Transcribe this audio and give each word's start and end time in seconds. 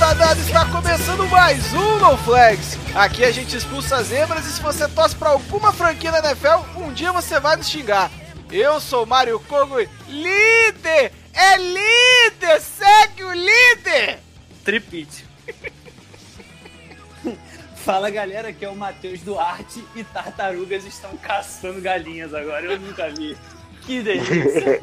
Tá 0.00 0.32
está 0.32 0.64
começando 0.64 1.28
mais 1.28 1.74
um 1.74 1.98
No 1.98 2.16
Flags. 2.16 2.78
Aqui 2.94 3.22
a 3.22 3.30
gente 3.30 3.54
expulsa 3.54 3.96
as 3.96 4.06
zebras 4.06 4.46
e 4.46 4.52
se 4.52 4.62
você 4.62 4.88
torce 4.88 5.14
pra 5.14 5.28
alguma 5.28 5.74
franquia 5.74 6.10
da 6.10 6.20
NFL, 6.20 6.78
um 6.78 6.90
dia 6.90 7.12
você 7.12 7.38
vai 7.38 7.54
nos 7.56 7.68
xingar. 7.68 8.10
Eu 8.50 8.80
sou 8.80 9.04
Mário 9.04 9.38
Kogo, 9.40 9.76
líder! 10.08 11.12
É 11.34 11.58
líder! 11.58 12.62
Segue 12.62 13.24
o 13.24 13.32
líder! 13.34 14.20
Tripite. 14.64 15.26
Fala 17.76 18.08
galera, 18.08 18.48
aqui 18.48 18.64
é 18.64 18.70
o 18.70 18.74
Matheus 18.74 19.20
Duarte 19.20 19.84
e 19.94 20.02
tartarugas 20.02 20.86
estão 20.86 21.14
caçando 21.18 21.78
galinhas 21.78 22.32
agora. 22.32 22.64
Eu 22.64 22.80
nunca 22.80 23.10
vi. 23.10 23.36
Que 23.82 24.02
delícia. 24.02 24.80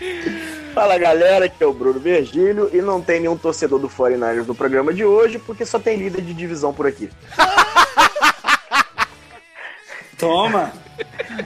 Fala 0.74 0.96
galera, 0.98 1.44
aqui 1.46 1.62
é 1.62 1.66
o 1.66 1.72
Bruno 1.72 2.00
Virgílio 2.00 2.70
e 2.72 2.80
não 2.80 3.00
tem 3.02 3.20
nenhum 3.20 3.36
torcedor 3.36 3.78
do 3.78 3.88
49ers 3.90 4.46
no 4.46 4.54
programa 4.54 4.92
de 4.92 5.04
hoje 5.04 5.38
porque 5.38 5.66
só 5.66 5.78
tem 5.78 5.98
líder 5.98 6.22
de 6.22 6.32
divisão 6.32 6.72
por 6.72 6.86
aqui. 6.86 7.10
Toma. 10.18 10.72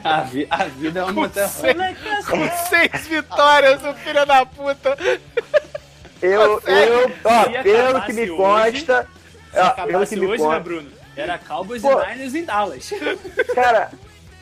A, 0.05 0.21
vi- 0.23 0.47
a 0.51 0.65
vida 0.65 1.01
é 1.01 1.05
uma 1.05 1.13
montanha 1.13 1.49
Com 2.29 2.49
seis 2.69 3.07
vitórias, 3.09 3.83
o 3.85 3.95
filho 3.95 4.25
da 4.27 4.45
puta. 4.47 4.97
Eu, 6.23 6.61
Consegue. 6.61 6.93
eu, 6.93 7.13
ó, 7.25 7.63
pelo 7.63 8.03
que 8.03 8.13
me 8.13 8.31
hoje- 8.31 8.37
consta, 8.37 9.09
Se 9.53 9.59
ó, 9.61 9.71
pelo 9.87 10.07
que 10.07 10.17
me 10.17 10.27
hoje, 10.27 10.43
né, 10.43 10.49
consta, 10.49 10.61
Bruno? 10.61 10.89
Era 11.17 11.39
Cowboys 11.39 11.83
Pô. 11.83 12.01
e 12.03 12.13
Niners 12.15 12.35
em 12.35 12.45
Dallas. 12.45 12.91
cara, 13.55 13.91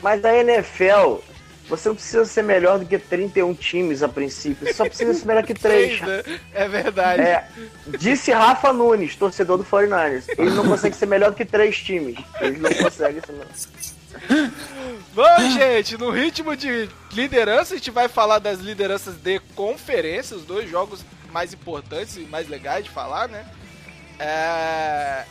mas 0.01 0.23
a 0.25 0.35
NFL, 0.35 1.19
você 1.67 1.89
não 1.89 1.95
precisa 1.95 2.25
ser 2.25 2.43
melhor 2.43 2.77
do 2.79 2.85
que 2.85 2.97
31 2.99 3.53
times 3.55 4.03
a 4.03 4.07
princípio, 4.09 4.65
você 4.67 4.73
só 4.73 4.85
precisa 4.85 5.13
ser 5.13 5.25
melhor 5.25 5.43
que 5.43 5.53
3. 5.55 6.01
né? 6.01 6.23
É 6.53 6.67
verdade. 6.67 7.21
É, 7.21 7.47
disse 7.97 8.31
Rafa 8.31 8.71
Nunes, 8.73 9.15
torcedor 9.15 9.57
do 9.57 9.63
49ers. 9.63 10.25
Ele 10.37 10.51
não 10.51 10.65
consegue 10.67 10.95
ser 10.95 11.05
melhor 11.07 11.31
do 11.31 11.35
que 11.37 11.45
três 11.45 11.77
times. 11.77 12.17
Ele 12.39 12.57
não 12.59 12.71
consegue 12.73 13.19
ser 13.25 13.31
melhor. 13.33 13.47
Bom, 15.13 15.49
gente, 15.51 15.97
no 15.97 16.09
ritmo 16.09 16.55
de 16.55 16.89
liderança, 17.11 17.73
a 17.73 17.77
gente 17.77 17.91
vai 17.91 18.07
falar 18.07 18.39
das 18.39 18.59
lideranças 18.59 19.15
de 19.15 19.39
conferência, 19.55 20.35
os 20.37 20.43
dois 20.43 20.69
jogos 20.69 21.03
mais 21.31 21.53
importantes 21.53 22.15
e 22.15 22.21
mais 22.21 22.47
legais 22.47 22.85
de 22.85 22.89
falar, 22.89 23.27
né? 23.27 23.45
É... 24.19 25.25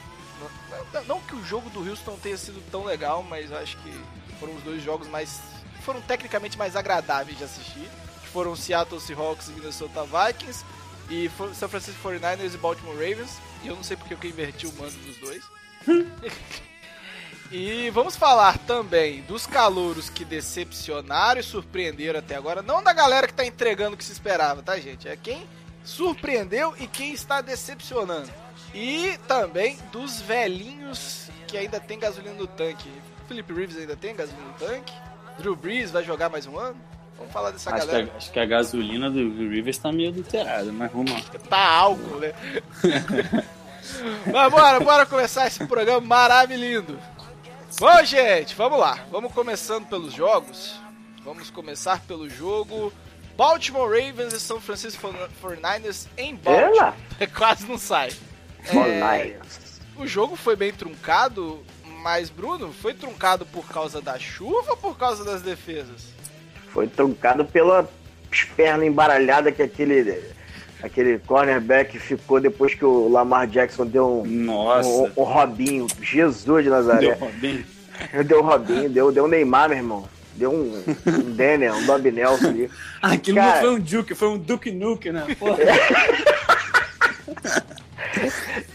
não- 0.93 1.05
Não 1.05 1.21
que 1.21 1.35
o 1.35 1.45
jogo 1.45 1.71
do 1.71 1.89
Houston 1.89 2.19
tenha 2.23 2.37
sido 2.37 2.63
tão 2.71 2.85
legal, 2.85 3.23
mas 3.23 3.51
eu 3.51 3.57
acho 3.59 3.77
que 3.79 3.93
foram 4.39 4.55
os 4.55 4.63
dois 4.63 4.83
jogos 4.83 5.09
mais. 5.09 5.41
Foram 5.85 6.01
tecnicamente 6.01 6.59
mais 6.59 6.75
agradáveis 6.75 7.39
de 7.39 7.45
assistir. 7.45 7.89
Que 8.23 8.29
foram 8.29 8.57
Seattle 8.57 9.01
Seahawks 9.01 9.49
e 9.49 9.53
Minnesota 9.53 10.05
Vikings, 10.05 10.65
e 11.09 11.31
San 11.55 11.69
Francisco 11.69 12.09
49ers 12.09 12.55
e 12.55 12.59
Baltimore 12.59 12.95
Ravens. 12.95 13.39
E 13.63 13.69
eu 13.69 13.77
não 13.77 13.83
sei 13.83 13.97
porque 13.97 14.15
eu 14.15 14.31
inverti 14.31 14.67
o 14.67 14.73
mando 14.73 14.97
dos 14.99 15.17
dois. 15.19 15.43
E 17.51 17.89
vamos 17.91 18.17
falar 18.17 18.59
também 18.59 19.23
dos 19.23 19.47
calouros 19.47 20.11
que 20.11 20.25
decepcionaram 20.25 21.41
e 21.41 21.45
surpreenderam 21.45 22.19
até 22.19 22.35
agora. 22.35 22.63
Não 22.63 22.83
da 22.83 22.93
galera 22.93 23.29
que 23.29 23.35
tá 23.35 23.45
entregando 23.45 23.95
o 23.95 23.97
que 23.97 24.05
se 24.05 24.11
esperava, 24.11 24.61
tá, 24.61 24.77
gente? 24.81 25.07
É 25.09 25.17
quem 25.17 25.47
surpreendeu 25.85 26.75
e 26.81 26.89
quem 26.89 27.13
está 27.13 27.41
decepcionando. 27.41 28.29
E 28.75 29.17
também 29.29 29.79
dos 29.93 30.21
velhinhos 30.21 31.31
que 31.47 31.57
ainda 31.57 31.79
tem 31.79 31.97
gasolina 31.97 32.35
no 32.35 32.47
tanque. 32.49 32.91
Felipe 33.29 33.53
Reeves 33.53 33.77
ainda 33.77 33.95
tem 33.95 34.17
gasolina 34.17 34.49
no 34.49 34.55
tanque. 34.55 34.93
Drew 35.39 35.57
Brees 35.57 35.91
vai 35.91 36.03
jogar 36.05 36.29
mais 36.29 36.47
um 36.47 36.59
ano. 36.59 36.77
Vamos 37.17 37.33
falar 37.33 37.51
dessa 37.53 37.71
Acho 37.71 37.81
que, 37.81 37.87
galera. 37.93 38.11
a, 38.13 38.17
acho 38.17 38.33
que 38.33 38.41
a 38.41 38.47
gasolina 38.47 39.11
do 39.11 39.49
Rivers 39.49 39.79
tá 39.79 39.93
meio 39.93 40.11
adulterada, 40.11 40.73
mas 40.73 40.91
vamos 40.91 41.13
lá. 41.13 41.21
Tá 41.49 41.69
álcool, 41.69 42.19
né? 42.19 42.33
Mas 44.33 44.51
bora, 44.51 44.81
bora 44.81 45.07
começar 45.07 45.47
esse 45.47 45.65
programa 45.67 46.01
maravilhoso. 46.01 46.99
Bom, 47.79 48.05
gente, 48.05 48.55
vamos 48.55 48.79
lá. 48.79 48.99
Vamos 49.11 49.33
começando 49.33 49.87
pelos 49.87 50.13
jogos. 50.13 50.75
Vamos 51.25 51.51
começar 51.51 52.01
pelo 52.01 52.29
jogo 52.29 52.93
Baltimore 53.37 53.89
Ravens 53.89 54.33
e 54.33 54.41
São 54.41 54.61
Francisco 54.61 55.13
49ers 55.43 56.07
em 56.17 56.35
Baltimore. 56.37 56.95
Ela? 57.19 57.29
Quase 57.37 57.67
não 57.67 57.79
sai. 57.79 58.11
É, 58.67 58.73
49ers. 58.73 59.81
o 59.97 60.07
jogo 60.07 60.37
foi 60.37 60.57
bem 60.57 60.73
truncado, 60.73 61.65
mas, 62.05 62.29
Bruno, 62.29 62.71
foi 62.71 62.93
truncado 62.93 63.47
por 63.47 63.67
causa 63.67 63.99
da 63.99 64.19
chuva 64.19 64.73
ou 64.73 64.77
por 64.77 64.99
causa 64.99 65.25
das 65.25 65.41
defesas? 65.41 66.03
Foi 66.69 66.87
truncado 66.87 67.47
pela 67.47 67.89
perna 68.55 68.85
embaralhada 68.85 69.51
que 69.51 69.63
aquele, 69.63 70.23
aquele 70.83 71.19
cornerback 71.21 71.99
ficou 71.99 72.43
depois 72.43 72.75
que 72.75 72.85
o 72.85 73.09
Lamar 73.09 73.47
Jackson 73.47 73.87
deu 73.87 74.21
um, 74.21 74.27
Nossa. 74.27 74.87
um, 74.87 75.11
um 75.17 75.23
Robinho. 75.23 75.87
Jesus 76.03 76.63
de 76.63 76.69
Nazaré. 76.69 77.15
Deu 77.15 77.33
bem. 77.41 77.65
Deu 78.27 78.41
um 78.41 78.45
Robinho, 78.45 78.91
deu, 78.91 79.13
deu 79.13 79.25
um 79.25 79.29
Neymar, 79.29 79.69
meu 79.69 79.79
irmão. 79.79 80.09
Deu 80.35 80.51
um, 80.51 80.83
um 81.07 81.31
Daniel, 81.31 81.77
um 81.77 81.87
Bob 81.87 82.11
Nelson 82.11 82.49
ali. 82.49 82.69
Aquilo 83.01 83.37
Cara. 83.37 83.53
não 83.53 83.61
foi 83.61 83.71
um 83.71 83.81
Duke, 83.81 84.15
foi 84.17 84.29
um 84.29 84.37
Duke 84.37 84.73
Nuke, 84.73 85.13
né? 85.13 85.25
Porra. 85.39 85.57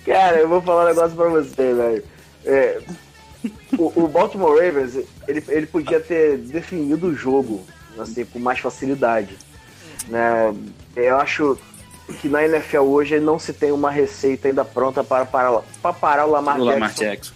Cara, 0.05 0.37
eu 0.37 0.47
vou 0.47 0.61
falar 0.61 0.85
um 0.85 0.87
negócio 0.87 1.17
pra 1.17 1.27
você, 1.27 1.73
velho. 1.73 2.03
É, 2.45 2.79
o, 3.77 4.03
o 4.03 4.07
Baltimore 4.07 4.59
Ravens, 4.59 4.95
ele, 5.27 5.43
ele 5.47 5.65
podia 5.65 5.99
ter 5.99 6.37
definido 6.37 7.07
o 7.07 7.15
jogo, 7.15 7.65
assim, 7.97 8.25
com 8.25 8.39
mais 8.39 8.59
facilidade. 8.59 9.37
Né? 10.07 10.53
Eu 10.95 11.17
acho 11.17 11.57
que 12.19 12.27
na 12.27 12.43
NFL 12.43 12.81
hoje 12.81 13.19
não 13.19 13.37
se 13.37 13.53
tem 13.53 13.71
uma 13.71 13.91
receita 13.91 14.47
ainda 14.47 14.65
pronta 14.65 15.03
para 15.03 15.25
parar, 15.25 15.61
para 15.81 15.93
parar 15.93 16.25
o 16.25 16.31
Lamar, 16.31 16.59
o 16.59 16.63
Lamar 16.63 16.89
Jackson. 16.89 17.03
Jackson. 17.03 17.33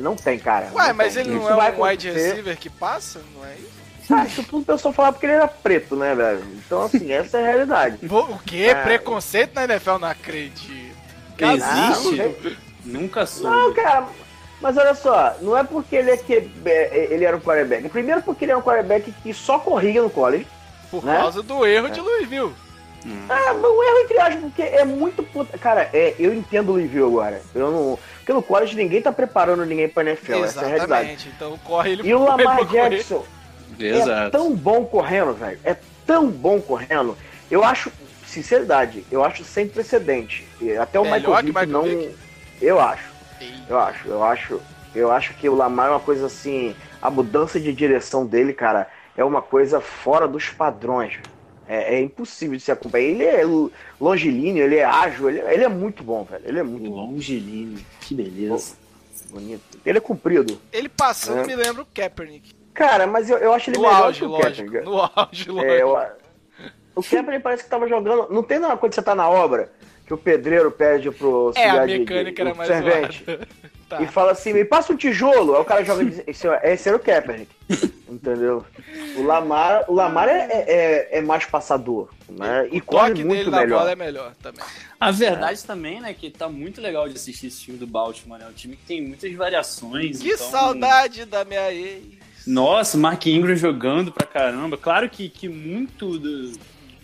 Não 0.00 0.14
tem, 0.14 0.38
cara. 0.38 0.70
Ué, 0.74 0.88
não 0.88 0.94
mas 0.94 1.14
tem. 1.14 1.22
ele 1.22 1.34
não 1.34 1.40
Isso 1.42 1.50
é 1.50 1.72
um 1.72 1.82
wide 1.82 2.10
receiver 2.10 2.56
que 2.58 2.70
passa? 2.70 3.20
Não 3.34 3.44
é 3.44 3.54
isso? 3.54 3.78
Ah, 4.10 4.24
isso 4.24 4.42
tudo 4.42 4.62
o 4.62 4.64
pessoal 4.64 4.94
falava 4.94 5.14
porque 5.14 5.26
ele 5.26 5.34
era 5.34 5.48
preto, 5.48 5.94
né, 5.94 6.14
velho? 6.14 6.42
Então, 6.64 6.82
assim, 6.82 7.10
essa 7.12 7.38
é 7.38 7.42
a 7.42 7.46
realidade. 7.46 7.98
O 8.08 8.38
quê? 8.38 8.72
Ah. 8.74 8.82
Preconceito 8.82 9.54
na 9.54 9.64
NFL? 9.64 9.98
Não 9.98 10.08
acredito. 10.08 10.96
Ah, 11.40 11.56
não 11.56 11.90
Existe? 11.92 12.16
sei. 12.16 12.56
Nunca 12.84 13.26
soube. 13.26 13.56
Não, 13.56 13.74
cara, 13.74 14.08
mas 14.60 14.76
olha 14.76 14.94
só, 14.94 15.34
não 15.40 15.56
é 15.56 15.62
porque 15.64 15.96
ele, 15.96 16.10
é 16.10 16.16
que, 16.16 16.50
é, 16.64 17.08
ele 17.10 17.24
era 17.24 17.36
um 17.36 17.40
quarterback. 17.40 17.88
Primeiro 17.88 18.22
porque 18.22 18.44
ele 18.44 18.52
era 18.52 18.58
um 18.58 18.62
quarterback 18.62 19.12
que 19.22 19.32
só 19.34 19.58
corria 19.58 20.02
no 20.02 20.10
college. 20.10 20.46
Por 20.90 21.04
Né? 21.04 21.16
causa 21.18 21.42
do 21.42 21.66
erro 21.66 21.90
de 21.90 22.00
Louisville. 22.00 22.52
Ah, 23.28 23.54
mas 23.54 23.64
um 23.70 23.82
erro 23.82 23.98
entre 24.04 24.18
aspas, 24.18 24.40
porque 24.42 24.62
é 24.62 24.84
muito 24.84 25.22
puta. 25.22 25.56
Cara, 25.56 25.88
é, 25.92 26.14
eu 26.18 26.34
entendo 26.34 26.70
o 26.70 26.72
Louisville 26.72 27.04
agora. 27.06 27.40
Eu 27.54 27.70
não. 27.70 27.98
Porque 28.18 28.32
no 28.32 28.42
college 28.42 28.74
ninguém 28.76 29.00
tá 29.00 29.12
preparando 29.12 29.64
ninguém 29.64 29.88
pra 29.88 30.02
NFL, 30.02 30.44
essa 30.44 30.60
é 30.60 30.64
a 30.64 30.66
realidade. 30.66 31.10
Exatamente. 31.12 31.28
Então 31.34 31.58
corre 31.64 31.92
ele 31.92 32.08
E 32.08 32.14
o 32.14 32.24
Lamar. 32.24 32.64
Jackson 32.66 33.24
é 33.78 33.84
Exato. 33.84 34.30
tão 34.32 34.54
bom 34.54 34.84
correndo, 34.84 35.32
velho. 35.34 35.58
É 35.64 35.76
tão 36.06 36.28
bom 36.28 36.60
correndo. 36.60 37.16
Eu 37.50 37.64
acho, 37.64 37.90
sinceridade, 38.26 39.04
eu 39.10 39.24
acho 39.24 39.44
sem 39.44 39.68
precedente. 39.68 40.46
Até 40.80 40.98
o 40.98 41.04
Melhor 41.04 41.18
Michael 41.18 41.36
que 41.36 41.42
Vick 41.46 41.66
Michael 41.66 41.68
não. 41.68 41.82
Vick? 41.84 42.16
Eu 42.60 42.80
acho. 42.80 43.04
Eu 43.68 43.78
acho, 43.78 44.08
eu 44.08 44.22
acho, 44.24 44.60
eu 44.94 45.10
acho 45.12 45.34
que 45.34 45.48
o 45.48 45.54
Lamar 45.54 45.88
é 45.88 45.90
uma 45.90 46.00
coisa 46.00 46.26
assim, 46.26 46.74
a 47.00 47.10
mudança 47.10 47.58
de 47.60 47.72
direção 47.72 48.24
dele, 48.26 48.52
cara, 48.52 48.88
é 49.16 49.24
uma 49.24 49.42
coisa 49.42 49.80
fora 49.80 50.26
dos 50.28 50.48
padrões. 50.48 51.18
É, 51.70 51.96
é 51.96 52.00
impossível 52.00 52.56
de 52.56 52.62
se 52.62 52.72
acompanhar. 52.72 53.04
Ele 53.04 53.24
é 53.24 53.44
lo- 53.44 53.70
longilíneo, 54.00 54.64
ele 54.64 54.76
é 54.76 54.84
ágil, 54.84 55.28
ele, 55.28 55.40
ele 55.40 55.64
é 55.64 55.68
muito 55.68 56.02
bom, 56.02 56.24
velho. 56.24 56.42
Ele 56.46 56.58
é 56.58 56.62
muito 56.62 56.88
bom, 56.90 57.10
Longilíneo. 57.12 57.84
Que 58.00 58.14
beleza. 58.14 58.74
bonito. 59.30 59.78
Ele 59.84 59.98
é 59.98 60.00
comprido. 60.00 60.58
Ele 60.72 60.88
passando 60.88 61.40
É. 61.40 61.46
me 61.46 61.54
lembra 61.54 61.82
o 61.82 61.86
Kaepernick. 61.94 62.54
Cara, 62.72 63.06
mas 63.06 63.28
eu, 63.28 63.36
eu 63.38 63.52
acho 63.52 63.68
ele 63.68 63.76
No 63.76 63.82
melhor 63.82 64.02
auge, 64.04 64.20
que 64.20 64.24
o 64.24 64.28
lógico. 64.28 64.72
Kaepernick. 64.72 64.84
No 64.86 64.98
auge, 64.98 65.50
lógico. 65.50 65.60
É, 65.60 65.82
eu- 65.82 65.98
o 66.94 67.02
Kaepernick 67.02 67.42
parece 67.42 67.64
que 67.64 67.68
tava 67.70 67.86
jogando. 67.86 68.28
Não 68.30 68.42
tem 68.42 68.58
nada 68.58 68.76
quando 68.78 68.94
você 68.94 69.02
tá 69.02 69.14
na 69.14 69.28
obra 69.28 69.70
que 70.08 70.14
o 70.14 70.18
pedreiro 70.18 70.70
pede 70.72 71.10
pro 71.10 71.52
É, 71.54 71.66
a 71.68 71.72
auxiliar 71.72 71.86
de- 71.86 71.98
mecânica 72.00 72.42
de- 72.44 72.50
era 72.50 72.64
servente. 72.66 73.24
Tá. 73.88 74.02
e 74.02 74.06
fala 74.06 74.32
assim, 74.32 74.52
me 74.52 74.66
passa 74.66 74.92
um 74.92 74.96
tijolo. 74.96 75.54
Aí 75.56 75.62
o 75.62 75.64
cara 75.64 75.82
joga. 75.82 76.04
de- 76.04 76.22
Esse, 76.26 76.46
é- 76.46 76.74
esse 76.74 76.86
era 76.90 76.96
o 76.98 77.00
Kaepernick. 77.00 77.50
Entendeu? 78.06 78.62
O 79.16 79.22
Lamar, 79.22 79.86
o 79.88 79.94
Lamar 79.94 80.28
é, 80.28 80.46
é, 80.50 81.08
é 81.18 81.20
mais 81.22 81.46
passador, 81.46 82.10
né? 82.28 82.68
E 82.70 82.80
O 82.80 82.84
corre 82.84 83.08
toque 83.12 83.24
muito 83.24 83.38
dele 83.38 83.50
na 83.50 83.60
melhor. 83.60 83.78
bola 83.78 83.92
é 83.92 83.96
melhor 83.96 84.34
também. 84.42 84.62
A 85.00 85.10
verdade 85.10 85.64
também, 85.64 86.02
né, 86.02 86.12
que 86.12 86.28
tá 86.30 86.50
muito 86.50 86.82
legal 86.82 87.08
de 87.08 87.14
assistir 87.14 87.46
esse 87.46 87.62
time 87.62 87.78
do 87.78 87.86
Baltimore, 87.86 88.38
né? 88.38 88.46
Um 88.50 88.52
time 88.52 88.76
que 88.76 88.84
tem 88.84 89.00
muitas 89.02 89.32
variações. 89.32 90.18
Que 90.20 90.32
então- 90.32 90.50
saudade 90.50 91.24
da 91.24 91.42
minha 91.46 91.72
ex. 91.72 92.02
Nossa, 92.46 92.98
Mark 92.98 93.24
Ingram 93.26 93.56
jogando 93.56 94.12
pra 94.12 94.26
caramba. 94.26 94.76
Claro 94.76 95.08
que, 95.08 95.30
que 95.30 95.48
muito 95.48 96.18
do, 96.18 96.52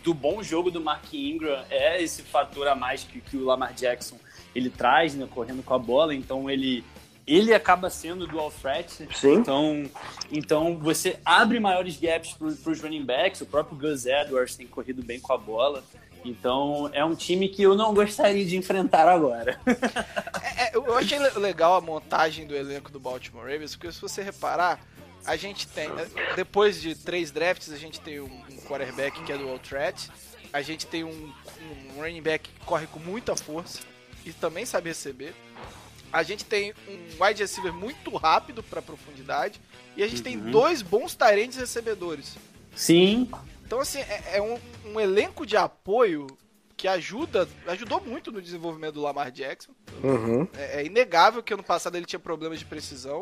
do 0.05 0.12
bom 0.15 0.43
jogo 0.43 0.71
do 0.71 0.81
Mark 0.81 1.12
Ingram 1.12 1.65
é 1.71 2.01
esse 2.01 2.23
fator 2.23 2.69
a 2.69 2.75
mais 2.77 3.03
que, 3.05 3.21
que 3.21 3.37
o 3.37 3.45
Lamar 3.45 3.73
Jackson 3.73 4.17
ele 4.55 4.71
traz, 4.71 5.15
né, 5.15 5.27
correndo 5.29 5.62
com 5.65 5.75
a 5.75 5.79
bola. 5.79 6.15
Então 6.15 6.49
ele 6.49 6.85
ele 7.27 7.55
acaba 7.55 7.89
sendo 7.89 8.27
dual 8.27 8.51
threat. 8.51 9.09
Sim. 9.15 9.37
Então, 9.37 9.91
então 10.31 10.79
você 10.79 11.19
abre 11.25 11.59
maiores 11.59 11.99
gaps 11.99 12.35
para 12.35 12.49
os 12.49 12.81
running 12.83 13.03
backs. 13.05 13.41
O 13.41 13.47
próprio 13.47 13.79
Gus 13.79 14.05
Edwards 14.05 14.55
tem 14.56 14.67
corrido 14.67 15.03
bem 15.03 15.19
com 15.19 15.33
a 15.33 15.39
bola. 15.39 15.83
Então 16.23 16.91
é 16.93 17.03
um 17.03 17.15
time 17.15 17.49
que 17.49 17.62
eu 17.62 17.75
não 17.75 17.95
gostaria 17.95 18.45
de 18.45 18.56
enfrentar 18.56 19.09
agora. 19.09 19.59
É, 20.56 20.77
eu 20.77 20.85
eu 20.87 20.97
achei 20.97 21.19
le- 21.19 21.31
legal 21.41 21.75
a 21.75 21.81
montagem 21.81 22.47
do 22.47 22.55
elenco 22.55 22.93
do 22.93 23.01
Baltimore 23.01 23.43
Ravens, 23.45 23.75
porque 23.75 23.91
se 23.91 24.01
você 24.01 24.23
reparar, 24.23 24.79
a 25.26 25.37
gente 25.37 25.67
tem, 25.69 25.88
depois 26.37 26.81
de 26.81 26.94
três 26.94 27.31
drafts, 27.31 27.73
a 27.73 27.76
gente 27.76 28.00
tem 28.00 28.21
um, 28.21 28.26
um 28.50 28.56
quarterback 28.69 29.23
que 29.25 29.32
é 29.32 29.38
do 29.38 29.49
All 29.49 29.59
Threat, 29.59 30.11
a 30.53 30.62
gente 30.62 30.87
tem 30.87 31.03
um, 31.05 31.32
um 31.97 32.00
running 32.00 32.23
back 32.23 32.49
que 32.49 32.65
corre 32.65 32.87
com 32.87 32.99
muita 33.00 33.35
força 33.37 33.81
e 34.25 34.32
também 34.32 34.65
sabe 34.67 34.88
receber. 34.91 35.35
A 36.12 36.23
gente 36.23 36.44
tem 36.44 36.73
um 36.88 37.25
wide 37.25 37.43
receiver 37.43 37.73
muito 37.73 38.15
rápido 38.17 38.62
para 38.62 38.81
profundidade 38.81 39.61
e 39.97 40.03
a 40.03 40.06
gente 40.09 40.23
tem 40.23 40.37
Uhum. 40.37 40.50
dois 40.50 40.81
bons 40.81 41.15
tarentes 41.15 41.59
recebedores. 41.59 42.37
Sim, 42.77 43.29
Então, 43.67 43.81
assim, 43.81 43.99
é, 44.00 44.37
é 44.37 44.43
um, 44.43 44.59
um 44.93 45.00
elenco 45.00 45.44
de 45.47 45.56
apoio 45.56 46.27
que 46.77 46.87
ajuda, 46.87 47.49
ajudou 47.69 48.00
muito 48.00 48.31
no 48.31 48.43
desenvolvimento 48.43 48.94
do 48.94 49.00
Lamar 49.03 49.31
Jackson. 49.32 49.73
Uhum. 50.03 50.47
É, 50.55 50.82
é 50.82 50.85
inegável 50.87 51.43
que 51.43 51.55
ano 51.55 51.62
passado 51.62 51.97
ele 51.97 52.05
tinha 52.05 52.19
problemas 52.20 52.59
de 52.59 52.65
precisão. 52.65 53.20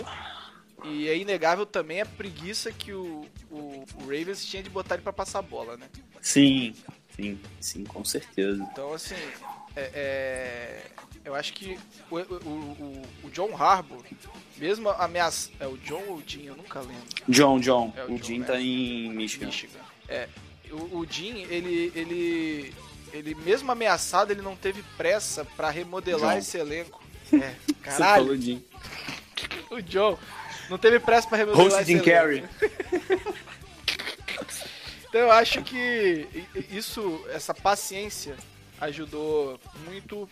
E 0.84 1.08
é 1.08 1.16
inegável 1.16 1.64
também 1.64 2.00
a 2.00 2.06
preguiça 2.06 2.72
que 2.72 2.92
o, 2.92 3.24
o, 3.50 3.84
o 3.96 4.00
Ravens 4.02 4.44
tinha 4.44 4.62
de 4.62 4.70
botar 4.70 4.94
ele 4.96 5.02
pra 5.02 5.12
passar 5.12 5.38
a 5.38 5.42
bola, 5.42 5.76
né? 5.76 5.88
sim, 6.20 6.74
sim, 7.16 7.40
sim, 7.60 7.84
com 7.84 8.04
certeza. 8.04 8.66
Então, 8.72 8.92
assim, 8.92 9.14
é, 9.76 9.90
é, 9.94 10.82
eu 11.24 11.34
acho 11.34 11.52
que 11.52 11.78
o, 12.10 12.18
o, 12.18 13.02
o, 13.24 13.30
John 13.30 13.54
Harbaugh, 13.56 14.02
mesmo 14.56 14.88
ameaça... 14.90 15.50
É 15.60 15.66
o 15.66 15.76
John 15.78 16.02
ou 16.08 16.16
o 16.16 16.22
Jim? 16.26 16.44
Eu 16.46 16.56
nunca 16.56 16.80
lembro. 16.80 17.02
John, 17.28 17.60
John, 17.60 17.92
É 17.96 18.04
o 18.04 18.12
o 18.12 18.18
John, 18.18 18.24
Jim 18.24 18.38
né? 18.40 18.46
tá 18.46 18.60
em 18.60 19.10
Michigan. 19.10 19.46
Michigan. 19.46 19.80
É, 20.08 20.28
o, 20.70 20.98
o 20.98 21.06
Jim, 21.08 21.42
ele, 21.48 21.92
ele, 21.94 22.74
ele 23.12 23.34
mesmo 23.36 23.70
ameaçado, 23.70 24.30
ele 24.32 24.42
não 24.42 24.56
teve 24.56 24.82
pressa 24.96 25.44
pra 25.56 25.70
remodelar 25.70 26.32
John. 26.32 26.38
esse 26.38 26.58
elenco. 26.58 27.02
É, 27.32 27.56
Você 27.66 27.72
caralho, 27.80 28.34
o 29.70 29.80
John 29.80 30.18
não 30.72 30.78
teve 30.78 30.98
pressa 30.98 31.28
pra 31.28 31.36
remodelar 31.36 31.70
Host 31.70 31.84
Jim. 31.84 32.00
Carrey. 32.00 32.44
Então 35.08 35.20
eu 35.20 35.30
acho 35.30 35.62
que 35.62 36.26
isso, 36.70 37.22
essa 37.28 37.52
paciência 37.52 38.34
ajudou 38.80 39.60
muito 39.84 40.26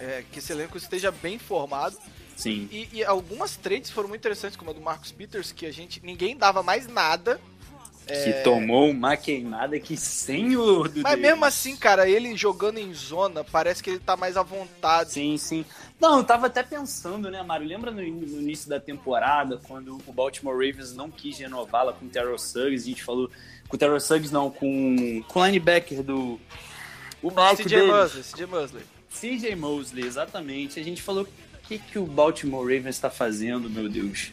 é, 0.00 0.24
que 0.32 0.40
esse 0.40 0.52
elenco 0.52 0.76
esteja 0.76 1.12
bem 1.12 1.38
formado. 1.38 1.96
Sim. 2.36 2.68
E, 2.72 2.88
e 2.92 3.04
algumas 3.04 3.56
trades 3.56 3.90
foram 3.90 4.08
muito 4.08 4.20
interessantes, 4.20 4.56
como 4.56 4.72
a 4.72 4.74
do 4.74 4.80
Marcus 4.80 5.12
Peters, 5.12 5.52
que 5.52 5.64
a 5.64 5.72
gente 5.72 6.04
ninguém 6.04 6.36
dava 6.36 6.60
mais 6.60 6.88
nada. 6.88 7.40
Que 8.08 8.42
tomou 8.42 8.90
uma 8.90 9.16
queimada 9.16 9.78
que 9.78 9.96
sem 9.96 10.56
o 10.56 10.84
do 10.84 11.00
É. 11.00 11.02
Mas 11.02 11.12
Davis. 11.12 11.20
mesmo 11.20 11.44
assim, 11.44 11.76
cara, 11.76 12.08
ele 12.08 12.34
jogando 12.36 12.78
em 12.78 12.92
zona, 12.94 13.44
parece 13.44 13.82
que 13.82 13.90
ele 13.90 13.98
tá 13.98 14.16
mais 14.16 14.36
à 14.36 14.42
vontade. 14.42 15.12
Sim, 15.12 15.36
sim. 15.36 15.64
Não, 16.00 16.18
eu 16.18 16.24
tava 16.24 16.46
até 16.46 16.62
pensando, 16.62 17.30
né, 17.30 17.42
Mário? 17.42 17.66
Lembra 17.66 17.90
no, 17.90 18.00
no 18.00 18.40
início 18.40 18.68
da 18.68 18.80
temporada, 18.80 19.60
quando 19.66 19.98
o 20.06 20.12
Baltimore 20.12 20.54
Ravens 20.54 20.94
não 20.94 21.10
quis 21.10 21.38
renová-la 21.38 21.92
com 21.92 22.06
o 22.06 22.08
Terrell 22.08 22.38
Suggs? 22.38 22.84
A 22.84 22.88
gente 22.88 23.02
falou. 23.02 23.30
Com 23.68 23.76
o 23.76 23.78
Terrell 23.78 24.00
Suggs, 24.00 24.32
não, 24.32 24.50
com, 24.50 25.22
com 25.28 25.40
o 25.40 25.46
linebacker 25.46 26.02
do. 26.02 26.40
O 27.22 27.30
Mac 27.30 27.56
CJ. 27.56 27.82
Mosley, 27.86 28.22
CJ 28.22 28.46
Mosley. 28.46 28.82
CJ 29.10 29.56
Mosley, 29.56 30.06
exatamente. 30.06 30.78
A 30.78 30.84
gente 30.84 31.02
falou 31.02 31.24
o 31.24 31.66
que, 31.66 31.78
que 31.78 31.98
o 31.98 32.06
Baltimore 32.06 32.62
Ravens 32.62 32.94
está 32.94 33.10
fazendo, 33.10 33.68
meu 33.68 33.88
Deus. 33.88 34.32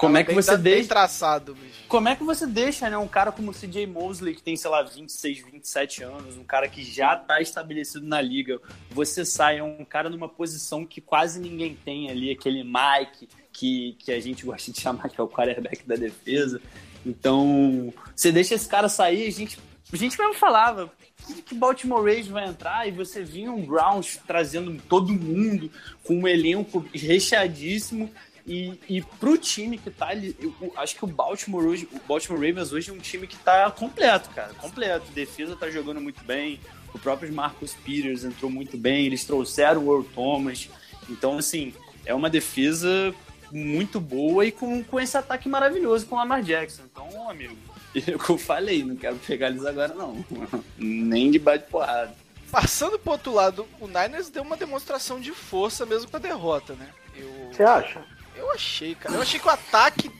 Como 0.00 0.16
é 0.16 0.24
que 0.24 0.32
você 0.32 0.56
bem 0.56 0.76
deixa. 0.76 0.88
traçado, 0.88 1.54
bicho. 1.54 1.84
Como 1.86 2.08
é 2.08 2.16
que 2.16 2.24
você 2.24 2.46
deixa, 2.46 2.88
né, 2.88 2.96
um 2.96 3.06
cara 3.06 3.30
como 3.30 3.50
o 3.50 3.54
CJ 3.54 3.86
Mosley, 3.86 4.34
que 4.34 4.42
tem, 4.42 4.56
sei 4.56 4.70
lá, 4.70 4.82
26, 4.82 5.44
27 5.44 6.02
anos, 6.04 6.38
um 6.38 6.42
cara 6.42 6.66
que 6.68 6.82
já 6.82 7.14
tá 7.16 7.42
estabelecido 7.42 8.06
na 8.06 8.18
liga, 8.18 8.58
você 8.90 9.26
sai, 9.26 9.58
é 9.58 9.62
um 9.62 9.84
cara 9.84 10.08
numa 10.08 10.26
posição 10.26 10.86
que 10.86 11.02
quase 11.02 11.38
ninguém 11.38 11.76
tem 11.84 12.10
ali, 12.10 12.30
aquele 12.30 12.64
Mike, 12.64 13.28
que, 13.52 13.94
que 13.98 14.10
a 14.10 14.18
gente 14.18 14.46
gosta 14.46 14.72
de 14.72 14.80
chamar 14.80 15.10
que 15.10 15.20
é 15.20 15.22
o 15.22 15.28
quarterback 15.28 15.86
da 15.86 15.96
defesa. 15.96 16.62
Então, 17.04 17.92
você 18.16 18.32
deixa 18.32 18.54
esse 18.54 18.68
cara 18.68 18.88
sair, 18.88 19.28
a 19.28 19.30
gente, 19.30 19.58
a 19.92 19.96
gente 19.96 20.18
mesmo 20.18 20.32
falava, 20.34 20.90
que 21.26 21.42
que 21.42 21.54
Baltimore 21.54 21.98
Ravens 22.00 22.28
vai 22.28 22.48
entrar 22.48 22.88
e 22.88 22.90
você 22.90 23.22
vinha 23.22 23.52
um 23.52 23.66
Browns 23.66 24.18
trazendo 24.26 24.80
todo 24.88 25.12
mundo 25.12 25.70
com 26.02 26.20
um 26.20 26.26
elenco 26.26 26.84
recheadíssimo 26.94 28.10
e, 28.46 28.78
e 28.88 29.02
pro 29.02 29.36
time 29.36 29.78
que 29.78 29.90
tá 29.90 30.08
ali, 30.08 30.36
eu, 30.40 30.54
eu 30.60 30.72
acho 30.76 30.96
que 30.96 31.04
o 31.04 31.08
Baltimore 31.08 31.66
hoje, 31.66 31.88
o 31.92 32.00
Baltimore 32.06 32.40
Ravens 32.40 32.72
hoje 32.72 32.90
é 32.90 32.92
um 32.92 32.98
time 32.98 33.26
que 33.26 33.36
tá 33.36 33.70
completo, 33.70 34.30
cara, 34.30 34.52
completo. 34.54 35.10
Defesa 35.12 35.56
tá 35.56 35.70
jogando 35.70 36.00
muito 36.00 36.22
bem, 36.24 36.60
o 36.92 36.98
próprio 36.98 37.32
Marcus 37.32 37.74
Peters 37.74 38.24
entrou 38.24 38.50
muito 38.50 38.76
bem, 38.76 39.06
eles 39.06 39.24
trouxeram 39.24 39.86
o 39.86 39.92
Earl 39.92 40.04
Thomas. 40.14 40.68
Então, 41.08 41.38
assim, 41.38 41.74
é 42.04 42.14
uma 42.14 42.30
defesa 42.30 43.14
muito 43.52 44.00
boa 44.00 44.44
e 44.46 44.52
com, 44.52 44.82
com 44.82 45.00
esse 45.00 45.16
ataque 45.16 45.48
maravilhoso 45.48 46.06
com 46.06 46.14
o 46.14 46.18
Lamar 46.18 46.42
Jackson. 46.42 46.82
Então, 46.90 47.28
amigo, 47.28 47.56
é 47.94 48.14
o 48.14 48.18
que 48.18 48.30
eu 48.30 48.38
falei, 48.38 48.84
não 48.84 48.96
quero 48.96 49.16
pegar 49.16 49.48
eles 49.48 49.64
agora, 49.64 49.94
não. 49.94 50.24
Nem 50.78 51.30
de 51.30 51.38
bate 51.38 51.68
porrada. 51.70 52.14
Passando 52.50 52.98
pro 52.98 53.12
outro 53.12 53.32
lado, 53.32 53.66
o 53.80 53.86
Niners 53.86 54.28
deu 54.28 54.42
uma 54.42 54.56
demonstração 54.56 55.20
de 55.20 55.30
força 55.30 55.86
mesmo 55.86 56.10
com 56.10 56.16
a 56.16 56.20
derrota, 56.20 56.74
né? 56.74 56.88
Eu, 57.14 57.52
Você 57.52 57.62
acha? 57.62 58.04
Eu 58.40 58.52
achei, 58.52 58.94
cara. 58.94 59.14
Eu 59.14 59.22
achei 59.22 59.38
que 59.38 59.46
o 59.46 59.50
ataque 59.50 60.10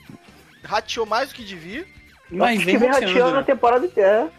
rateou 0.63 1.05
mais 1.05 1.29
do 1.29 1.35
que 1.35 1.43
devia, 1.43 1.85
Mas 2.29 2.57
Acho 2.57 2.65
vem 2.65 2.75
que 2.75 2.79
vem 2.79 2.89
rateando, 2.89 3.31
né? 3.31 3.37
na 3.37 3.43
temporada 3.43 3.85
inteira. 3.85 4.31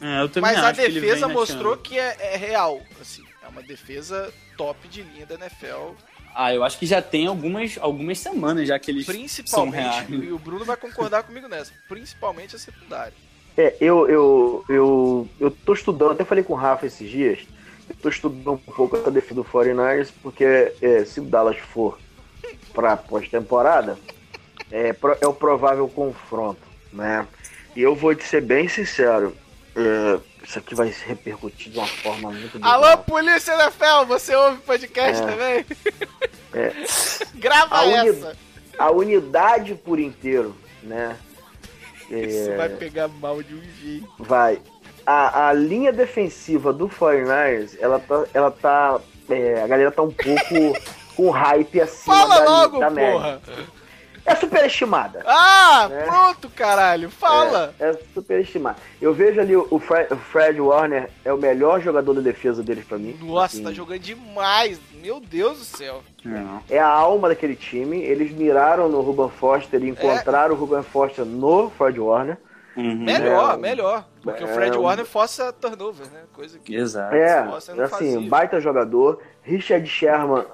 É, 0.00 0.22
eu 0.22 0.28
também 0.28 0.52
mas 0.52 0.64
a 0.64 0.72
que 0.72 0.88
defesa 0.88 1.26
vem 1.26 1.36
mostrou 1.36 1.74
rateando. 1.74 1.82
que 1.82 1.98
é, 1.98 2.16
é 2.34 2.36
real. 2.36 2.80
Assim, 3.00 3.22
é 3.42 3.48
uma 3.48 3.62
defesa 3.62 4.32
top 4.56 4.88
de 4.88 5.02
linha 5.02 5.26
da 5.26 5.34
NFL. 5.34 5.94
Ah, 6.34 6.52
eu 6.52 6.64
acho 6.64 6.78
que 6.78 6.86
já 6.86 7.00
tem 7.00 7.26
algumas, 7.26 7.78
algumas 7.80 8.18
semanas 8.18 8.66
já 8.66 8.78
que 8.78 8.90
eles 8.90 9.06
são 9.06 9.14
Principalmente, 9.14 9.76
reais. 9.76 10.08
e 10.10 10.32
o 10.32 10.38
Bruno 10.38 10.64
vai 10.64 10.76
concordar 10.76 11.22
comigo 11.22 11.46
nessa, 11.46 11.72
principalmente 11.88 12.56
a 12.56 12.58
secundária. 12.58 13.12
É, 13.56 13.76
eu, 13.80 14.08
eu, 14.08 14.64
eu, 14.68 15.28
eu 15.38 15.50
tô 15.50 15.74
estudando, 15.74 16.10
até 16.10 16.24
falei 16.24 16.42
com 16.42 16.54
o 16.54 16.56
Rafa 16.56 16.86
esses 16.86 17.08
dias, 17.08 17.38
eu 17.88 17.94
tô 18.02 18.08
estudando 18.08 18.50
um 18.50 18.56
pouco 18.56 18.96
essa 18.96 19.12
defesa 19.12 19.36
do 19.36 19.44
49ers, 19.44 20.10
porque 20.22 20.72
é, 20.82 21.04
se 21.04 21.20
o 21.20 21.24
Dallas 21.24 21.56
for 21.58 22.00
pra 22.72 22.96
pós-temporada, 22.96 23.98
é, 24.70 24.94
é 25.20 25.26
o 25.26 25.32
provável 25.34 25.88
confronto, 25.88 26.60
né? 26.92 27.26
E 27.76 27.82
eu 27.82 27.94
vou 27.94 28.14
te 28.14 28.24
ser 28.24 28.40
bem 28.40 28.68
sincero, 28.68 29.36
é, 29.76 30.18
isso 30.44 30.58
aqui 30.58 30.74
vai 30.74 30.92
se 30.92 31.04
repercutir 31.04 31.72
de 31.72 31.78
uma 31.78 31.86
forma 31.86 32.30
muito 32.30 32.58
Alô, 32.62 32.82
bizarra. 32.82 32.96
Polícia 32.98 33.52
NFL, 33.54 34.04
você 34.06 34.34
ouve 34.34 34.58
podcast 34.62 35.22
É. 35.22 35.26
também? 35.26 35.66
É. 36.52 36.72
Grava 37.38 37.74
A 37.76 37.82
uni- 37.84 38.08
essa. 38.10 38.36
A 38.78 38.90
unidade 38.90 39.74
por 39.74 39.98
inteiro, 39.98 40.54
né? 40.82 41.16
Isso 42.10 42.54
vai 42.56 42.68
pegar 42.68 43.08
mal 43.08 43.42
de 43.42 43.54
um 43.54 43.62
jeito. 43.82 44.08
Vai. 44.18 44.60
A, 45.06 45.48
a 45.48 45.52
linha 45.52 45.92
defensiva 45.92 46.72
do 46.72 46.88
49ers, 46.88 47.76
ela 47.80 47.98
tá. 47.98 48.24
Ela 48.34 48.50
tá 48.50 49.00
é, 49.28 49.62
a 49.62 49.66
galera 49.66 49.90
tá 49.90 50.02
um 50.02 50.10
pouco 50.10 50.78
com 51.16 51.30
hype 51.30 51.80
acima 51.80 52.16
Fala 52.16 52.38
da, 52.40 52.44
logo, 52.50 52.78
da 52.80 52.90
média. 52.90 53.12
porra! 53.12 53.40
É 54.26 54.34
superestimada. 54.36 55.22
Ah, 55.26 55.86
É. 55.92 56.04
pronto, 56.04 56.48
caralho, 56.48 57.10
fala! 57.10 57.74
É, 57.78 57.90
é 57.90 57.98
superestimada. 58.14 58.78
Eu 58.98 59.12
vejo 59.12 59.38
ali 59.38 59.54
o, 59.54 59.66
o 59.70 59.78
Fred, 59.78 60.14
o 60.14 60.16
Fred 60.16 60.58
Warner 60.58 61.10
é 61.26 61.30
o 61.30 61.36
melhor 61.36 61.78
jogador 61.82 62.14
da 62.14 62.22
defesa 62.22 62.62
deles 62.62 62.86
pra 62.86 62.96
mim. 62.96 63.18
Nossa, 63.20 63.56
Assim, 63.56 63.62
tá 63.64 63.70
jogando 63.70 63.98
demais. 63.98 64.80
Meu 64.94 65.20
Deus 65.20 65.58
do 65.58 65.64
céu. 65.66 66.02
Não. 66.24 66.62
É 66.70 66.78
a 66.78 66.88
alma 66.88 67.28
daquele 67.28 67.54
time. 67.54 68.00
Eles 68.00 68.32
miraram 68.32 68.88
no 68.88 69.02
Ruben 69.02 69.28
Foster 69.28 69.78
É. 69.78 69.84
e 69.84 69.90
encontraram 69.90 70.54
o 70.54 70.58
Ruben 70.58 70.82
Foster 70.82 71.26
no 71.26 71.68
Fred 71.68 72.00
Warner. 72.00 72.38
Uhum. 72.78 73.04
Melhor, 73.04 73.54
É, 73.54 73.56
melhor. 73.58 74.04
Porque 74.22 74.42
o 74.42 74.48
é, 74.48 74.54
Fred 74.54 74.76
um- 74.78 74.80
Warner 74.80 75.04
força 75.04 75.52
turnover, 75.52 76.06
né? 76.10 76.22
Coisa 76.32 76.58
que. 76.58 76.74
Exato. 76.74 77.14
É, 77.14 77.40
assim, 77.40 77.76
fazia. 77.88 78.20
baita 78.22 78.58
jogador. 78.58 79.20
Richard 79.42 79.86
Sherman 79.86 80.44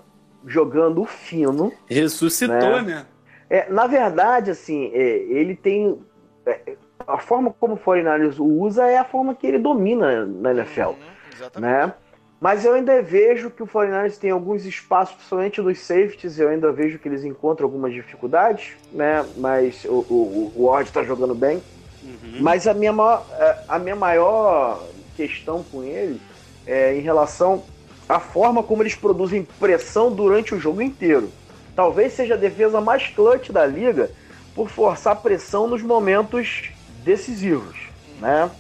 jogando 0.47 1.05
fino. 1.05 1.73
Ressuscitou, 1.87 2.57
Né? 2.57 2.83
né? 2.83 3.07
É, 3.49 3.69
na 3.71 3.87
verdade, 3.87 4.51
assim, 4.51 4.91
é, 4.95 5.01
ele 5.01 5.57
tem. 5.57 5.99
é, 6.47 6.77
a 7.07 7.19
forma 7.19 7.53
como 7.59 7.75
o 7.75 7.79
49ers 7.79 8.39
o 8.39 8.45
usa 8.45 8.87
é 8.87 8.99
a 8.99 9.05
forma 9.05 9.35
que 9.35 9.47
ele 9.47 9.59
domina 9.59 10.25
na 10.25 10.53
NFL. 10.53 10.91
Uhum, 10.91 10.97
exatamente. 11.35 11.73
né? 11.73 11.93
Mas 12.41 12.65
eu 12.65 12.73
ainda 12.73 13.03
vejo 13.03 13.51
que 13.51 13.63
o 13.63 13.67
49ers 13.67 14.17
tem 14.19 14.31
alguns 14.31 14.65
espaços, 14.65 15.15
principalmente 15.17 15.61
nos 15.61 15.79
safeties, 15.81 16.39
eu 16.39 16.49
ainda 16.49 16.73
vejo 16.73 16.99
que 16.99 17.07
eles 17.07 17.23
encontram 17.25 17.67
algumas 17.67 17.93
dificuldades, 17.93 18.73
né? 18.93 19.27
Mas 19.37 19.85
o, 19.85 20.07
o, 20.09 20.53
o 20.57 20.65
Ward 20.67 20.89
está 20.89 21.03
jogando 21.03 21.35
bem. 21.35 21.63
Uhum. 22.03 22.39
Mas 22.41 22.67
a 22.67 22.73
minha, 22.73 22.93
maior, 22.93 23.27
é, 23.39 23.59
a 23.69 23.79
minha 23.79 23.97
maior 23.97 24.83
questão 25.17 25.63
com 25.65 25.83
ele 25.83 26.19
é 26.67 26.95
em 26.97 27.01
relação 27.01 27.63
à 28.11 28.19
forma 28.19 28.63
como 28.63 28.83
eles 28.83 28.95
produzem 28.95 29.47
pressão 29.59 30.11
durante 30.13 30.55
o 30.55 30.59
jogo 30.61 30.83
inteiro. 30.83 31.31
Talvez 31.77 32.13
seja 32.13 32.35
a 32.35 32.37
defesa 32.37 32.81
mais 32.81 33.07
clutch 33.09 33.51
da 33.51 33.65
liga 33.65 34.11
por 34.55 34.69
forçar 34.69 35.15
pressão 35.17 35.69
nos 35.69 35.81
momentos 35.83 36.71
decisivos, 37.05 37.77
né? 38.21 38.51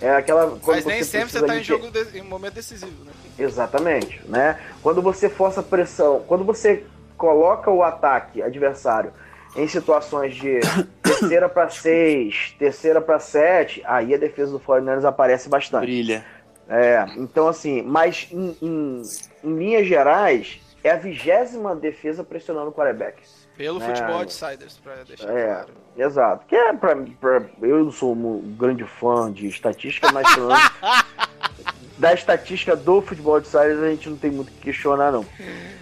É 0.00 0.10
aquela 0.14 0.58
Mas 0.66 0.84
nem 0.84 0.98
você 0.98 1.04
sempre 1.04 1.30
você 1.30 1.38
precisa 1.40 1.46
tá 1.46 1.56
em 1.56 1.62
jogo 1.62 1.90
de- 1.90 2.18
em 2.18 2.22
momento 2.22 2.54
decisivo, 2.54 3.04
né? 3.04 3.12
Exatamente, 3.38 4.20
né? 4.28 4.58
Quando 4.82 5.00
você 5.00 5.28
força 5.28 5.62
pressão, 5.62 6.22
quando 6.26 6.44
você 6.44 6.84
coloca 7.16 7.70
o 7.70 7.82
ataque 7.82 8.42
adversário 8.42 9.12
em 9.56 9.66
situações 9.68 10.34
de 10.34 10.60
terceira 11.02 11.48
para 11.48 11.68
seis, 11.70 12.54
terceira 12.58 13.00
para 13.00 13.18
sete, 13.20 13.80
aí 13.86 14.12
a 14.14 14.18
defesa 14.18 14.52
do 14.52 14.60
49ers 14.60 15.04
aparece 15.04 15.48
bastante. 15.48 15.86
Brilha. 15.86 16.24
É, 16.74 17.04
então 17.18 17.48
assim, 17.48 17.82
mas 17.82 18.28
em, 18.32 18.56
em- 18.62 19.02
em 19.44 19.56
linhas 19.58 19.86
gerais, 19.86 20.58
é 20.82 20.90
a 20.90 20.96
vigésima 20.96 21.76
defesa 21.76 22.24
pressionando 22.24 22.70
o 22.70 22.72
quarterback. 22.72 23.22
Pelo 23.56 23.82
É. 23.82 23.86
futebol 23.86 24.16
outsiders, 24.20 24.78
pra 24.82 24.94
deixar 25.06 25.28
É, 25.30 25.46
claro. 25.46 25.68
exato. 25.96 26.46
Que 26.46 26.56
é 26.56 26.72
pra, 26.72 26.96
pra- 27.20 27.42
eu 27.60 27.84
não 27.84 27.92
sou 27.92 28.14
um 28.14 28.56
grande 28.58 28.84
fã 28.84 29.30
de 29.30 29.46
estatística, 29.46 30.10
mas 30.10 30.26
menos 30.34 30.58
da 31.98 32.14
estatística 32.14 32.74
do 32.74 33.02
futebol 33.02 33.38
de 33.38 33.46
Outsiders 33.46 33.82
a 33.82 33.90
gente 33.90 34.08
não 34.08 34.16
tem 34.16 34.30
muito 34.30 34.48
o 34.48 34.52
que 34.52 34.60
questionar, 34.62 35.12
não. 35.12 35.24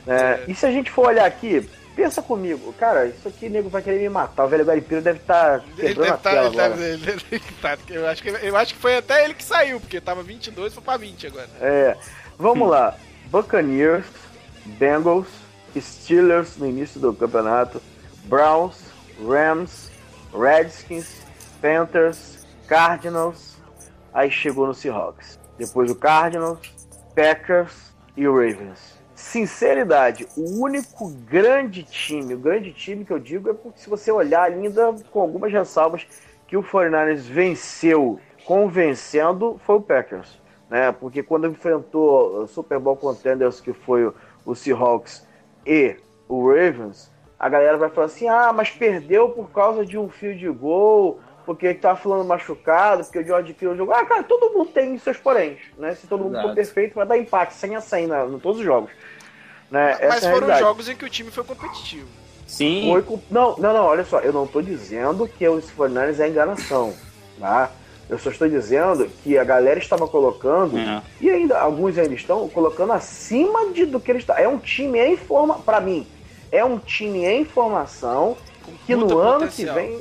É, 0.06 0.40
e 0.48 0.54
se 0.54 0.66
a 0.66 0.72
gente 0.72 0.90
for 0.90 1.06
olhar 1.06 1.24
aqui, 1.24 1.68
pensa 1.94 2.22
comigo, 2.22 2.72
cara, 2.74 3.06
isso 3.06 3.28
aqui 3.28 3.48
nego 3.48 3.68
vai 3.68 3.82
querer 3.82 4.00
me 4.00 4.08
matar. 4.08 4.44
O 4.44 4.48
velho 4.48 4.64
Garipiro 4.64 5.00
deve 5.02 5.18
estar 5.18 5.62
Ele 5.78 5.94
quebrando 5.94 5.96
deve 5.98 6.10
a 6.10 6.16
tá, 6.16 6.30
tela 6.30 6.46
ele 6.48 6.60
agora. 6.60 6.76
deve, 6.76 7.22
ele 7.30 7.44
tá, 7.60 7.78
eu, 7.88 8.06
acho 8.06 8.22
que, 8.22 8.28
eu 8.28 8.56
acho 8.56 8.74
que 8.74 8.80
foi 8.80 8.96
até 8.96 9.24
ele 9.24 9.34
que 9.34 9.44
saiu, 9.44 9.80
porque 9.80 10.00
tava 10.00 10.22
22 10.22 10.72
foi 10.72 10.82
pra 10.82 10.96
20 10.96 11.26
agora. 11.26 11.48
É, 11.60 11.96
vamos 12.38 12.68
lá. 12.68 12.96
Buccaneers, 13.26 14.06
Bengals, 14.64 15.28
Steelers 15.78 16.56
no 16.56 16.66
início 16.66 17.00
do 17.00 17.12
campeonato, 17.14 17.80
Browns, 18.24 18.76
Rams, 19.24 19.90
Redskins, 20.32 21.22
Panthers, 21.60 22.46
Cardinals, 22.66 23.56
aí 24.12 24.30
chegou 24.30 24.66
no 24.66 24.74
Seahawks. 24.74 25.38
Depois 25.58 25.90
o 25.90 25.94
Cardinals, 25.94 26.58
Packers 27.14 27.92
e 28.16 28.26
o 28.26 28.32
Ravens. 28.34 28.99
Sinceridade, 29.30 30.26
o 30.36 30.60
único 30.60 31.08
grande 31.08 31.82
time, 31.82 32.34
o 32.34 32.38
grande 32.38 32.72
time 32.72 33.04
que 33.04 33.12
eu 33.12 33.18
digo 33.18 33.48
é 33.48 33.54
porque 33.54 33.78
se 33.78 33.88
você 33.88 34.10
olhar 34.10 34.42
ainda 34.42 34.94
com 35.10 35.20
algumas 35.20 35.52
ressalvas 35.52 36.06
que 36.46 36.56
o 36.56 36.62
49ers 36.62 37.20
venceu 37.20 38.18
convencendo 38.44 39.60
foi 39.64 39.76
o 39.76 39.80
Packers 39.80 40.40
né? 40.70 40.92
Porque 40.92 41.22
quando 41.22 41.48
enfrentou 41.48 42.42
o 42.42 42.46
Super 42.46 42.78
Bowl 42.78 42.96
Contenders, 42.96 43.60
que 43.60 43.72
foi 43.72 44.06
o, 44.06 44.14
o 44.46 44.54
Seahawks 44.54 45.26
e 45.66 45.96
o 46.28 46.48
Ravens, 46.48 47.10
a 47.38 47.48
galera 47.48 47.76
vai 47.76 47.90
falar 47.90 48.06
assim: 48.06 48.28
ah, 48.28 48.52
mas 48.52 48.70
perdeu 48.70 49.30
por 49.30 49.50
causa 49.50 49.84
de 49.84 49.98
um 49.98 50.08
field 50.08 50.48
goal, 50.50 51.18
porque 51.44 51.74
tá 51.74 51.96
falando 51.96 52.24
machucado, 52.24 53.02
porque 53.02 53.18
o 53.18 53.24
George 53.24 53.52
Kittle 53.52 53.76
jogou. 53.76 53.94
Ah, 53.94 54.06
cara, 54.06 54.22
todo 54.22 54.52
mundo 54.56 54.70
tem 54.70 54.96
seus 54.98 55.16
poréns, 55.16 55.58
né? 55.76 55.94
Se 55.96 56.06
todo 56.06 56.24
mundo 56.24 56.40
for 56.40 56.54
perfeito, 56.54 56.94
vai 56.94 57.06
dar 57.06 57.18
empate, 57.18 57.54
100 57.54 57.76
a 57.76 57.80
100 57.80 58.06
na, 58.06 58.24
em 58.26 58.38
todos 58.38 58.60
os 58.60 58.64
jogos. 58.64 58.92
Né? 59.70 59.96
Mas 60.00 60.00
Essa 60.00 60.16
é 60.16 60.20
foram 60.32 60.46
realidade. 60.46 60.60
jogos 60.60 60.88
em 60.88 60.96
que 60.96 61.04
o 61.04 61.08
time 61.10 61.30
foi 61.30 61.44
competitivo. 61.44 62.06
Sim. 62.46 62.88
Foi 62.90 63.02
com- 63.02 63.20
Não, 63.30 63.56
não, 63.56 63.72
não, 63.72 63.84
olha 63.84 64.04
só, 64.04 64.18
eu 64.20 64.32
não 64.32 64.46
tô 64.46 64.60
dizendo 64.60 65.28
que 65.28 65.48
os 65.48 65.70
49ers 65.70 66.18
é 66.18 66.28
enganação, 66.28 66.92
tá? 67.38 67.70
Eu 68.08 68.18
só 68.18 68.30
estou 68.30 68.48
dizendo 68.48 69.08
que 69.22 69.38
a 69.38 69.44
galera 69.44 69.78
estava 69.78 70.08
colocando, 70.08 70.76
É. 70.76 71.00
e 71.20 71.30
ainda 71.30 71.60
alguns 71.60 71.96
ainda 71.96 72.12
estão 72.14 72.48
colocando 72.48 72.92
acima 72.92 73.66
de, 73.72 73.86
do 73.86 74.00
que 74.00 74.10
eles 74.10 74.22
estão. 74.22 74.36
É 74.36 74.48
um 74.48 74.58
time 74.58 74.98
em 74.98 75.16
forma, 75.16 75.60
para 75.60 75.80
mim, 75.80 76.04
é 76.50 76.64
um 76.64 76.76
time 76.76 77.24
em 77.24 77.44
formação 77.44 78.36
Com 78.66 78.72
que 78.84 78.96
no 78.96 79.06
puta 79.06 79.14
ano 79.20 79.32
potencial. 79.34 79.76
que 79.76 79.80
vem 79.80 80.00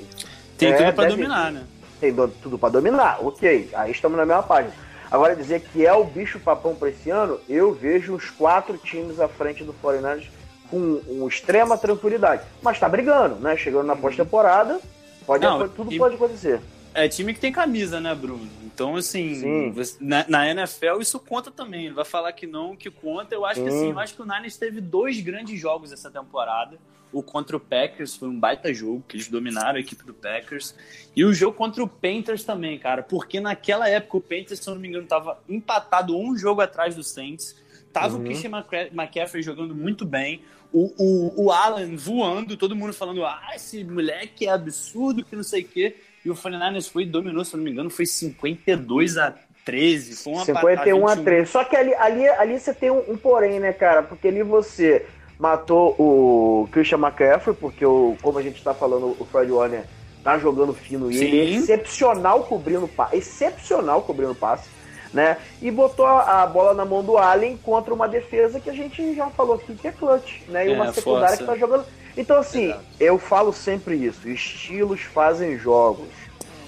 Tem 0.57 0.73
É, 0.73 0.77
tudo 0.77 0.93
pra 0.93 1.03
deve- 1.05 1.15
dominar, 1.15 1.51
né? 1.51 1.63
tem 2.01 2.11
do- 2.11 2.27
tudo 2.27 2.57
para 2.57 2.69
dominar. 2.69 3.19
Ok, 3.21 3.69
aí 3.73 3.91
estamos 3.91 4.17
na 4.17 4.25
mesma 4.25 4.41
página. 4.43 4.73
Agora, 5.11 5.35
dizer 5.35 5.61
que 5.61 5.85
é 5.85 5.93
o 5.93 6.03
bicho 6.03 6.39
papão 6.39 6.75
para 6.75 6.89
esse 6.89 7.09
ano, 7.09 7.39
eu 7.49 7.73
vejo 7.73 8.13
os 8.13 8.29
quatro 8.29 8.77
times 8.77 9.19
à 9.19 9.27
frente 9.27 9.63
do 9.63 9.73
49ers 9.73 10.27
com, 10.69 10.99
com 10.99 11.27
extrema 11.27 11.77
tranquilidade. 11.77 12.43
Mas 12.61 12.79
tá 12.79 12.87
brigando, 12.87 13.35
né? 13.35 13.57
Chegando 13.57 13.87
na 13.87 13.95
pós-temporada, 13.95 14.79
pode, 15.25 15.43
Não, 15.43 15.67
tudo 15.67 15.91
e- 15.91 15.97
pode 15.97 16.15
acontecer. 16.15 16.61
É 16.93 17.07
time 17.07 17.33
que 17.33 17.39
tem 17.39 17.51
camisa, 17.51 17.99
né, 17.99 18.13
Bruno? 18.15 18.47
Então, 18.63 18.95
assim, 18.95 19.71
você- 19.71 19.97
na, 19.99 20.25
na 20.27 20.47
NFL 20.49 20.99
isso 21.01 21.19
conta 21.19 21.51
também. 21.51 21.85
Ele 21.85 21.93
vai 21.93 22.05
falar 22.05 22.31
que 22.33 22.47
não, 22.47 22.75
que 22.75 22.89
conta. 22.89 23.33
Eu 23.35 23.45
acho 23.45 23.61
que 23.63 23.69
Sim. 23.69 23.77
assim, 23.77 23.91
eu 23.91 23.99
acho 23.99 24.15
que 24.15 24.21
o 24.21 24.25
Niners 24.25 24.57
teve 24.57 24.79
dois 24.79 25.19
grandes 25.19 25.59
jogos 25.59 25.91
essa 25.91 26.09
temporada. 26.09 26.77
O 27.11 27.23
contra 27.23 27.57
o 27.57 27.59
Packers 27.59 28.15
foi 28.15 28.29
um 28.29 28.39
baita 28.39 28.71
jogo, 28.73 29.03
que 29.07 29.15
eles 29.17 29.27
dominaram 29.27 29.77
a 29.77 29.79
equipe 29.79 30.03
do 30.05 30.13
Packers. 30.13 30.75
E 31.15 31.25
o 31.25 31.33
jogo 31.33 31.57
contra 31.57 31.83
o 31.83 31.87
Panthers 31.87 32.43
também, 32.43 32.77
cara. 32.77 33.01
Porque 33.01 33.39
naquela 33.39 33.89
época 33.89 34.17
o 34.17 34.21
Panthers, 34.21 34.59
se 34.59 34.69
eu 34.69 34.75
não 34.75 34.81
me 34.81 34.87
engano, 34.87 35.07
tava 35.07 35.39
empatado 35.49 36.15
um 36.17 36.37
jogo 36.37 36.61
atrás 36.61 36.95
do 36.95 37.03
Saints. 37.03 37.55
Tava 37.91 38.15
Uhum. 38.15 38.21
o 38.21 38.25
Christian 38.25 38.51
McCa- 38.51 38.89
McCaffrey 38.93 39.41
jogando 39.41 39.73
muito 39.73 40.05
bem. 40.05 40.41
O, 40.71 40.93
o, 40.99 41.45
o 41.45 41.51
Allen 41.51 41.95
voando, 41.95 42.55
todo 42.55 42.75
mundo 42.75 42.93
falando, 42.93 43.25
ah, 43.25 43.41
esse 43.55 43.83
moleque 43.83 44.45
é 44.45 44.51
absurdo, 44.51 45.25
que 45.25 45.35
não 45.35 45.41
sei 45.41 45.63
o 45.63 45.67
quê. 45.67 45.95
E 46.23 46.29
o 46.29 46.35
49ers 46.35 46.87
foi 46.91 47.03
e 47.03 47.05
dominou, 47.07 47.43
se 47.43 47.55
eu 47.55 47.57
não 47.57 47.63
me 47.63 47.71
engano, 47.71 47.89
foi 47.89 48.05
52 48.05 49.17
a 49.17 49.33
13. 49.65 50.15
Foi 50.23 50.33
uma 50.33 50.45
51 50.45 51.07
a 51.07 51.15
21. 51.15 51.23
3. 51.23 51.49
Só 51.49 51.63
que 51.63 51.75
ali, 51.75 51.93
ali, 51.95 52.27
ali 52.27 52.59
você 52.59 52.71
tem 52.73 52.91
um, 52.91 52.99
um 53.11 53.17
porém, 53.17 53.59
né, 53.59 53.73
cara? 53.73 54.03
Porque 54.03 54.27
ali 54.27 54.43
você 54.43 55.07
matou 55.39 55.95
o 55.97 56.67
Christian 56.71 56.97
McCaffrey, 56.99 57.55
porque, 57.55 57.85
o, 57.85 58.17
como 58.21 58.37
a 58.37 58.41
gente 58.43 58.61
tá 58.61 58.73
falando, 58.73 59.15
o 59.17 59.25
Fred 59.25 59.49
Warner 59.51 59.85
tá 60.21 60.37
jogando 60.37 60.73
fino 60.73 61.09
e 61.09 61.17
ele 61.17 61.39
é 61.39 61.57
excepcional 61.57 62.43
cobrindo 62.43 62.87
passe. 62.89 63.15
Excepcional 63.15 64.01
cobrindo 64.01 64.35
passe. 64.35 64.69
Né? 65.11 65.37
E 65.59 65.71
botou 65.71 66.05
a, 66.05 66.43
a 66.43 66.45
bola 66.45 66.71
na 66.75 66.85
mão 66.85 67.03
do 67.03 67.17
Allen 67.17 67.57
contra 67.57 67.91
uma 67.91 68.07
defesa 68.07 68.59
que 68.59 68.69
a 68.69 68.73
gente 68.73 69.15
já 69.15 69.27
falou 69.31 69.55
aqui 69.55 69.73
que 69.73 69.87
é 69.87 69.91
clutch, 69.91 70.41
né? 70.49 70.67
E 70.67 70.71
É, 70.71 70.75
uma 70.75 70.93
secundária 70.93 71.29
força. 71.29 71.37
que 71.37 71.45
tá 71.45 71.57
jogando. 71.57 71.85
Então, 72.15 72.37
assim, 72.37 72.65
Exato. 72.65 72.83
eu 72.99 73.17
falo 73.17 73.51
sempre 73.51 73.95
isso: 73.95 74.29
estilos 74.29 75.01
fazem 75.01 75.57
jogos, 75.57 76.09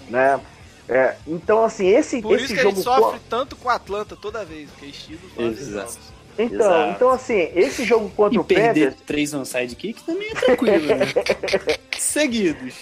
né? 0.09 0.39
É, 0.89 1.15
então, 1.27 1.63
assim, 1.63 1.87
esse, 1.87 2.19
Por 2.19 2.33
esse 2.35 2.45
isso 2.45 2.53
que 2.55 2.59
a 2.61 2.63
jogo. 2.63 2.75
gente 2.77 2.83
sofre 2.83 3.19
tanto 3.29 3.55
com 3.55 3.67
o 3.67 3.71
Atlanta 3.71 4.15
toda 4.15 4.43
vez, 4.43 4.71
porque 4.71 4.87
estilo 4.87 5.19
faz 5.35 5.61
Exato. 5.61 5.91
jogos. 5.91 6.10
Então, 6.37 6.59
Exato. 6.67 6.91
então, 6.95 7.09
assim, 7.09 7.49
esse 7.55 7.83
jogo 7.83 8.09
contra 8.09 8.35
E 8.35 8.39
o 8.39 8.43
perder 8.43 8.85
Panthers, 8.91 8.95
três 9.05 9.33
onside 9.33 9.75
kick 9.75 10.01
também 10.03 10.29
é 10.29 10.33
tranquilo, 10.33 10.85
né? 10.87 11.05
Seguidos. 11.97 12.75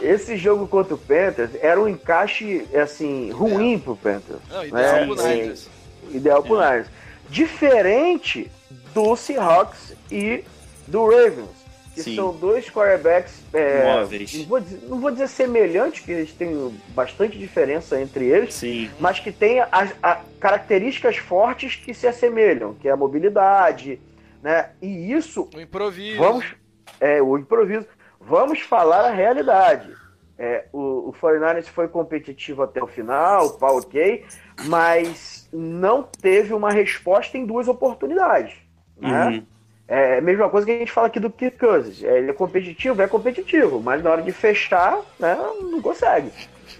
esse 0.00 0.36
jogo 0.36 0.66
contra 0.66 0.94
o 0.94 0.98
Panthers 0.98 1.50
era 1.60 1.80
um 1.80 1.88
encaixe, 1.88 2.66
assim, 2.74 3.30
ruim 3.30 3.78
pro 3.78 3.96
Panthers. 3.96 4.40
Não, 4.50 4.64
ideal 4.66 4.84
É, 4.84 5.06
pro 5.06 5.16
sim. 5.18 5.28
Niners. 5.28 5.68
Ideal 6.10 6.42
pro 6.42 6.56
Niners. 6.56 6.86
Diferente 7.30 8.50
do 8.94 9.16
Seahawks 9.16 9.94
e 10.10 10.44
do 10.86 11.06
Ravens, 11.06 11.48
que 11.94 12.02
Sim. 12.02 12.16
são 12.16 12.34
dois 12.34 12.68
quarterbacks. 12.68 13.42
é, 13.52 13.84
Móveis. 13.84 14.34
não, 14.34 14.44
vou 14.46 14.60
dizer, 14.60 14.88
não 14.88 15.00
vou 15.00 15.10
dizer 15.12 15.28
semelhantes, 15.28 16.04
que 16.04 16.10
eles 16.12 16.32
têm 16.32 16.74
bastante 16.88 17.38
diferença 17.38 18.00
entre 18.00 18.26
eles, 18.26 18.54
Sim. 18.54 18.90
mas 18.98 19.20
que 19.20 19.30
têm 19.30 19.60
as, 19.70 19.94
a- 20.02 20.20
características 20.40 21.16
fortes 21.16 21.76
que 21.76 21.94
se 21.94 22.06
assemelham, 22.06 22.74
que 22.74 22.88
é 22.88 22.90
a 22.92 22.96
mobilidade, 22.96 24.00
né? 24.42 24.70
E 24.82 25.12
isso 25.12 25.48
O 25.54 25.60
improviso. 25.60 26.18
Vamos, 26.18 26.44
é, 27.00 27.22
o 27.22 27.38
improviso. 27.38 27.86
Vamos 28.20 28.60
falar 28.60 29.04
a 29.06 29.10
realidade. 29.10 29.88
É, 30.36 30.64
o, 30.72 31.10
o 31.10 31.12
49ers 31.12 31.66
foi 31.66 31.86
competitivo 31.86 32.62
até 32.64 32.82
o 32.82 32.88
final, 32.88 33.50
pá, 33.50 33.70
ok, 33.70 34.24
mas 34.64 35.48
não 35.52 36.02
teve 36.02 36.52
uma 36.52 36.70
resposta 36.72 37.38
em 37.38 37.46
duas 37.46 37.68
oportunidades. 37.68 38.54
Né? 38.98 39.26
Uhum. 39.28 39.46
É 39.86 40.18
a 40.18 40.20
mesma 40.22 40.48
coisa 40.48 40.66
que 40.66 40.72
a 40.72 40.78
gente 40.78 40.90
fala 40.90 41.08
aqui 41.08 41.20
do 41.20 41.28
Kirk 41.30 41.58
Cousins. 41.58 42.02
É, 42.02 42.18
Ele 42.18 42.30
é 42.30 42.34
competitivo, 42.34 43.02
é 43.02 43.06
competitivo, 43.06 43.80
mas 43.80 44.02
na 44.02 44.10
hora 44.10 44.22
de 44.22 44.32
fechar, 44.32 44.98
né, 45.18 45.36
não 45.60 45.80
consegue. 45.82 46.30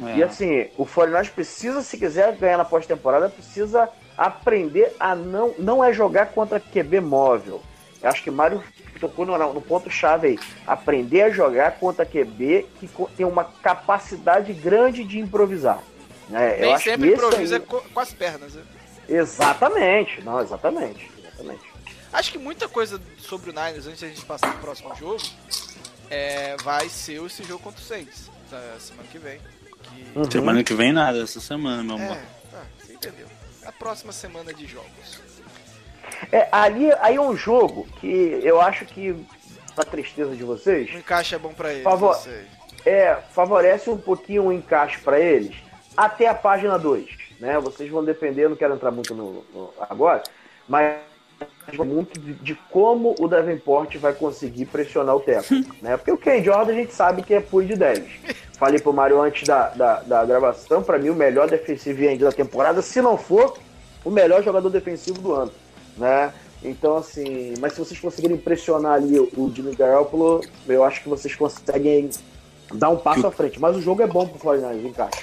É. 0.06 0.16
E 0.16 0.22
assim, 0.22 0.66
o 0.78 0.86
49ers 0.86 1.30
precisa, 1.30 1.82
se 1.82 1.98
quiser 1.98 2.32
ganhar 2.36 2.56
na 2.56 2.64
pós-temporada, 2.64 3.28
precisa 3.28 3.88
aprender 4.16 4.92
a 4.98 5.14
não. 5.14 5.54
Não 5.58 5.84
é 5.84 5.92
jogar 5.92 6.26
contra 6.32 6.58
QB 6.58 7.00
móvel. 7.00 7.60
Eu 8.02 8.08
acho 8.08 8.22
que 8.22 8.30
Mário 8.30 8.62
tocou 9.00 9.24
no, 9.26 9.36
no 9.52 9.60
ponto-chave 9.60 10.26
aí. 10.28 10.38
Aprender 10.66 11.22
a 11.22 11.30
jogar 11.30 11.72
contra 11.78 12.04
QB 12.06 12.66
que 12.80 12.88
tem 13.16 13.24
uma 13.26 13.44
capacidade 13.44 14.52
grande 14.52 15.04
de 15.04 15.18
improvisar. 15.18 15.78
Eu 16.30 16.38
Nem 16.60 16.74
acho 16.74 16.84
sempre 16.84 17.08
que 17.10 17.14
improvisa 17.14 17.56
aí- 17.56 17.60
co- 17.62 17.82
com 17.92 18.00
as 18.00 18.12
pernas, 18.12 18.54
né? 18.54 18.62
Exatamente. 19.08 20.22
Não, 20.22 20.40
exatamente. 20.40 21.10
Exatamente. 21.22 21.73
Acho 22.14 22.32
que 22.32 22.38
muita 22.38 22.68
coisa 22.68 23.00
sobre 23.18 23.50
o 23.50 23.52
Niners, 23.52 23.86
antes 23.86 24.00
da 24.00 24.08
gente 24.08 24.24
passar 24.24 24.50
pro 24.52 24.60
próximo 24.60 24.94
jogo, 24.94 25.20
é, 26.08 26.56
vai 26.62 26.88
ser 26.88 27.20
esse 27.24 27.42
jogo 27.42 27.62
contra 27.62 27.80
o 27.80 27.84
Saints, 27.84 28.30
da 28.50 28.78
semana 28.78 29.08
que 29.10 29.18
vem. 29.18 29.38
Que- 29.82 30.18
Uhum. 30.18 30.30
Semana 30.30 30.64
que 30.64 30.72
vem 30.74 30.92
nada, 30.92 31.20
essa 31.22 31.40
semana, 31.40 31.82
meu 31.82 31.96
amor. 31.96 32.16
É, 32.16 32.20
tá, 32.50 32.62
você 32.80 32.92
entendeu. 32.94 33.26
A 33.66 33.72
próxima 33.72 34.12
semana 34.12 34.54
de 34.54 34.66
jogos. 34.66 35.20
É, 36.30 36.48
ali, 36.52 36.90
aí 37.00 37.16
é 37.16 37.20
um 37.20 37.36
jogo 37.36 37.86
que 38.00 38.06
eu 38.42 38.60
acho 38.60 38.84
que, 38.86 39.14
pra 39.74 39.84
tristeza 39.84 40.34
de 40.36 40.44
vocês, 40.44 40.88
O 40.94 40.98
encaixe 40.98 41.34
é 41.34 41.38
bom 41.38 41.52
pra 41.52 41.72
eles, 41.72 41.82
Favor- 41.82 42.16
é, 42.86 43.16
favorece 43.32 43.90
um 43.90 43.96
pouquinho 43.98 44.44
o 44.44 44.52
encaixe 44.52 45.00
para 45.00 45.18
eles 45.18 45.56
até 45.96 46.28
a 46.28 46.34
página 46.34 46.78
2. 46.78 47.08
Né? 47.40 47.58
Vocês 47.58 47.90
vão 47.90 48.04
depender, 48.04 48.48
não 48.48 48.56
quero 48.56 48.74
entrar 48.74 48.90
muito 48.92 49.14
no, 49.14 49.44
no- 49.52 49.74
agora, 49.80 50.22
mas 50.68 50.96
muito 51.72 52.18
de, 52.18 52.34
de 52.34 52.54
como 52.70 53.14
o 53.18 53.28
Davenport 53.28 53.96
vai 53.96 54.12
conseguir 54.12 54.66
pressionar 54.66 55.16
o 55.16 55.20
Teco. 55.20 55.54
né? 55.82 55.96
Porque 55.96 56.12
o 56.12 56.18
Ken 56.18 56.42
Jordan 56.42 56.72
a 56.72 56.76
gente 56.76 56.94
sabe 56.94 57.22
que 57.22 57.34
é 57.34 57.40
puro 57.40 57.66
de 57.66 57.76
10. 57.76 58.04
Falei 58.58 58.80
pro 58.80 58.92
Mário 58.92 59.20
antes 59.20 59.46
da, 59.46 59.68
da, 59.70 60.02
da 60.02 60.24
gravação, 60.24 60.82
para 60.82 60.98
mim 60.98 61.08
o 61.08 61.14
melhor 61.14 61.48
defensivo 61.48 62.02
ainda 62.02 62.26
da 62.26 62.32
temporada, 62.32 62.80
se 62.82 63.00
não 63.00 63.16
for 63.16 63.58
o 64.04 64.10
melhor 64.10 64.42
jogador 64.42 64.70
defensivo 64.70 65.20
do 65.20 65.32
ano. 65.32 65.52
Né? 65.96 66.32
Então, 66.62 66.96
assim, 66.96 67.54
mas 67.60 67.74
se 67.74 67.78
vocês 67.78 68.00
conseguirem 68.00 68.36
pressionar 68.36 68.94
ali 68.94 69.18
o 69.18 69.52
Jimmy 69.54 69.74
Garoppolo, 69.74 70.40
eu 70.66 70.82
acho 70.84 71.02
que 71.02 71.08
vocês 71.08 71.34
conseguem 71.34 72.08
dar 72.72 72.88
um 72.88 72.96
passo 72.96 73.26
à 73.26 73.30
frente. 73.30 73.60
Mas 73.60 73.76
o 73.76 73.82
jogo 73.82 74.02
é 74.02 74.06
bom 74.06 74.26
pro 74.26 74.38
49ers, 74.38 74.84
encaixa. 74.84 75.22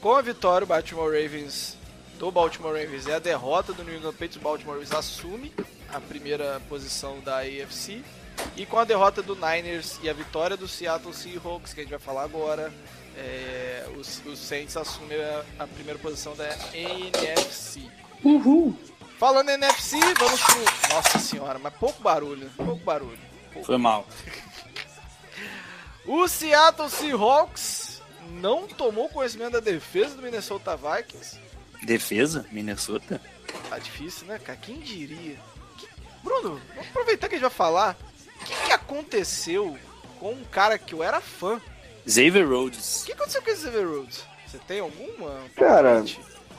Com 0.00 0.14
a 0.14 0.20
vitória, 0.20 0.64
o 0.64 0.68
Baltimore 0.68 1.06
Ravens 1.06 1.78
do 2.22 2.30
Baltimore 2.30 2.72
Ravens 2.72 3.08
e 3.08 3.12
a 3.12 3.18
derrota 3.18 3.72
do 3.72 3.82
New 3.82 3.96
England 3.96 4.12
Patriots, 4.12 4.36
o 4.36 4.40
Baltimore 4.40 4.74
Ravens 4.74 4.92
assume 4.92 5.52
a 5.92 6.00
primeira 6.00 6.62
posição 6.68 7.18
da 7.18 7.38
AFC. 7.38 8.00
E 8.56 8.64
com 8.64 8.78
a 8.78 8.84
derrota 8.84 9.20
do 9.20 9.34
Niners 9.34 9.98
e 10.04 10.08
a 10.08 10.12
vitória 10.12 10.56
do 10.56 10.68
Seattle 10.68 11.12
Seahawks, 11.12 11.74
que 11.74 11.80
a 11.80 11.82
gente 11.82 11.90
vai 11.90 11.98
falar 11.98 12.22
agora, 12.22 12.72
é, 13.16 13.88
os, 13.98 14.22
os 14.24 14.38
Saints 14.38 14.76
assumem 14.76 15.20
a, 15.20 15.44
a 15.64 15.66
primeira 15.66 15.98
posição 15.98 16.36
da 16.36 16.48
NFC. 16.72 17.90
Uhul. 18.22 18.78
Falando 19.18 19.48
em 19.48 19.54
NFC, 19.54 19.98
vamos 20.16 20.40
pro. 20.44 20.94
Nossa 20.94 21.18
senhora, 21.18 21.58
mas 21.58 21.74
pouco 21.74 22.00
barulho, 22.04 22.48
pouco 22.56 22.84
barulho. 22.84 23.18
Foi 23.64 23.76
mal. 23.76 24.06
O 26.06 26.28
Seattle 26.28 26.88
Seahawks 26.88 28.00
não 28.40 28.68
tomou 28.68 29.08
conhecimento 29.08 29.54
da 29.54 29.60
defesa 29.60 30.14
do 30.14 30.22
Minnesota 30.22 30.76
Vikings. 30.76 31.42
Defesa? 31.82 32.46
Minnesota? 32.52 33.20
Tá 33.68 33.78
difícil, 33.78 34.26
né, 34.26 34.38
cara? 34.38 34.58
Quem 34.60 34.78
diria? 34.78 35.36
Que- 35.78 35.88
Bruno, 36.22 36.60
vamos 36.74 36.88
aproveitar 36.90 37.28
que 37.28 37.34
a 37.34 37.38
gente 37.38 37.48
vai 37.48 37.50
falar. 37.56 37.96
O 38.40 38.44
que, 38.44 38.54
que 38.66 38.72
aconteceu 38.72 39.76
com 40.18 40.32
um 40.32 40.44
cara 40.50 40.78
que 40.78 40.94
eu 40.94 41.02
era 41.02 41.20
fã? 41.20 41.60
Xavier 42.06 42.46
O 42.46 42.50
Rhodes. 42.62 43.02
que 43.04 43.12
aconteceu 43.12 43.42
com 43.42 43.50
esse 43.50 43.62
Xavier 43.62 43.86
Rhodes? 43.88 44.24
Você 44.46 44.58
tem 44.66 44.80
alguma? 44.80 45.40
Cara? 45.56 46.04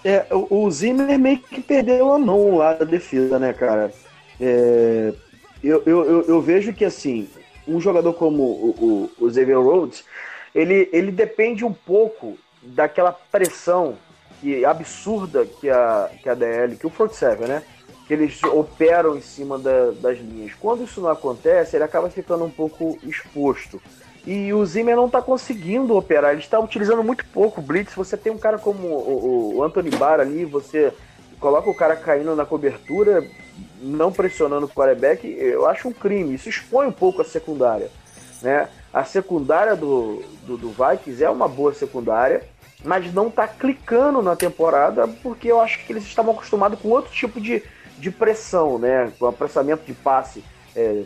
É, 0.04 0.26
o, 0.34 0.64
o 0.66 0.72
Zimmer 0.72 1.18
meio 1.18 1.40
que 1.40 1.62
perdeu 1.62 2.12
a 2.14 2.20
mão 2.20 2.58
lá 2.58 2.74
da 2.74 2.86
defesa, 2.86 3.38
né, 3.40 3.54
cara? 3.54 3.94
É, 4.40 5.14
eu, 5.64 5.84
eu, 5.86 6.04
eu, 6.06 6.22
eu 6.28 6.42
vejo 6.42 6.74
que, 6.74 6.84
assim, 6.84 7.30
um 7.68 7.80
jogador 7.80 8.14
como 8.14 8.44
o, 8.44 9.10
o, 9.20 9.26
o 9.26 9.34
Xavier 9.34 9.60
Rhodes, 9.62 10.04
ele, 10.54 10.90
ele 10.92 11.12
depende 11.12 11.64
um 11.64 11.74
pouco 11.74 12.38
daquela 12.62 13.12
pressão 13.12 13.98
que, 14.44 14.66
absurda 14.66 15.46
que 15.46 15.70
a, 15.70 16.10
que 16.22 16.28
a 16.30 16.34
DL, 16.34 16.76
que 16.76 16.86
o 16.86 16.90
front 16.90 17.14
seven, 17.14 17.48
né? 17.48 17.64
Que 18.06 18.14
eles 18.14 18.44
operam 18.44 19.16
em 19.16 19.22
cima 19.22 19.58
da- 19.58 19.92
das 19.92 20.20
linhas. 20.20 20.52
Quando 20.60 20.84
isso 20.84 21.00
não 21.00 21.10
acontece, 21.10 21.78
ele 21.78 21.86
acaba 21.86 22.10
ficando 22.10 22.44
um 22.44 22.50
pouco 22.50 22.98
exposto. 23.04 23.82
E 24.28 24.54
o 24.54 24.66
Zimmer 24.66 24.96
não 24.98 25.06
está 25.06 25.22
conseguindo 25.22 25.96
operar, 25.96 26.32
ele 26.32 26.42
está 26.42 26.60
utilizando 26.60 27.02
muito 27.04 27.26
pouco 27.28 27.62
o 27.62 27.64
Blitz. 27.64 27.94
Você 27.96 28.18
tem 28.18 28.32
um 28.32 28.38
cara 28.38 28.58
como 28.58 28.88
o, 28.88 29.56
o 29.56 29.64
Anthony 29.64 29.90
Barr 29.92 30.20
ali, 30.20 30.44
você 30.44 30.92
coloca 31.40 31.70
o 31.70 31.76
cara 31.76 31.96
caindo 31.96 32.36
na 32.36 32.46
cobertura, 32.46 33.26
não 33.82 34.12
pressionando 34.12 34.66
o 34.66 34.70
quarterback, 34.70 35.26
eu 35.28 35.66
acho 35.68 35.88
um 35.88 35.94
crime. 35.94 36.36
Isso 36.36 36.50
expõe 36.50 36.88
um 36.88 36.92
pouco 36.92 37.22
a 37.22 37.26
secundária. 37.26 37.90
Né? 38.42 38.68
A 38.94 39.04
secundária 39.06 39.76
do, 39.76 40.22
do, 40.46 40.58
do 40.58 40.70
Vikings 40.70 41.24
é 41.24 41.30
uma 41.30 41.48
boa 41.48 41.74
secundária, 41.74 42.44
mas 42.84 43.14
não 43.14 43.28
está 43.28 43.48
clicando 43.48 44.22
na 44.22 44.36
temporada 44.36 45.08
porque 45.08 45.48
eu 45.52 45.60
acho 45.62 45.86
que 45.86 45.94
eles 45.94 46.04
estavam 46.04 46.34
acostumados 46.34 46.80
com 46.80 46.90
outro 46.90 47.12
tipo 47.14 47.40
de, 47.40 47.64
de 47.98 48.12
pressão, 48.12 48.78
né? 48.78 49.12
com 49.18 49.26
apressamento 49.26 49.84
de 49.86 49.94
passe. 49.94 50.44
é, 50.76 51.04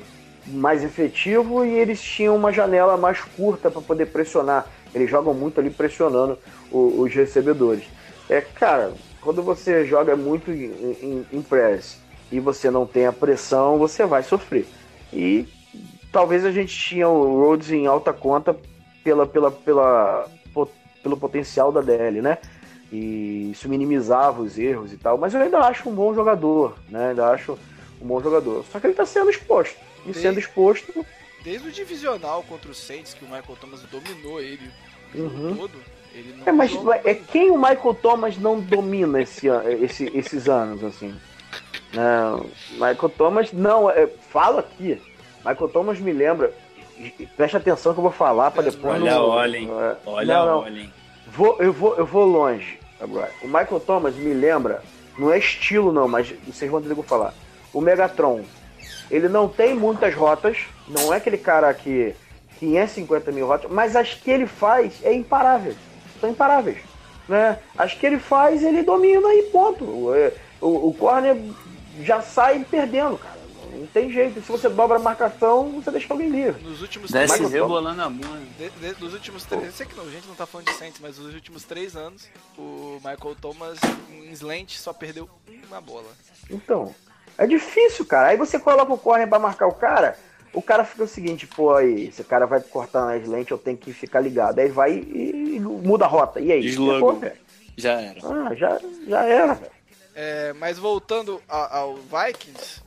mais 0.50 0.82
efetivo 0.82 1.66
e 1.66 1.74
eles 1.78 2.02
tinham 2.02 2.34
uma 2.34 2.54
janela 2.54 2.96
mais 2.96 3.20
curta 3.20 3.70
para 3.70 3.82
poder 3.82 4.06
pressionar. 4.06 4.66
Eles 4.96 5.10
jogam 5.10 5.34
muito 5.34 5.60
ali 5.60 5.70
pressionando 5.70 6.38
o- 6.72 7.02
os 7.02 7.14
recebedores. 7.14 7.84
É, 8.30 8.40
cara, 8.40 8.94
quando 9.20 9.44
você 9.44 9.84
joga 9.86 10.16
muito 10.16 10.50
em, 10.50 10.72
em, 11.02 11.26
em 11.34 11.42
press 11.42 12.00
e 12.32 12.40
você 12.40 12.72
não 12.72 12.86
tem 12.86 13.06
a 13.06 13.12
pressão, 13.12 13.78
você 13.78 14.06
vai 14.06 14.24
sofrer. 14.24 14.66
E 15.12 15.46
talvez 16.14 16.46
a 16.46 16.52
gente 16.52 16.74
tinha 16.74 17.10
o 17.10 17.42
Rhodes 17.42 17.70
em 17.70 17.86
alta 17.86 18.14
conta 18.14 18.56
pela, 19.04 19.26
pela, 19.26 19.52
pela, 19.52 20.28
pelo 21.08 21.16
potencial 21.18 21.72
da 21.72 21.80
DL, 21.80 22.22
né? 22.22 22.38
E 22.92 23.52
isso 23.52 23.68
minimizava 23.70 24.42
os 24.42 24.58
erros 24.58 24.92
e 24.92 24.98
tal. 24.98 25.18
Mas 25.18 25.34
eu 25.34 25.42
ainda 25.42 25.60
acho 25.60 25.90
um 25.90 25.94
bom 25.96 26.14
jogador, 26.14 26.76
né? 26.90 27.10
Ainda 27.10 27.28
acho 27.30 27.58
um 28.02 28.06
bom 28.06 28.22
jogador. 28.22 28.66
Só 28.72 28.80
que 28.80 28.86
ele 28.88 28.94
está 28.94 29.06
sendo 29.06 29.30
exposto. 29.30 29.78
E 30.06 30.14
Sim. 30.14 30.22
sendo 30.22 30.40
exposto, 30.40 31.06
Desde 31.44 31.70
o 31.70 31.72
divisional 31.72 32.44
contra 32.44 32.70
o 32.70 32.74
Saints, 32.76 33.14
que 33.14 33.24
o 33.24 33.28
Michael 33.28 33.58
Thomas 33.62 33.82
dominou 33.84 34.42
ele 34.42 34.70
Uhum. 35.16 35.56
todo, 35.56 35.72
ele 36.14 36.36
não 36.38 36.46
É, 36.46 36.52
mas 36.52 36.72
é 37.06 37.14
quem 37.14 37.52
o 37.52 37.56
Michael 37.58 37.94
Thomas 38.02 38.38
não 38.38 38.60
domina 38.60 39.22
esse, 39.22 39.48
esse- 39.82 40.12
esses 40.14 40.50
anos, 40.50 40.84
assim. 40.84 41.16
Não, 41.94 42.48
Michael 42.72 43.10
Thomas 43.18 43.54
não, 43.54 43.90
é, 43.90 44.08
fala 44.30 44.60
aqui. 44.60 45.02
Michael 45.46 45.70
Thomas 45.70 46.00
me 46.00 46.12
lembra. 46.12 46.54
Preste 47.38 47.56
atenção 47.56 47.94
que 47.94 48.00
eu 48.00 48.04
vou 48.04 48.12
falar 48.12 48.52
para 48.52 48.64
depois. 48.64 49.02
Olha, 49.02 49.12
não- 49.16 49.30
olhem. 49.30 49.70
é, 49.70 49.96
Olha, 50.06 50.38
não, 50.40 50.46
não. 50.48 50.60
olhem. 50.64 50.92
Vou, 51.32 51.58
eu, 51.60 51.74
vou, 51.74 51.96
eu 51.96 52.06
vou 52.06 52.26
longe 52.26 52.80
agora. 53.00 53.32
O 53.42 53.48
Michael 53.48 53.80
Thomas 53.80 54.16
me 54.16 54.34
lembra, 54.34 54.82
não 55.18 55.32
é 55.32 55.38
estilo 55.38 55.92
não, 55.92 56.08
mas 56.08 56.34
vocês 56.46 56.70
vão 56.70 56.80
o 56.80 56.84
que 56.84 57.10
falar. 57.10 57.34
O 57.74 57.82
Megatron, 57.82 58.44
ele 59.10 59.28
não 59.28 59.48
tem 59.48 59.74
muitas 59.74 60.14
rotas, 60.14 60.58
não 60.88 61.14
é 61.14 61.18
aquele 61.18 61.38
cara 61.38 61.74
que 61.74 62.16
550 62.60 63.32
mil 63.32 63.48
rotas, 63.48 63.72
mas 63.72 63.96
as 63.96 64.14
que 64.14 64.32
ele 64.32 64.48
faz 64.48 65.00
é 65.04 65.14
imparável. 65.14 65.76
São 66.20 66.30
imparáveis. 66.30 66.78
Né? 67.28 67.60
As 67.78 67.94
que 67.94 68.06
ele 68.06 68.20
faz, 68.20 68.64
ele 68.64 68.84
domina 68.84 69.34
e 69.34 69.44
ponto. 69.44 69.84
O, 69.84 70.12
o, 70.62 70.90
o 70.90 70.94
corner 70.94 71.38
já 72.02 72.22
sai 72.22 72.66
perdendo, 72.70 73.18
cara. 73.18 73.37
Não 73.78 73.88
tem 73.88 74.12
jeito. 74.12 74.42
Se 74.42 74.52
você 74.52 74.68
dobra 74.70 74.98
a 74.98 75.00
marcação, 75.00 75.70
você 75.72 75.92
deixa 75.92 76.12
alguém 76.12 76.30
livre. 76.30 76.62
Nos 76.64 76.82
últimos 76.82 77.12
Desce 77.12 77.36
três 77.38 77.52
rebolando 77.52 78.02
a 78.02 78.10
mão. 78.10 78.40
Nos 79.00 79.14
últimos 79.14 79.44
três. 79.46 79.66
Eu 79.66 79.72
sei 79.72 79.86
que 79.86 79.96
não, 79.96 80.04
a 80.06 80.10
gente 80.10 80.28
não 80.28 80.36
tá 80.36 80.46
falando 80.46 80.68
de 80.68 80.74
Saints, 80.74 81.00
mas 81.02 81.18
nos 81.18 81.34
últimos 81.34 81.64
três 81.64 81.96
anos, 81.96 82.28
o 82.58 82.96
Michael 82.98 83.36
Thomas 83.40 83.78
em 84.10 84.32
slant 84.32 84.72
só 84.78 84.92
perdeu 84.94 85.30
uma 85.68 85.80
bola. 85.80 86.08
Então, 86.50 86.94
é 87.38 87.46
difícil, 87.46 88.06
cara. 88.06 88.30
Aí 88.30 88.38
você 88.38 88.60
coloca 88.60 88.92
o 88.92 88.98
corner 88.98 89.28
pra 89.28 89.38
marcar 89.40 89.68
o 89.68 89.74
cara, 89.74 90.18
o 90.54 90.62
cara 90.62 90.84
fica 90.84 91.04
o 91.04 91.08
seguinte, 91.08 91.46
pô, 91.46 91.74
aí, 91.76 92.08
esse 92.08 92.24
cara 92.24 92.48
vai 92.48 92.60
cortar 92.62 93.06
nas 93.06 93.28
lentes, 93.28 93.52
eu 93.52 93.58
tenho 93.58 93.78
que 93.78 93.94
ficar 93.94 94.22
ligado. 94.22 94.58
Aí 94.60 94.70
vai 94.70 94.94
e, 94.94 95.56
e 95.56 95.60
muda 95.60 96.06
a 96.06 96.08
rota. 96.08 96.40
E 96.40 96.52
aí? 96.52 96.68
Ferrou, 96.72 97.20
velho. 97.20 97.36
Já 97.76 98.02
era. 98.02 98.20
Ah, 98.24 98.56
já, 98.56 98.80
já 99.08 99.24
era, 99.24 99.54
velho. 99.54 99.72
É, 100.16 100.52
mas 100.54 100.80
voltando 100.80 101.40
a- 101.48 101.78
ao 101.78 101.96
Vikings, 101.98 102.82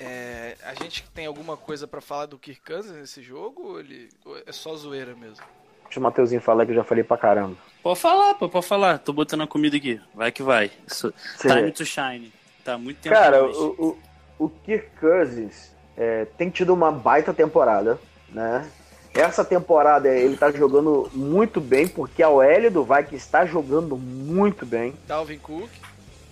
é, 0.00 0.56
a 0.64 0.74
gente 0.82 1.04
tem 1.14 1.26
alguma 1.26 1.56
coisa 1.56 1.86
pra 1.86 2.00
falar 2.00 2.26
do 2.26 2.38
Kirk 2.38 2.60
Cousins 2.66 2.96
nesse 2.96 3.22
jogo 3.22 3.62
ou 3.62 3.80
ele 3.80 4.08
ou 4.24 4.36
é 4.46 4.50
só 4.52 4.74
zoeira 4.74 5.14
mesmo? 5.14 5.44
Deixa 5.84 6.00
o 6.00 6.02
Mateuzinho 6.02 6.40
falar 6.40 6.64
que 6.64 6.72
eu 6.72 6.76
já 6.76 6.84
falei 6.84 7.04
pra 7.04 7.16
caramba. 7.18 7.56
Pode 7.82 7.98
falar, 8.00 8.34
pô, 8.34 8.48
pode 8.48 8.66
falar. 8.66 8.98
Tô 8.98 9.12
botando 9.12 9.42
a 9.42 9.46
comida 9.46 9.76
aqui. 9.76 10.00
Vai 10.14 10.30
que 10.32 10.42
vai. 10.42 10.70
So- 10.86 11.12
Cê- 11.36 11.48
Time 11.48 11.72
to 11.72 11.84
shine. 11.84 12.32
Tá 12.64 12.78
muito 12.78 12.98
tempo. 13.00 13.14
Cara, 13.14 13.44
o, 13.44 13.98
o, 14.38 14.44
o 14.44 14.48
Kirk 14.48 14.88
Cousins 15.00 15.72
é, 15.96 16.24
tem 16.38 16.48
tido 16.48 16.72
uma 16.72 16.92
baita 16.92 17.34
temporada, 17.34 17.98
né? 18.28 18.68
Essa 19.12 19.44
temporada 19.44 20.08
ele 20.08 20.36
tá 20.36 20.52
jogando 20.52 21.10
muito 21.12 21.60
bem, 21.60 21.88
porque 21.88 22.22
a 22.22 22.28
OL 22.30 22.70
do 22.70 22.84
Vikings 22.84 23.16
está 23.16 23.44
jogando 23.44 23.96
muito 23.96 24.64
bem. 24.64 24.94
Dalvin 25.08 25.38
Cook, 25.38 25.68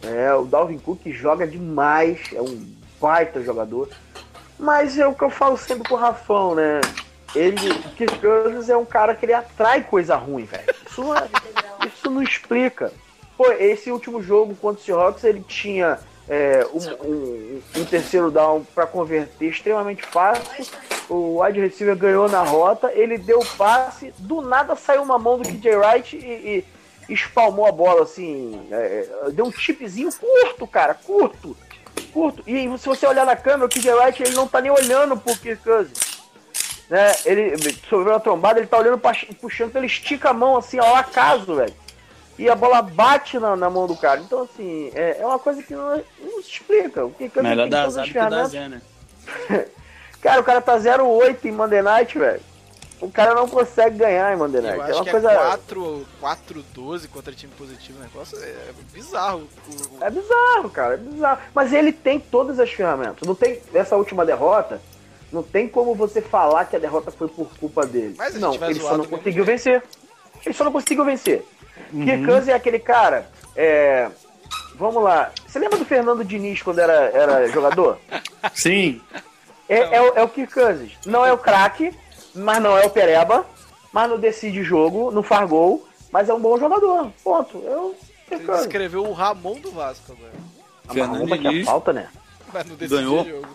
É, 0.02 0.33
o 0.33 0.44
Dalvin 0.44 0.78
Cook 0.78 1.00
joga 1.11 1.44
demais, 1.44 2.33
é 2.33 2.40
um 2.40 2.78
baita 3.00 3.42
jogador. 3.42 3.88
Mas 4.58 4.98
é 4.98 5.06
o 5.06 5.14
que 5.14 5.22
eu 5.22 5.30
falo 5.30 5.56
sempre 5.56 5.88
com 5.88 5.94
o 5.94 5.98
Rafão, 5.98 6.54
né? 6.54 6.80
Ele, 7.34 7.74
Kirk 7.96 8.18
Cousins 8.18 8.68
é 8.68 8.76
um 8.76 8.84
cara 8.84 9.14
que 9.14 9.24
ele 9.26 9.34
atrai 9.34 9.82
coisa 9.82 10.16
ruim, 10.16 10.44
velho. 10.44 10.64
Isso, 10.90 11.02
não 11.02 11.14
é- 11.16 11.28
isso 11.87 12.11
não 12.11 12.22
explica. 12.22 12.92
Pô, 13.37 13.52
esse 13.52 13.90
último 13.92 14.20
jogo 14.22 14.54
contra 14.56 14.80
o 14.80 14.84
Seahawks, 14.84 15.22
ele 15.24 15.40
tinha 15.46 15.98
é, 16.30 16.66
um, 16.74 17.06
um- 17.08 17.62
um 17.76 17.84
terceiro 17.87 18.30
down 18.30 18.62
pra 18.74 18.87
converter 18.87 19.46
extremamente 19.48 20.02
fácil. 20.02 20.66
O 21.08 21.42
wide 21.42 21.58
receiver 21.58 21.96
ganhou 21.96 22.28
na 22.28 22.42
rota, 22.42 22.92
ele 22.92 23.16
deu 23.16 23.40
passe, 23.56 24.12
do 24.18 24.42
nada 24.42 24.76
saiu 24.76 25.02
uma 25.02 25.18
mão 25.18 25.38
do 25.38 25.48
KJ 25.48 25.76
Wright 25.76 26.14
e, 26.18 26.64
e 27.08 27.12
espalmou 27.14 27.64
a 27.66 27.72
bola 27.72 28.02
assim. 28.02 28.61
é, 28.70 29.08
deu 29.32 29.46
um 29.46 29.52
chipzinho 29.52 30.11
curto, 30.12 30.66
cara, 30.66 30.92
curto. 30.92 31.56
Curto. 32.12 32.42
E 32.47 32.64
se 32.79 32.87
você 32.87 33.07
olhar 33.07 33.25
na 33.27 33.37
câmera, 33.37 33.66
o 33.66 33.68
KJ 33.68 33.92
Wright 33.92 34.23
ele 34.23 34.35
não 34.35 34.47
tá 34.47 34.61
nem 34.61 34.71
olhando 34.71 35.16
pro 35.16 35.37
Kirk 35.37 35.62
Cousins. 35.62 36.18
Né? 36.88 37.12
Ele 37.25 37.57
sobre 37.88 38.12
a 38.12 38.18
trombada, 38.18 38.59
ele 38.59 38.66
tá 38.66 38.79
olhando, 38.79 38.99
pra- 38.99 39.16
puxando, 39.40 39.77
ele 39.77 39.87
estica 39.87 40.31
a 40.31 40.35
mão 40.35 40.57
assim, 40.57 40.79
ao 40.79 40.94
acaso, 40.97 41.55
velho. 41.57 41.75
E 42.38 42.49
a 42.49 42.55
bola 42.55 42.81
bate 42.81 43.38
na, 43.38 43.57
na 43.57 43.68
mão 43.68 43.87
do 43.87 43.97
cara. 43.97 44.21
Então, 44.21 44.42
assim, 44.42 44.90
é, 44.94 45.18
é 45.21 45.27
uma 45.27 45.38
coisa 45.38 45.62
que 45.62 45.75
não, 45.75 45.97
não 46.21 46.42
se 46.42 46.51
explica. 46.53 47.05
O 47.05 47.11
Kirk 47.11 47.35
Cousins 47.35 47.51
Melhor 47.51 47.64
tem 47.64 47.71
dar 47.71 47.81
todas 47.83 47.99
as 47.99 48.09
ferramentas. 48.09 48.51
Zé, 48.51 48.68
né? 48.68 48.81
Cara, 50.23 50.40
o 50.40 50.44
cara 50.44 50.61
tá 50.61 50.77
0-8 50.77 51.44
em 51.44 51.53
Monday 51.53 51.81
Night, 51.83 52.18
velho. 52.18 52.40
O 53.00 53.11
cara 53.11 53.34
não 53.34 53.48
consegue 53.48 53.96
ganhar 53.98 54.32
em 54.34 54.37
é 54.88 54.90
acho 54.90 54.94
uma 54.98 55.04
que 55.04 55.11
coisa. 55.12 55.30
é 55.30 55.37
4, 55.37 56.06
4-12 56.20 57.08
contra 57.08 57.32
time 57.32 57.52
positivo. 57.56 57.98
O 57.98 58.02
negócio 58.02 58.37
é 58.42 58.72
bizarro. 58.92 59.46
O- 59.68 59.96
o- 60.00 60.04
É 60.04 60.11
bizarro, 60.11 60.70
cara, 60.70 60.94
é 60.94 60.96
bizarro. 60.96 61.40
Mas 61.54 61.72
ele 61.72 61.92
tem 61.92 62.18
todas 62.18 62.58
as 62.58 62.70
ferramentas. 62.70 63.26
Não 63.26 63.34
tem. 63.34 63.61
Nessa 63.72 63.96
última 63.96 64.26
derrota, 64.26 64.80
não 65.32 65.42
tem 65.42 65.68
como 65.68 65.94
você 65.94 66.20
falar 66.20 66.64
que 66.64 66.74
a 66.74 66.78
derrota 66.80 67.11
foi 67.12 67.28
por 67.28 67.48
culpa 67.58 67.87
dele. 67.87 68.14
Mas 68.18 68.34
não, 68.34 68.54
ele 68.54 68.74
só 68.80 68.92
não 68.92 68.98
mesmo 68.98 69.16
conseguiu 69.18 69.44
jeito. 69.44 69.46
vencer. 69.46 69.82
Ele 70.44 70.54
só 70.54 70.64
não 70.64 70.72
conseguiu 70.72 71.04
vencer. 71.04 71.44
Uhum. 71.92 72.08
É 72.08 72.16
aquele 72.52 72.78
cara. 72.80 73.30
É... 73.54 74.08
Vamos 74.74 75.02
lá. 75.02 75.30
Você 75.46 75.58
lembra 75.58 75.78
do 75.78 75.84
Fernando 75.84 76.24
Diniz 76.24 76.62
quando 76.62 76.78
era, 76.78 76.92
era 77.11 77.48
jogador? 77.48 77.98
Sim. 78.54 79.00
É, 79.68 79.96
é, 79.96 80.00
o, 80.00 80.14
é 80.16 80.22
o 80.22 80.28
Kirk 80.28 80.52
Cousins. 80.54 80.92
Não 81.04 81.26
é 81.26 81.32
o 81.32 81.38
craque, 81.38 81.92
mas 82.35 82.62
não 82.62 82.77
é 82.77 82.85
o 82.87 82.91
Pereba, 82.91 83.45
mas 83.93 84.09
não 84.11 84.19
decide 84.19 84.62
jogo, 84.62 85.11
não 85.11 85.23
faz 85.23 85.49
gol, 85.49 85.87
mas 86.12 86.29
é 86.29 86.35
um 86.35 86.41
bom 86.41 86.59
jogador. 86.59 87.11
Ponto. 87.23 87.59
Eu, 87.59 87.95
Cousins. 88.29 88.61
escreveu 88.61 89.05
o 89.05 89.12
Ramon 89.12 89.59
do 89.61 89.71
Vasco 89.71 90.12
agora. 90.12 90.33
Ah, 90.37 90.41
mas 90.88 90.95
Fernando 90.95 91.38
Diniz 91.38 91.67
falta, 91.67 91.93
né? 91.93 92.09
Mas 92.53 92.67
não 92.67 92.77
Ganhou. 92.77 93.25
jogo. 93.25 93.47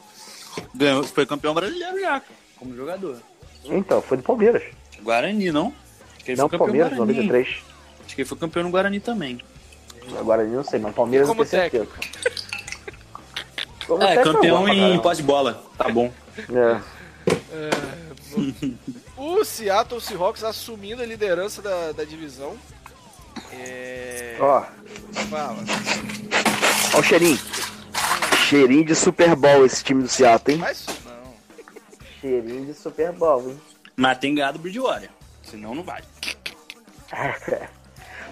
ganhou, 0.73 1.03
foi 1.03 1.25
campeão 1.25 1.53
brasileiro 1.53 1.99
já, 1.99 2.21
como 2.57 2.75
jogador. 2.75 3.17
Então, 3.65 4.01
foi 4.01 4.17
do 4.17 4.23
Palmeiras. 4.23 4.63
Guarani, 5.01 5.51
não? 5.51 5.73
Acho 6.15 6.25
que 6.25 6.31
ele 6.31 6.41
Não, 6.41 6.49
Palmeiras, 6.49 6.91
no 6.91 6.97
Guarani. 6.97 7.17
93. 7.27 7.47
Acho 8.05 8.15
que 8.15 8.21
ele 8.21 8.27
foi 8.29 8.37
campeão 8.37 8.63
no 8.63 8.69
Guarani 8.69 8.99
também. 8.99 9.39
Agora 10.19 10.43
eu 10.43 10.49
não 10.49 10.63
sei, 10.63 10.79
mas 10.79 10.93
Palmeiras 10.93 11.27
Como 11.27 11.41
eu 11.41 11.45
tenho 11.45 11.61
certeza. 11.63 11.87
Como 13.87 14.03
É, 14.03 14.15
técnico, 14.15 14.33
campeão 14.33 14.67
em 14.67 14.79
caramba. 14.79 15.01
posse 15.01 15.21
de 15.21 15.27
bola. 15.27 15.63
Tá 15.77 15.89
bom. 15.89 16.11
É. 16.37 16.81
O 19.17 19.43
Seattle 19.43 20.01
Seahawks 20.01 20.43
assumindo 20.43 21.01
a 21.01 21.05
liderança 21.05 21.61
da, 21.61 21.91
da 21.91 22.03
divisão. 22.03 22.57
É... 23.51 24.37
Ó, 24.39 24.63
Fala. 25.29 25.57
ó 26.93 26.99
o 26.99 27.03
cheirinho. 27.03 27.39
Cheirinho 28.49 28.85
de 28.85 28.95
Super 28.95 29.35
Bowl 29.35 29.65
esse 29.65 29.83
time 29.83 30.03
do 30.03 30.09
Seattle, 30.09 30.57
hein? 30.57 30.63
Isso 30.71 30.91
não. 31.05 31.33
Cheirinho 32.19 32.65
de 32.65 32.73
Super 32.73 33.11
Bowl, 33.11 33.49
hein? 33.49 33.61
Mas 33.95 34.17
tem 34.17 34.35
ganhado 34.35 34.57
o 34.57 34.61
Bridgewater. 34.61 35.09
Senão 35.43 35.75
não 35.75 35.83
vai. 35.83 36.01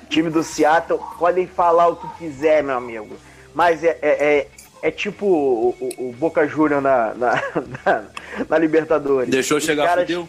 O 0.03 0.13
time 0.13 0.29
do 0.29 0.43
Seattle, 0.43 0.99
podem 1.17 1.47
falar 1.47 1.87
o 1.87 1.95
que 1.95 2.07
quiser, 2.17 2.61
meu 2.61 2.75
amigo. 2.75 3.15
Mas 3.55 3.81
é, 3.81 3.97
é, 4.01 4.09
é, 4.09 4.47
é 4.81 4.89
tipo 4.91 5.25
o, 5.25 5.69
o- 5.79 6.09
o 6.09 6.13
Boca 6.13 6.47
Juniors 6.47 6.83
na, 6.83 7.13
na, 7.13 7.33
na, 7.85 8.03
na 8.49 8.57
Libertadores. 8.57 9.29
Deixou 9.29 9.57
Os 9.57 9.63
chegar, 9.63 9.87
caras- 9.87 10.03
fudeu. 10.03 10.27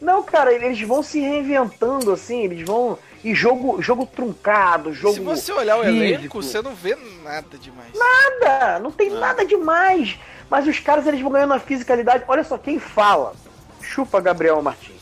Não, 0.00 0.22
cara, 0.22 0.52
eles 0.52 0.80
vão 0.82 1.00
se 1.02 1.20
reinventando, 1.20 2.12
assim, 2.12 2.42
eles 2.44 2.66
vão. 2.66 2.98
E 3.22 3.34
jogo, 3.36 3.80
jogo 3.80 4.04
truncado, 4.04 4.92
jogo. 4.92 5.14
Se 5.14 5.20
você 5.20 5.52
olhar 5.52 5.78
o 5.78 5.84
físico. 5.84 6.02
elenco, 6.02 6.42
você 6.42 6.60
não 6.60 6.74
vê 6.74 6.96
nada 7.22 7.56
demais. 7.56 7.90
Nada, 7.94 8.80
não 8.80 8.90
tem 8.90 9.10
nada 9.10 9.44
demais. 9.44 10.18
Mas 10.50 10.66
os 10.66 10.80
caras 10.80 11.06
eles 11.06 11.20
vão 11.20 11.30
ganhando 11.30 11.50
na 11.50 11.60
fisicalidade. 11.60 12.24
Olha 12.26 12.42
só, 12.42 12.58
quem 12.58 12.80
fala, 12.80 13.32
chupa 13.80 14.20
Gabriel 14.20 14.60
Martins. 14.60 15.00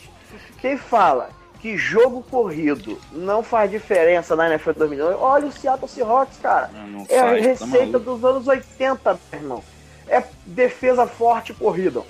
Quem 0.61 0.76
fala 0.76 1.30
que 1.61 1.77
jogo 1.77 2.23
corrido 2.31 2.99
não 3.12 3.42
faz 3.42 3.70
diferença 3.70 4.35
na 4.35 4.49
NFL 4.49 4.73
2009, 4.73 5.14
olha 5.20 5.46
o 5.46 5.53
Seattle 5.53 5.88
Seahawks, 5.88 6.38
cara. 6.42 6.70
Não, 6.73 6.87
não 6.87 7.07
É 7.09 7.18
a 7.18 7.23
faz, 7.29 7.42
tá 7.42 7.49
receita 7.66 7.99
maluco. 7.99 7.99
dos 8.01 8.25
anos 8.25 8.49
80, 8.49 9.18
meu 9.33 9.40
irmão. 9.40 9.64
É 10.09 10.25
defesa 10.46 11.07
forte 11.07 11.53
corrida. 11.55 12.03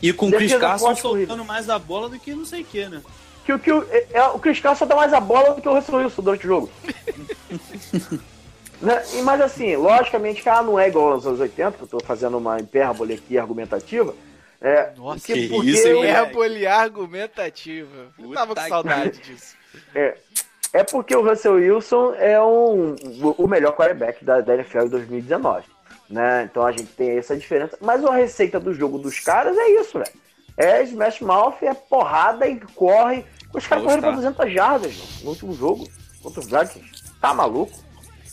E 0.00 0.12
com 0.12 0.28
o 0.28 0.32
Chris 0.32 0.54
Carson 0.56 0.86
forte, 0.86 1.02
corrida. 1.02 1.26
soltando 1.28 1.46
mais 1.46 1.68
a 1.68 1.78
bola 1.78 2.08
do 2.08 2.18
que 2.18 2.32
não 2.34 2.44
sei 2.46 2.62
o 2.62 2.64
que, 2.64 2.86
né? 2.88 3.02
Que, 3.44 3.52
o- 3.52 3.58
que 3.58 3.70
é, 3.70 4.06
é- 4.12 4.26
o 4.28 4.38
Chris 4.38 4.60
Carson 4.60 4.86
dá 4.86 4.94
mais 4.96 5.12
a 5.12 5.20
bola 5.20 5.52
do 5.54 5.60
que 5.60 5.68
o 5.68 5.74
Russell 5.74 5.96
Wilson 5.98 6.22
durante 6.22 6.44
o 6.46 6.48
jogo. 6.48 6.70
Né? 8.80 9.00
Mas 9.22 9.40
assim, 9.40 9.76
logicamente 9.76 10.42
que 10.42 10.48
ela 10.48 10.62
não 10.62 10.76
é 10.76 10.88
igual 10.88 11.12
aos 11.12 11.24
anos 11.24 11.38
80, 11.38 11.76
que 11.78 11.84
eu 11.84 11.86
tô 11.86 12.00
fazendo 12.00 12.36
uma 12.36 12.58
hipérbole 12.58 13.14
aqui 13.14 13.38
argumentativa. 13.38 14.12
É, 14.62 14.92
Nossa, 14.96 15.26
que 15.26 15.34
que 15.34 15.48
porque 15.48 15.70
isso, 15.70 15.88
eu- 15.88 15.96
moleque? 15.96 16.18
Herbole 16.28 16.66
argumentativa. 16.66 18.12
Eu 18.18 18.30
tava 18.32 18.54
com 18.54 18.62
que 18.62 18.68
saudade 18.68 19.18
disso. 19.20 19.56
é, 19.94 20.16
é 20.72 20.84
porque 20.84 21.14
o 21.16 21.26
Russell 21.28 21.54
Wilson 21.54 22.14
é 22.14 22.40
um, 22.40 22.94
o 23.36 23.46
melhor 23.48 23.74
quarterback 23.74 24.24
da, 24.24 24.40
da 24.40 24.54
NFL 24.54 24.82
em 24.86 24.88
2019. 24.88 25.64
Né? 26.08 26.44
Então 26.50 26.64
a 26.64 26.70
gente 26.72 26.86
tem 26.92 27.18
essa 27.18 27.36
diferença. 27.36 27.76
Mas 27.80 28.04
a 28.04 28.14
receita 28.14 28.60
do 28.60 28.72
jogo 28.74 28.98
dos 28.98 29.18
caras 29.20 29.56
é 29.56 29.68
isso, 29.80 29.98
velho. 29.98 30.10
É 30.56 30.82
smash 30.82 31.20
mouth, 31.22 31.56
é 31.62 31.72
porrada 31.74 32.46
e 32.46 32.60
corre. 32.74 33.24
Os 33.54 33.66
caras 33.66 33.82
correram 33.84 34.02
pra 34.02 34.10
200 34.12 34.52
jardas 34.52 34.94
mano, 34.94 35.08
no 35.22 35.30
último 35.30 35.54
jogo 35.54 35.88
contra 36.22 36.40
os 36.40 36.46
Vikings. 36.46 37.02
Tá 37.20 37.32
maluco? 37.34 37.72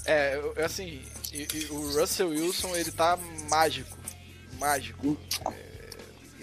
É, 0.05 0.39
assim, 0.63 1.01
e- 1.33 1.47
e 1.53 1.67
o 1.71 1.97
Russell 1.99 2.29
Wilson, 2.29 2.75
ele 2.75 2.91
tá 2.91 3.17
mágico. 3.49 3.97
Mágico. 4.59 5.15
É, 5.51 5.68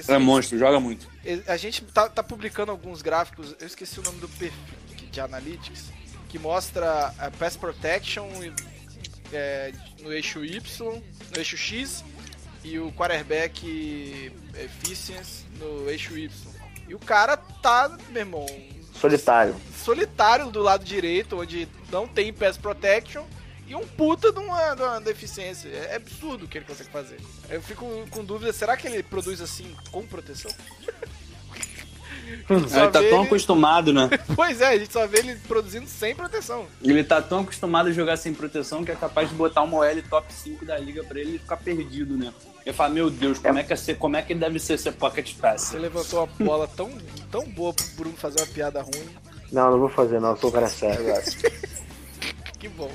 assim, 0.01 0.13
É 0.13 0.19
monstro, 0.19 0.59
joga 0.59 0.79
muito. 0.81 1.09
A 1.47 1.57
gente 1.57 1.83
tá, 1.85 2.09
tá 2.09 2.23
publicando 2.23 2.71
alguns 2.71 3.03
gráficos, 3.03 3.55
eu 3.61 3.67
esqueci 3.67 3.99
o 4.01 4.03
nome 4.03 4.21
do 4.21 4.29
perfil 4.29 4.59
de 5.11 5.21
Analytics, 5.21 5.91
que 6.29 6.39
mostra 6.39 7.15
a 7.19 7.31
Pass 7.31 7.57
Protection 7.57 8.29
é, 9.33 9.73
no 10.03 10.13
eixo 10.13 10.45
Y, 10.45 10.61
no 11.33 11.39
eixo 11.39 11.57
X, 11.57 12.05
e 12.65 12.79
o 12.79 12.91
quarterback 12.93 14.33
Efficiency 14.55 15.45
no 15.59 15.89
eixo 15.89 16.17
Y. 16.17 16.31
E 16.89 16.95
o 16.95 16.99
cara 16.99 17.37
tá, 17.37 17.97
meu 18.11 18.23
irmão, 18.23 18.47
Solitário. 19.01 19.55
solitário 19.85 20.51
do 20.51 20.63
lado 20.63 20.85
direito, 20.85 21.39
onde 21.41 21.69
não 21.91 22.07
tem 22.09 22.33
pass 22.33 22.57
protection, 22.57 23.25
e 23.67 23.75
um 23.75 23.87
puta 23.87 24.33
de 24.33 24.39
uma, 24.39 24.75
de 24.75 24.83
uma 24.83 25.01
deficiência. 25.01 25.69
É 25.69 25.93
é 25.93 25.97
absurdo 25.97 26.45
o 26.45 26.49
que 26.49 26.59
ele 26.59 26.65
consegue 26.65 26.91
fazer. 26.91 27.19
Eu 27.49 27.61
fico 27.63 27.85
com 28.11 28.25
dúvida, 28.25 28.53
será 28.53 28.77
que 28.77 28.87
ele 28.87 29.03
produz 29.03 29.41
assim 29.41 29.75
com 29.91 30.07
proteção? 30.07 30.51
Só 32.49 32.55
Ele 32.55 32.91
tá 32.91 33.01
tão 33.01 33.03
ele- 33.21 33.27
acostumado, 33.27 33.93
né? 33.93 34.09
Pois 34.35 34.61
é, 34.61 34.69
a 34.69 34.79
gente 34.79 34.93
só 34.93 35.07
vê 35.07 35.19
ele 35.19 35.37
produzindo 35.47 35.87
sem 35.89 36.15
proteção. 36.15 36.67
Ele 36.83 37.05
tá 37.05 37.23
tão 37.23 37.41
acostumado 37.41 37.89
a 37.89 37.93
jogar 37.93 38.17
sem 38.17 38.35
proteção 38.35 38.85
que 38.85 38.91
é 38.91 38.97
capaz 38.97 39.29
de 39.29 39.35
botar 39.35 39.63
uma 39.63 39.77
OL 39.79 40.03
top 40.11 40.33
5 40.33 40.65
da 40.65 40.77
liga 40.77 41.05
pra 41.05 41.21
ele 41.21 41.39
ficar 41.39 41.57
perdido, 41.57 42.17
né? 42.17 42.33
Ele 42.65 42.75
fala, 42.75 42.91
meu 42.93 43.09
Deus, 43.11 43.39
como 43.39 43.59
é 43.61 43.63
que, 43.63 43.73
é 43.73 43.77
ser, 43.77 43.95
como 43.97 44.17
é 44.17 44.23
que 44.23 44.35
deve 44.35 44.59
ser 44.59 44.77
ser 44.77 44.93
pocket 44.93 45.35
pass? 45.37 45.63
Você 45.63 45.79
levantou 45.79 46.25
uma 46.25 46.47
bola 46.47 46.67
tão, 46.67 46.91
tão 47.31 47.49
boa 47.49 47.73
pro 47.73 47.87
Bruno 47.97 48.17
fazer 48.17 48.41
uma 48.41 48.47
piada 48.49 48.83
ruim. 48.83 49.09
Não, 49.53 49.71
não 49.71 49.79
vou 49.79 49.89
fazer, 49.89 50.21
não. 50.21 50.31
Eu 50.31 50.37
sou 50.37 50.51
um 50.51 50.53
cara 50.53 50.69
sério 50.69 51.01
agora. 51.09 51.23
Que 52.59 52.69
bom. 52.71 52.91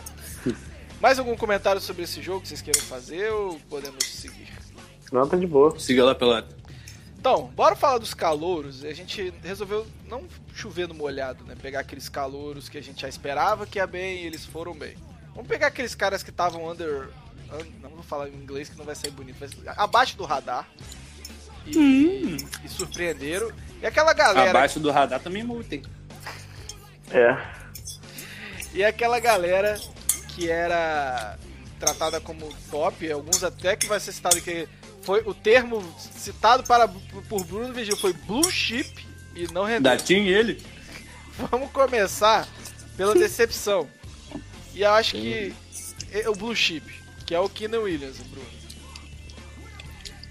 Mais 1.01 1.17
algum 1.17 1.35
comentário 1.35 1.81
sobre 1.81 2.03
esse 2.03 2.21
jogo 2.21 2.41
que 2.41 2.47
vocês 2.47 2.61
queiram 2.61 2.81
fazer 2.81 3.31
ou 3.31 3.59
podemos 3.69 4.05
seguir? 4.05 4.47
Não, 5.11 5.27
tá 5.27 5.35
de 5.35 5.47
boa. 5.47 5.77
Siga 5.79 6.05
lá 6.05 6.13
pela. 6.15 6.47
Então, 7.19 7.47
bora 7.55 7.75
falar 7.75 7.97
dos 7.97 8.13
calouros. 8.13 8.85
A 8.85 8.93
gente 8.93 9.33
resolveu 9.43 9.85
não 10.07 10.25
chover 10.53 10.87
no 10.87 10.93
molhado, 10.93 11.43
né? 11.43 11.55
Pegar 11.61 11.79
aqueles 11.81 12.07
calouros 12.07 12.69
que 12.69 12.77
a 12.77 12.81
gente 12.81 13.01
já 13.01 13.09
esperava 13.09 13.65
que 13.65 13.79
ia 13.79 13.87
bem 13.87 14.21
e 14.23 14.25
eles 14.27 14.45
foram 14.45 14.73
bem. 14.73 14.95
Vamos 15.33 15.47
pegar 15.47 15.67
aqueles 15.67 15.95
caras 15.95 16.23
que 16.23 16.29
estavam 16.29 16.69
under, 16.69 17.09
un- 17.51 17.79
Não 17.81 17.89
vou 17.89 18.03
falar 18.03 18.29
em 18.29 18.33
inglês 18.35 18.69
que 18.69 18.77
não 18.77 18.85
vai 18.85 18.95
sair 18.95 19.11
bonito. 19.11 19.37
Mas 19.39 19.51
abaixo 19.77 20.15
do 20.17 20.23
radar. 20.23 20.67
E, 21.67 22.37
e 22.63 22.69
surpreenderam. 22.69 23.51
E 23.81 23.85
aquela 23.85 24.13
galera. 24.13 24.49
Abaixo 24.51 24.79
do 24.79 24.91
radar 24.91 25.19
também 25.19 25.43
multem. 25.43 25.81
É. 27.11 27.37
E 28.73 28.83
aquela 28.83 29.19
galera 29.19 29.79
que 30.35 30.49
era 30.49 31.37
tratada 31.79 32.19
como 32.21 32.53
top, 32.69 33.11
alguns 33.11 33.43
até 33.43 33.75
que 33.75 33.87
vai 33.87 33.99
ser 33.99 34.11
citado 34.11 34.39
que 34.41 34.67
foi 35.01 35.21
o 35.25 35.33
termo 35.33 35.83
citado 35.99 36.63
para, 36.63 36.87
por 37.27 37.43
Bruno 37.43 37.73
Vigil 37.73 37.97
foi 37.97 38.13
blue 38.13 38.49
chip 38.51 39.05
e 39.35 39.47
não 39.51 39.63
rendeu. 39.63 39.91
Datinho 39.91 40.27
ele? 40.27 40.63
Vamos 41.49 41.71
começar 41.71 42.47
pela 42.95 43.15
decepção. 43.15 43.87
E 44.73 44.81
eu 44.83 44.91
acho 44.91 45.13
que 45.15 45.53
é 46.11 46.29
o 46.29 46.33
blue 46.35 46.55
chip, 46.55 46.85
que 47.25 47.33
é 47.33 47.39
o 47.39 47.49
Keenan 47.49 47.79
Williams, 47.79 48.17
Bruno. 48.19 48.47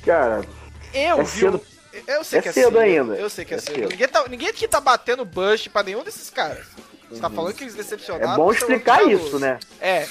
Cara, 0.04 0.44
Eu 0.94 1.20
É 1.20 1.24
vi. 1.24 1.40
cedo. 1.40 1.60
Eu 2.06 2.22
sei 2.22 2.38
É 2.38 2.42
que 2.42 2.48
é 2.48 2.52
cedo 2.52 2.64
cedo 2.66 2.78
ainda. 2.78 3.14
Eu 3.14 3.28
sei 3.28 3.44
que 3.44 3.52
é, 3.54 3.56
É 3.56 3.60
cedo. 3.60 3.74
cedo. 3.74 3.88
Ninguém, 3.90 4.08
tá, 4.08 4.28
ninguém 4.28 4.48
aqui 4.48 4.68
tá 4.68 4.80
batendo 4.80 5.24
bust 5.24 5.68
pra 5.70 5.82
nenhum 5.82 6.04
desses 6.04 6.30
caras. 6.30 6.66
Você 7.10 7.20
tá 7.20 7.28
falando 7.28 7.52
que 7.54 7.64
eles 7.64 7.74
Uhum. 7.74 7.80
é 7.80 7.82
decepcionaram. 7.82 8.36
bom 8.36 8.52
ser 8.52 8.58
explicar 8.60 9.02
isso, 9.04 9.38
né? 9.38 9.58
É. 9.80 10.06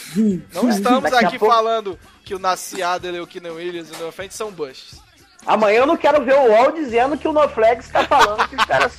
Não 0.53 0.69
estamos 0.69 1.05
aqui 1.13 1.39
pouco- 1.39 1.53
falando 1.55 1.97
que 2.25 2.35
o 2.35 2.39
Nassi 2.39 2.83
Adler, 2.83 3.23
o 3.23 3.27
Keenan 3.27 3.53
Williams 3.53 3.89
e 3.89 3.93
o 3.93 3.97
Noah 3.99 4.11
Fent 4.11 4.31
são 4.31 4.51
busts. 4.51 4.99
Amanhã 5.45 5.79
eu 5.79 5.85
não 5.87 5.95
quero 5.95 6.23
ver 6.25 6.35
o 6.35 6.49
UOL 6.51 6.71
dizendo 6.73 7.17
que 7.17 7.27
o 7.27 7.31
NoFlex 7.31 7.87
tá 7.89 8.03
falando 8.05 8.47
que 8.49 8.55
os 8.57 8.65
caras. 8.65 8.93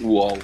Uol. 0.00 0.36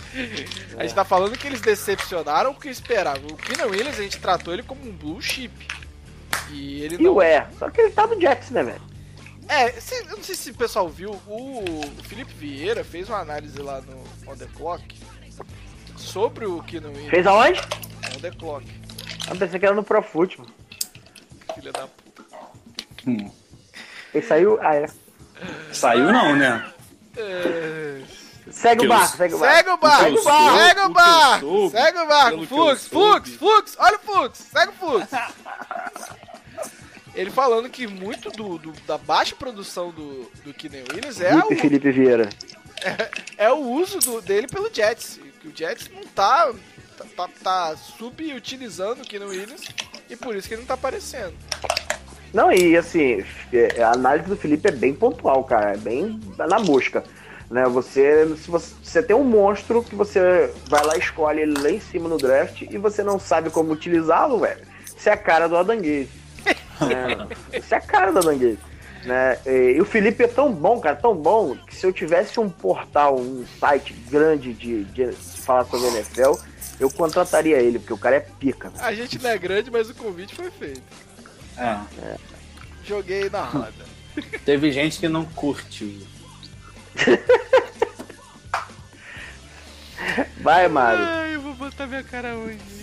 A 0.79 0.83
gente 0.83 0.95
tá 0.95 1.05
falando 1.05 1.37
que 1.37 1.47
eles 1.47 1.61
decepcionaram 1.61 2.53
o 2.53 2.55
que 2.55 2.69
esperavam. 2.71 3.27
O 3.31 3.37
Keenan 3.37 3.67
Williams, 3.71 3.99
a 3.99 4.03
gente 4.03 4.19
tratou 4.19 4.55
ele 4.55 4.63
como 4.63 4.81
um 4.89 4.93
blue 4.93 5.21
chip. 5.21 5.53
E 6.51 6.83
ele 6.83 6.95
E 6.97 7.03
não... 7.03 7.15
ué, 7.15 7.47
só 7.59 7.69
que 7.69 7.81
ele 7.81 7.91
tá 7.91 8.07
no 8.07 8.19
Jets, 8.21 8.51
né, 8.51 8.63
velho? 8.63 8.81
É, 9.49 9.73
cê- 9.73 10.07
eu 10.09 10.17
não 10.17 10.23
sei 10.23 10.35
se 10.37 10.51
o 10.51 10.55
pessoal 10.55 10.89
viu, 10.89 11.11
o 11.27 11.83
Felipe 12.05 12.33
Vieira 12.33 12.83
fez 12.85 13.09
uma 13.09 13.19
análise 13.19 13.59
lá 13.61 13.81
no 13.83 14.03
On 14.31 14.37
The 14.37 14.47
Clock 14.57 14.83
sobre 16.03 16.45
o 16.47 16.61
Williams. 16.91 17.11
Fez 17.11 17.27
aonde? 17.27 17.61
On 18.17 18.21
The 18.21 18.31
Clock, 18.33 18.67
Eu 19.31 19.37
pensei 19.37 19.59
que 19.61 19.67
era 19.67 19.75
no 19.75 19.83
Pro 19.85 20.03
Football. 20.03 20.47
filha 21.55 21.73
da 21.73 21.87
puta. 21.87 22.23
Ele 24.15 24.27
saiu. 24.27 24.59
Ah, 24.61 24.75
é. 24.75 24.87
Saiu 25.73 26.13
não, 26.13 26.37
né? 26.37 26.65
É... 27.17 28.01
Segue 28.51 28.81
Que 28.81 28.87
o 28.87 28.89
barco, 28.89 29.17
segue 29.17 29.35
o 29.35 29.39
barco. 29.39 29.57
Segue 29.57 29.71
o 29.71 29.77
barco, 29.79 30.05
segue 30.05 30.81
o 30.81 30.87
que 30.89 30.93
barco, 30.93 31.71
segue 31.71 31.99
o 31.99 32.07
barco, 32.09 32.39
que 32.41 32.47
Fux, 32.47 32.87
Fux. 32.89 33.31
Fux, 33.37 33.77
olha 33.79 33.97
o 33.97 34.01
Fux, 34.01 34.39
segue 34.39 34.73
o 34.73 34.75
Fux. 34.75 35.07
Ele 37.15 37.31
falando 37.31 37.69
que 37.69 37.87
muito 37.87 38.31
do, 38.31 38.59
do- 38.59 38.73
da 38.87 38.99
baixa 38.99 39.37
produção 39.37 39.91
do, 39.91 40.31
do 40.45 40.53
Keenan 40.55 40.83
Williams 40.93 41.21
é 41.21 41.31
Felipe 41.31 41.55
o, 41.55 41.59
Felipe 41.59 41.91
Vieira. 41.93 42.29
é 43.39 43.51
o 43.53 43.59
uso 43.59 43.99
do- 44.01 44.21
dele 44.23 44.47
pelo 44.49 44.69
Jets. 44.73 45.21
Que 45.43 45.49
o 45.49 45.53
Jets 45.55 45.91
não 45.93 46.05
tá, 46.05 46.53
tá, 46.97 47.05
tá, 47.17 47.29
tá 47.43 47.77
subutilizando 47.77 49.03
o 49.03 49.05
Keenan 49.05 49.27
Williams 49.27 49.63
e 50.09 50.15
por 50.15 50.37
isso 50.37 50.47
que 50.47 50.55
ele 50.55 50.61
não 50.61 50.69
tá 50.69 50.75
aparecendo. 50.75 51.35
Não, 52.33 52.51
e 52.53 52.77
assim, 52.77 53.25
é, 53.53 53.83
a 53.83 53.91
análise 53.91 54.29
do 54.29 54.37
Felipe 54.37 54.69
é 54.69 54.73
bem 54.73 54.95
pontual, 54.95 55.43
cara. 55.43 55.73
É 55.73 55.77
bem 55.77 56.21
na 56.39 56.61
mosca. 56.61 57.03
Né? 57.51 57.65
Você, 57.65 58.35
se 58.37 58.49
você, 58.49 58.75
você 58.83 59.03
tem 59.03 59.17
um 59.17 59.25
monstro 59.25 59.83
que 59.83 59.97
você 59.97 60.55
vai 60.69 60.85
lá 60.87 60.97
e 60.97 61.01
escolhe 61.01 61.41
ele 61.41 61.61
lá 61.61 61.71
em 61.71 61.81
cima 61.81 62.09
no 62.09 62.17
draft 62.17 62.63
e 62.63 62.79
você 62.79 63.03
não 63.03 63.19
sabe 63.19 63.51
como 63.51 63.73
utilizá-lo, 63.73 64.39
velho. 64.39 64.63
Isso 64.97 65.09
é 65.09 65.13
a 65.13 65.17
cara 65.17 65.49
do 65.49 65.57
Adam 65.57 65.77
Gaze. 65.77 66.09
É, 66.47 67.59
isso 67.59 67.75
é 67.75 67.79
a 67.79 67.81
cara 67.81 68.13
do 68.13 68.21
Adam 68.21 68.39
Gaze. 68.39 68.59
Né? 69.05 69.39
E, 69.47 69.75
e 69.77 69.81
o 69.81 69.85
Felipe 69.85 70.23
é 70.25 70.29
tão 70.29 70.53
bom, 70.53 70.81
cara, 70.81 70.97
tão 70.97 71.15
bom, 71.15 71.57
que 71.57 71.75
se 71.75 71.87
eu 71.87 71.93
tivesse 71.93 72.39
um 72.39 72.49
portal, 72.49 73.19
um 73.19 73.45
site 73.59 73.93
grande 74.11 74.53
de, 74.53 74.85
de, 74.85 75.13
de 75.13 75.41
falar 75.41 75.65
sobre 75.65 75.89
NFL, 75.89 76.35
eu 76.79 76.91
contrataria 76.91 77.59
ele, 77.59 77.79
porque 77.79 77.93
o 77.93 77.99
cara 77.99 78.17
é 78.17 78.21
pica. 78.21 78.71
velho. 78.71 78.85
A 78.85 78.95
gente 78.95 79.21
não 79.23 79.31
é 79.31 79.39
grande, 79.39 79.71
mas 79.71 79.89
o 79.91 79.95
convite 79.95 80.35
foi 80.35 80.51
feito. 80.51 80.83
É. 81.57 82.17
Joguei 82.85 83.29
na 83.31 83.45
roda. 83.45 83.85
Teve 84.45 84.73
gente 84.73 84.99
que 84.99 85.09
não 85.09 85.25
curte. 85.25 86.07
Vai, 90.41 90.69
Mário. 90.69 91.05
Ai, 91.05 91.35
eu 91.37 91.41
vou 91.41 91.55
botar 91.55 91.87
minha 91.87 92.03
cara 92.03 92.37
onde? 92.37 92.82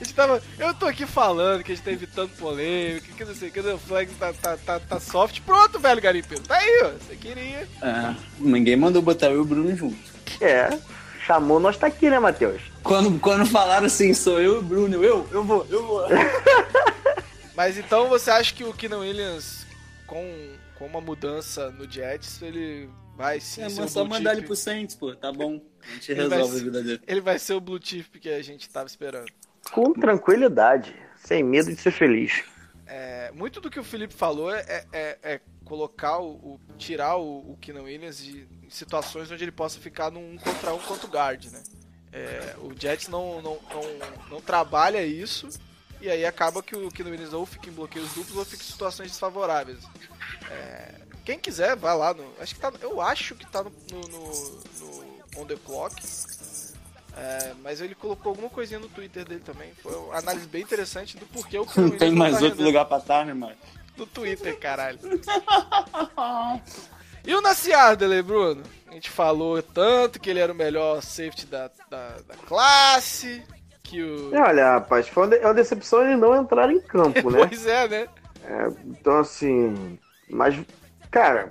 A 0.00 0.04
gente 0.04 0.14
tava. 0.14 0.42
Eu 0.58 0.72
tô 0.74 0.86
aqui 0.86 1.04
falando 1.04 1.64
que 1.64 1.72
a 1.72 1.74
gente 1.74 1.84
tá 1.84 1.90
evitando 1.90 2.30
polêmica, 2.36 3.12
que 3.16 3.24
não 3.24 3.34
sei 3.34 3.48
o 3.48 3.52
que, 3.52 3.60
o 3.60 3.78
flag 3.78 4.12
tá, 4.14 4.32
tá, 4.32 4.56
tá, 4.56 4.80
tá 4.80 5.00
soft. 5.00 5.40
Pronto, 5.40 5.80
velho 5.80 6.00
garimpeiro. 6.00 6.42
Tá 6.44 6.56
aí, 6.56 6.82
ó. 6.84 6.90
Você 6.90 7.16
queria. 7.16 7.68
É. 7.82 8.14
Ninguém 8.38 8.76
mandou 8.76 9.02
botar 9.02 9.26
eu 9.26 9.36
e 9.36 9.38
o 9.38 9.44
Bruno 9.44 9.74
junto. 9.74 9.96
É, 10.40 10.78
chamou, 11.26 11.58
nós 11.58 11.76
tá 11.76 11.88
aqui, 11.88 12.08
né, 12.08 12.18
Matheus? 12.18 12.62
Quando, 12.82 13.18
quando 13.18 13.44
falaram 13.44 13.86
assim, 13.86 14.14
sou 14.14 14.40
eu 14.40 14.54
e 14.54 14.58
o 14.58 14.62
Bruno, 14.62 15.02
eu, 15.02 15.28
eu 15.32 15.42
vou, 15.42 15.66
eu 15.68 15.84
vou. 15.84 16.04
Mas 17.56 17.76
então 17.76 18.08
você 18.08 18.30
acha 18.30 18.54
que 18.54 18.62
o 18.62 18.72
Keenan 18.72 19.00
Williams, 19.00 19.66
com, 20.06 20.24
com 20.78 20.86
uma 20.86 21.00
mudança 21.00 21.70
no 21.70 21.90
Jets, 21.90 22.40
ele 22.40 22.88
vai 23.16 23.40
sim 23.40 23.62
É, 23.62 23.64
mas 23.64 23.90
só 23.90 24.04
blue 24.04 24.10
mandar 24.10 24.32
ele 24.36 24.46
pro 24.46 24.54
Saints, 24.54 24.94
pô, 24.94 25.12
tá 25.16 25.32
bom. 25.32 25.60
A 25.82 25.94
gente 25.94 26.12
Ele 26.12 26.20
resolve 26.20 26.56
a 26.56 26.62
vida 26.62 26.82
dele. 26.84 27.00
Ele 27.04 27.20
vai 27.20 27.36
ser 27.36 27.54
o 27.54 27.60
blue 27.60 27.80
chip 27.82 28.20
que 28.20 28.28
a 28.28 28.40
gente 28.40 28.68
tava 28.70 28.86
esperando. 28.86 29.26
Com 29.72 29.92
tranquilidade, 29.92 30.94
sem 31.24 31.42
medo 31.42 31.72
de 31.74 31.80
ser 31.80 31.90
feliz. 31.90 32.42
É, 32.86 33.30
muito 33.32 33.60
do 33.60 33.70
que 33.70 33.78
o 33.78 33.84
Felipe 33.84 34.14
falou 34.14 34.50
é, 34.54 34.84
é- 34.92 35.18
é 35.22 35.40
colocar 35.64 36.18
o, 36.18 36.30
o- 36.30 36.60
tirar 36.78 37.16
o, 37.16 37.40
o 37.52 37.58
Williams 37.82 38.18
de 38.24 38.48
situações 38.70 39.30
onde 39.30 39.44
ele 39.44 39.52
possa 39.52 39.78
ficar 39.78 40.10
num 40.10 40.32
um 40.34 40.38
contra 40.38 40.72
um 40.72 40.78
contra 40.78 41.06
o 41.06 41.10
guard, 41.10 41.44
né? 41.52 41.62
É, 42.10 42.56
o 42.58 42.72
Jets 42.78 43.08
não, 43.08 43.42
não, 43.42 43.58
não, 43.70 44.28
não 44.30 44.40
trabalha 44.40 45.04
isso 45.04 45.48
e 46.00 46.08
aí 46.08 46.24
acaba 46.24 46.62
que 46.62 46.74
o 46.74 46.88
Keenan 46.88 47.10
Williams 47.10 47.34
ou 47.34 47.44
fica 47.44 47.68
em 47.68 47.72
bloqueios 47.72 48.10
duplos 48.14 48.36
ou 48.38 48.44
fica 48.46 48.62
em 48.62 48.66
situações 48.66 49.10
desfavoráveis. 49.10 49.78
É, 50.50 50.94
quem 51.26 51.38
quiser, 51.38 51.76
vai 51.76 51.94
lá 51.94 52.14
no. 52.14 52.24
Acho 52.40 52.54
que 52.54 52.60
tá, 52.62 52.72
eu 52.80 52.98
acho 53.02 53.34
que 53.34 53.46
tá 53.46 53.62
no, 53.62 53.70
no- 54.08 54.60
no 54.80 55.42
On 55.42 55.44
The 55.46 55.56
Clock. 55.56 55.94
É, 57.18 57.52
mas 57.62 57.80
ele 57.80 57.94
colocou 57.94 58.30
alguma 58.30 58.48
coisinha 58.48 58.78
no 58.78 58.88
Twitter 58.88 59.24
dele 59.24 59.42
também. 59.44 59.72
Foi 59.82 59.94
uma 59.94 60.16
análise 60.18 60.46
bem 60.46 60.62
interessante 60.62 61.16
do 61.16 61.26
porquê 61.26 61.58
o 61.58 61.66
Não 61.76 61.90
tem 61.90 62.12
mais 62.12 62.34
tá 62.34 62.42
outro 62.42 62.50
rendendo 62.50 62.66
lugar 62.66 62.84
pra 62.84 62.98
estar, 62.98 63.26
né, 63.26 63.34
mano? 63.34 63.56
no 63.96 64.06
Twitter, 64.06 64.56
caralho. 64.58 64.98
E 67.26 67.34
o 67.34 67.42
Nassi 67.42 67.74
Ardele, 67.74 68.22
Bruno? 68.22 68.62
A 68.86 68.94
gente 68.94 69.10
falou 69.10 69.62
tanto 69.62 70.18
que 70.18 70.30
ele 70.30 70.38
era 70.40 70.50
o 70.50 70.56
melhor 70.56 71.02
safety 71.02 71.44
da, 71.46 71.70
da, 71.90 72.16
da 72.26 72.34
classe, 72.46 73.42
que 73.82 74.02
o... 74.02 74.34
É, 74.34 74.40
olha, 74.40 74.72
rapaz, 74.72 75.08
foi 75.08 75.24
uma, 75.24 75.36
de- 75.36 75.42
é 75.42 75.46
uma 75.46 75.52
decepção 75.52 76.02
ele 76.02 76.16
não 76.16 76.34
entrar 76.34 76.72
em 76.72 76.80
campo, 76.80 77.28
né? 77.30 77.44
Pois 77.46 77.66
é, 77.66 77.86
né? 77.86 78.08
É, 78.44 78.68
então, 78.86 79.18
assim. 79.18 79.98
Mas, 80.30 80.58
cara, 81.10 81.50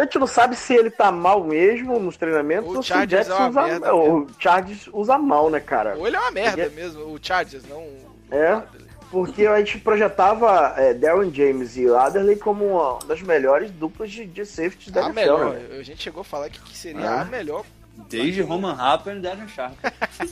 a 0.00 0.04
gente 0.04 0.18
não 0.18 0.26
sabe 0.26 0.56
se 0.56 0.74
ele 0.74 0.90
tá 0.90 1.10
mal 1.12 1.42
mesmo 1.44 1.98
nos 1.98 2.16
treinamentos 2.16 2.70
O 2.72 2.76
ou 2.76 2.82
Chargers 2.82 3.26
se 3.26 3.32
o 3.32 3.34
é 3.34 3.38
uma 3.38 3.44
Jets 3.52 3.56
usa. 3.56 3.68
merda 3.80 3.94
o 3.94 4.26
Chargers 4.38 4.88
usa 4.92 5.18
mal, 5.18 5.50
né, 5.50 5.60
cara? 5.60 5.96
Ou 5.96 6.06
ele 6.06 6.16
é 6.16 6.20
uma 6.20 6.30
merda 6.30 6.62
Ele 6.62 6.74
mesmo, 6.74 7.02
o 7.12 7.18
Chargers, 7.20 7.64
não 7.68 7.78
o 7.78 8.06
É. 8.30 8.48
Ardele. 8.52 8.86
Porque 9.10 9.46
a 9.46 9.56
gente 9.58 9.78
projetava 9.78 10.74
é, 10.76 10.92
Darren 10.92 11.32
James 11.32 11.76
e 11.76 11.88
Adderley 11.88 12.36
como 12.36 12.64
uma 12.66 12.98
das 13.06 13.22
melhores 13.22 13.70
duplas 13.70 14.10
de, 14.10 14.26
de 14.26 14.44
safety 14.44 14.90
da 14.90 15.02
A 15.02 15.04
NFL, 15.04 15.14
melhor, 15.20 15.54
né? 15.54 15.76
a 15.78 15.82
gente 15.84 16.02
chegou 16.02 16.22
a 16.22 16.24
falar 16.24 16.50
que, 16.50 16.60
que 16.60 16.76
seria 16.76 17.08
Ah. 17.08 17.20
a 17.22 17.24
melhor. 17.24 17.64
Desde 18.08 18.42
Roman 18.42 18.74
Harper 18.74 19.16
e 19.16 19.20
Darren 19.20 19.46
Sharp. 19.48 19.74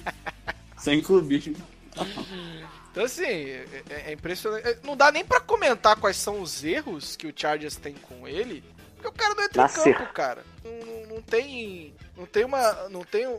Sem 0.77 1.00
clubismo. 1.00 1.55
Então, 2.90 3.05
assim, 3.05 3.24
é, 3.24 3.64
é- 3.90 4.03
é 4.09 4.12
impressionante. 4.12 4.66
É, 4.68 4.77
Não 4.85 4.96
dá 4.96 5.11
nem 5.11 5.24
pra 5.24 5.40
comentar 5.40 5.96
quais 5.96 6.16
são 6.16 6.40
os 6.40 6.62
erros 6.64 7.16
que 7.16 7.27
o 7.27 7.33
Chargers 7.35 7.77
tem 7.77 7.94
com 7.94 8.27
ele, 8.29 8.62
porque 9.04 9.08
o 9.08 9.12
cara 9.12 9.34
não 9.34 9.44
entra 9.44 9.62
Nascer. 9.62 9.88
em 9.88 9.92
campo, 9.94 10.12
cara. 10.12 10.44
Não, 10.64 11.16
não- 11.16 11.22
tem. 11.22 11.94
Não 12.16 12.26
tem 12.26 12.44
uma. 12.44 12.88
Não 12.88 13.02
tem 13.04 13.26
o, 13.26 13.34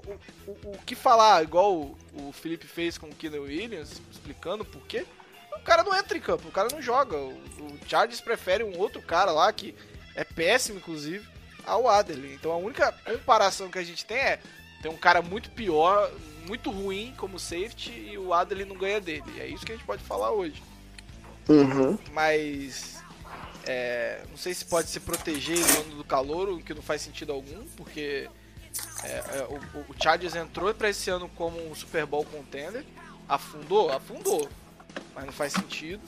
o, 0.48 0.52
o 0.72 0.78
que 0.86 0.96
falar, 0.96 1.44
igual 1.44 1.74
o, 1.74 1.98
o 2.14 2.32
Felipe 2.32 2.68
fez 2.68 2.98
com 2.98 3.08
o 3.08 3.16
Keenan 3.16 3.42
Williams, 3.42 4.02
explicando 4.12 4.64
por 4.66 4.82
quê. 4.84 5.06
O 5.56 5.60
cara 5.62 5.84
não 5.84 5.96
entra 5.96 6.18
em 6.18 6.22
campo, 6.22 6.48
o 6.48 6.52
cara 6.52 6.68
não 6.72 6.82
joga. 6.82 7.18
O, 7.18 7.30
o 7.32 7.80
Chargers 7.88 8.22
prefere 8.22 8.64
um 8.64 8.78
outro 8.78 9.02
cara 9.02 9.32
lá 9.32 9.52
que 9.52 9.74
é 10.14 10.24
péssimo, 10.24 10.78
inclusive, 10.78 11.26
ao 11.66 11.88
Adderley. 11.90 12.34
Então 12.36 12.52
a 12.52 12.58
única 12.58 12.92
comparação 12.92 13.70
que 13.72 13.80
a 13.80 13.84
gente 13.84 14.06
tem 14.06 14.18
é 14.18 14.40
tem 14.82 14.92
um 14.92 14.98
cara 14.98 15.22
muito 15.22 15.50
pior, 15.52 16.12
muito 16.48 16.70
ruim 16.70 17.14
como 17.18 17.40
safety 17.40 17.92
e 17.92 18.18
o 18.18 18.34
Adderley 18.34 18.68
não 18.68 18.78
ganha 18.78 19.00
dele. 19.02 19.24
É 19.40 19.48
isso 19.48 19.66
que 19.66 19.72
a 19.72 19.76
gente 19.76 19.86
pode 19.86 20.04
falar 20.04 20.32
hoje. 20.32 20.62
Uhum. 21.48 21.98
Mas 22.12 23.02
é, 23.66 24.22
não 24.30 24.38
sei 24.38 24.54
se 24.54 24.66
pode 24.66 24.90
se 24.90 25.00
proteger 25.00 25.58
do 25.96 26.04
calor, 26.04 26.50
o 26.50 26.60
que 26.62 26.74
não 26.74 26.82
faz 26.82 27.02
sentido 27.02 27.32
algum, 27.34 27.66
porque 27.76 28.30
é, 29.04 29.08
é, 29.08 29.48
o, 29.50 29.80
o 29.92 29.96
Chargers 30.02 30.36
entrou 30.36 30.74
para 30.74 30.90
esse 30.90 31.10
ano 31.10 31.30
como 31.36 31.58
um 31.70 31.74
Super 31.76 32.06
Bowl 32.06 32.26
contender, 32.26 32.86
afundou, 33.28 33.92
afundou, 33.92 34.48
mas 35.14 35.26
não 35.26 35.34
faz 35.34 35.54
sentido. 35.54 36.02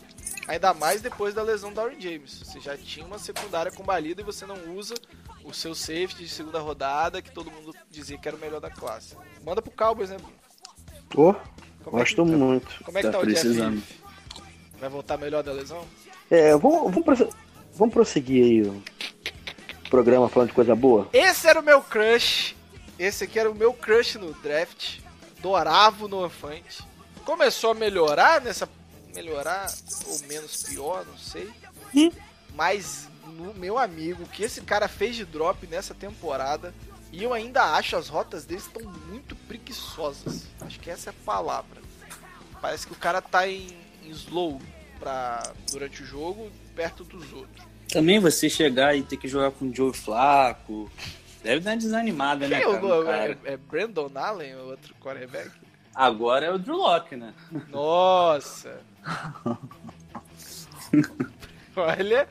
Ainda 0.47 0.73
mais 0.73 1.01
depois 1.01 1.33
da 1.33 1.41
lesão 1.43 1.73
da 1.73 1.81
Aaron 1.81 1.99
James. 1.99 2.39
Você 2.45 2.59
já 2.59 2.77
tinha 2.77 3.05
uma 3.05 3.19
secundária 3.19 3.71
combalida 3.71 4.21
e 4.21 4.23
você 4.23 4.45
não 4.45 4.55
usa 4.75 4.95
o 5.43 5.53
seu 5.53 5.73
safety 5.75 6.17
de 6.23 6.29
segunda 6.29 6.59
rodada, 6.59 7.21
que 7.21 7.31
todo 7.31 7.51
mundo 7.51 7.73
dizia 7.89 8.17
que 8.17 8.27
era 8.27 8.37
o 8.37 8.39
melhor 8.39 8.59
da 8.61 8.69
classe. 8.69 9.15
Manda 9.43 9.61
pro 9.61 9.71
Cowboys, 9.71 10.09
né? 10.09 10.17
Pô, 11.09 11.33
Como 11.33 11.97
é 11.99 12.03
que- 12.05 12.15
gosto 12.15 12.25
muito. 12.25 12.83
Como 12.83 12.97
é 12.97 13.01
que 13.01 13.07
tá, 13.07 13.13
Tá 13.13 13.19
o 13.19 13.25
Jeff 13.25 13.41
precisando. 13.41 13.77
Heath? 13.77 14.39
Vai 14.79 14.89
voltar 14.89 15.17
melhor 15.17 15.43
da 15.43 15.51
lesão? 15.51 15.85
É, 16.29 16.51
vamos, 16.57 16.93
vamos. 16.93 17.19
Vamos 17.77 17.93
prosseguir 17.93 18.43
aí 18.43 18.61
o 18.63 18.83
programa 19.89 20.27
falando 20.27 20.49
de 20.49 20.55
coisa 20.55 20.75
boa? 20.75 21.07
Esse 21.13 21.47
era 21.47 21.59
o 21.59 21.63
meu 21.63 21.81
crush. 21.81 22.55
Esse 22.97 23.25
aqui 23.25 23.39
era 23.39 23.49
o 23.49 23.55
meu 23.55 23.73
crush 23.73 24.15
no 24.15 24.33
draft. 24.33 24.99
Adorava 25.37 26.05
o 26.05 26.07
Noah 26.07 26.29
Fant. 26.29 26.81
Começou 27.23 27.71
a 27.71 27.75
melhorar 27.75 28.41
nessa. 28.41 28.67
Melhorar 29.13 29.71
ou 30.07 30.19
menos 30.27 30.63
pior, 30.63 31.05
não 31.05 31.17
sei. 31.17 31.49
Mas, 32.53 33.07
no 33.25 33.53
meu 33.53 33.77
amigo, 33.77 34.23
o 34.23 34.27
que 34.27 34.43
esse 34.43 34.61
cara 34.61 34.87
fez 34.87 35.15
de 35.15 35.25
drop 35.25 35.65
nessa 35.67 35.93
temporada. 35.93 36.73
E 37.11 37.23
eu 37.23 37.33
ainda 37.33 37.63
acho 37.75 37.95
as 37.95 38.09
rotas 38.09 38.45
dele 38.45 38.61
estão 38.61 38.91
muito 39.07 39.35
preguiçosas. 39.35 40.43
Acho 40.61 40.79
que 40.79 40.89
essa 40.89 41.09
é 41.09 41.11
a 41.11 41.25
palavra. 41.25 41.81
Parece 42.61 42.85
que 42.85 42.93
o 42.93 42.97
cara 42.97 43.21
tá 43.21 43.47
em, 43.47 43.67
em 44.03 44.09
slow 44.09 44.59
pra, 44.99 45.43
durante 45.71 46.03
o 46.03 46.05
jogo, 46.05 46.51
perto 46.75 47.03
dos 47.03 47.31
outros. 47.33 47.65
Também 47.91 48.19
você 48.19 48.49
chegar 48.49 48.95
e 48.95 49.01
ter 49.01 49.17
que 49.17 49.27
jogar 49.27 49.51
com 49.51 49.65
o 49.65 49.75
Joe 49.75 49.93
Flaco. 49.93 50.91
Deve 51.43 51.61
dar 51.61 51.71
uma 51.71 51.77
desanimada, 51.77 52.47
né? 52.47 52.59
Quem 52.59 52.69
é, 52.69 52.73
Cara, 52.73 52.85
o, 52.85 53.01
é, 53.01 53.05
cara. 53.05 53.37
é 53.45 53.57
Brandon 53.57 54.11
Allen, 54.13 54.55
o 54.55 54.65
outro 54.69 54.93
quarterback? 54.95 55.49
Agora 55.95 56.45
é 56.45 56.51
o 56.51 56.59
Drew 56.59 56.75
Locke, 56.75 57.15
né? 57.15 57.33
Nossa! 57.69 58.81
Olha, 61.75 62.27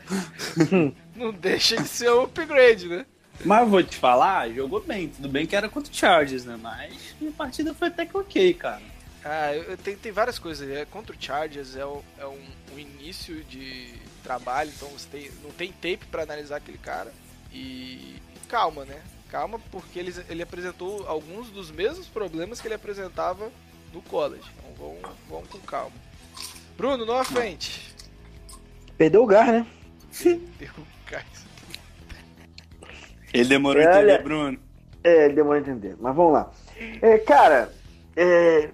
não 1.14 1.32
deixa 1.32 1.76
de 1.76 1.88
ser 1.88 2.10
um 2.10 2.22
upgrade, 2.24 2.88
né? 2.88 3.06
Mas 3.44 3.68
vou 3.68 3.82
te 3.82 3.96
falar, 3.96 4.50
jogou 4.50 4.80
bem. 4.80 5.08
Tudo 5.08 5.28
bem 5.28 5.46
que 5.46 5.54
era 5.54 5.68
contra 5.68 5.92
o 5.92 5.94
Chargers, 5.94 6.44
né? 6.44 6.58
Mas 6.60 7.14
a 7.22 7.30
partida 7.36 7.74
foi 7.74 7.88
até 7.88 8.06
que 8.06 8.16
ok, 8.16 8.54
cara. 8.54 8.82
Ah, 9.28 9.54
eu, 9.54 9.62
eu 9.64 9.76
tenho, 9.76 9.96
tem 9.98 10.12
várias 10.12 10.38
coisas. 10.38 10.68
É, 10.70 10.84
contra 10.84 11.14
o 11.14 11.20
Chargers 11.20 11.74
é, 11.76 11.84
o- 11.84 12.04
é 12.18 12.26
um, 12.26 12.40
um 12.74 12.78
início 12.78 13.42
de 13.44 13.92
trabalho, 14.22 14.70
então 14.74 14.88
você 14.90 15.08
tem, 15.10 15.30
não 15.42 15.50
tem 15.50 15.72
tape 15.72 16.06
pra 16.10 16.22
analisar 16.22 16.56
aquele 16.56 16.78
cara. 16.78 17.12
E 17.52 18.16
calma, 18.48 18.84
né? 18.84 19.02
Calma, 19.30 19.58
porque 19.72 19.98
ele, 19.98 20.14
ele 20.28 20.42
apresentou 20.42 21.06
alguns 21.08 21.50
dos 21.50 21.70
mesmos 21.70 22.06
problemas 22.06 22.60
que 22.60 22.68
ele 22.68 22.74
apresentava 22.74 23.50
no 23.92 24.00
college. 24.02 24.44
Então 24.58 24.74
vamos, 25.02 25.16
vamos 25.28 25.48
com 25.48 25.58
calma. 25.60 25.92
Bruno, 26.76 27.04
não 27.04 27.16
à 27.18 27.24
frente. 27.24 27.94
Perdeu 28.96 29.22
o 29.24 29.26
gar, 29.26 29.46
né? 29.52 29.66
Deu 30.58 30.70
gás. 31.10 31.24
Ele 33.32 33.48
demorou 33.48 33.82
Olha- 33.82 33.90
a 33.92 33.98
entender, 34.02 34.22
Bruno. 34.22 34.58
É, 35.02 35.28
demora 35.28 35.58
a 35.58 35.62
entender. 35.62 35.96
Mas 36.00 36.14
vamos 36.16 36.32
lá. 36.32 36.50
É, 37.02 37.18
cara, 37.18 37.72
é, 38.16 38.70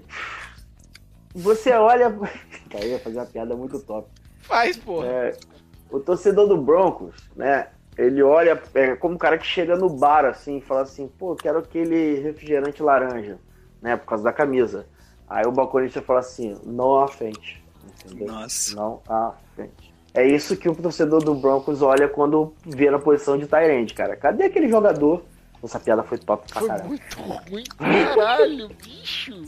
você 1.35 1.73
olha. 1.73 2.11
Cara, 2.71 2.85
eu 2.85 2.91
ia 2.91 2.99
fazer 2.99 3.19
uma 3.19 3.27
piada 3.27 3.57
muito 3.57 3.79
top. 3.81 4.09
Faz, 4.41 4.77
porra. 4.77 5.07
É, 5.07 5.37
o 5.91 6.01
torcedor 6.01 6.49
do 6.49 6.57
Broncos, 6.57 7.15
né? 7.37 7.69
Ele 7.97 8.23
olha 8.23 8.61
é, 8.75 8.97
como 8.97 9.15
um 9.15 9.19
cara 9.19 9.37
que 9.37 9.47
chega 9.47 9.77
no 9.77 9.89
bar 9.91 10.25
assim 10.25 10.57
e 10.57 10.61
fala 10.61 10.83
assim: 10.83 11.07
pô, 11.07 11.37
quero 11.37 11.59
aquele 11.59 12.21
refrigerante 12.21 12.83
laranja, 12.83 13.39
né? 13.83 13.97
Por 13.97 14.07
causa 14.07 14.25
da 14.25 14.33
camisa. 14.33 14.87
Aí 15.29 15.47
o 15.47 15.53
balconista 15.53 16.01
fala 16.01 16.21
assim: 16.21 16.59
não 16.65 16.97
à 16.97 17.09
frente. 17.09 17.63
Entendeu? 18.05 18.29
Nossa. 18.29 18.75
Não 18.75 19.03
à 19.09 19.35
frente. 19.55 19.93
É 20.15 20.27
isso 20.27 20.57
que 20.57 20.69
o 20.69 20.75
torcedor 20.75 21.23
do 21.23 21.35
Broncos 21.35 21.81
olha 21.83 22.09
quando 22.09 22.55
vê 22.67 22.91
na 22.91 22.99
posição 22.99 23.37
de 23.39 23.47
Tyrande, 23.47 23.95
cara. 23.95 24.17
Cadê 24.17 24.45
aquele 24.45 24.69
jogador? 24.69 25.23
Essa 25.63 25.79
piada 25.79 26.03
foi 26.03 26.19
top 26.19 26.51
pra 26.51 26.61
Foi 26.61 26.69
caralho. 26.69 26.89
muito 26.89 27.21
ruim. 27.21 27.65
Caralho, 27.79 28.69
bicho. 28.69 29.45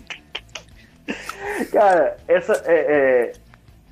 Cara, 1.72 2.16
essa 2.26 2.62
é, 2.66 2.74
é- 2.74 3.32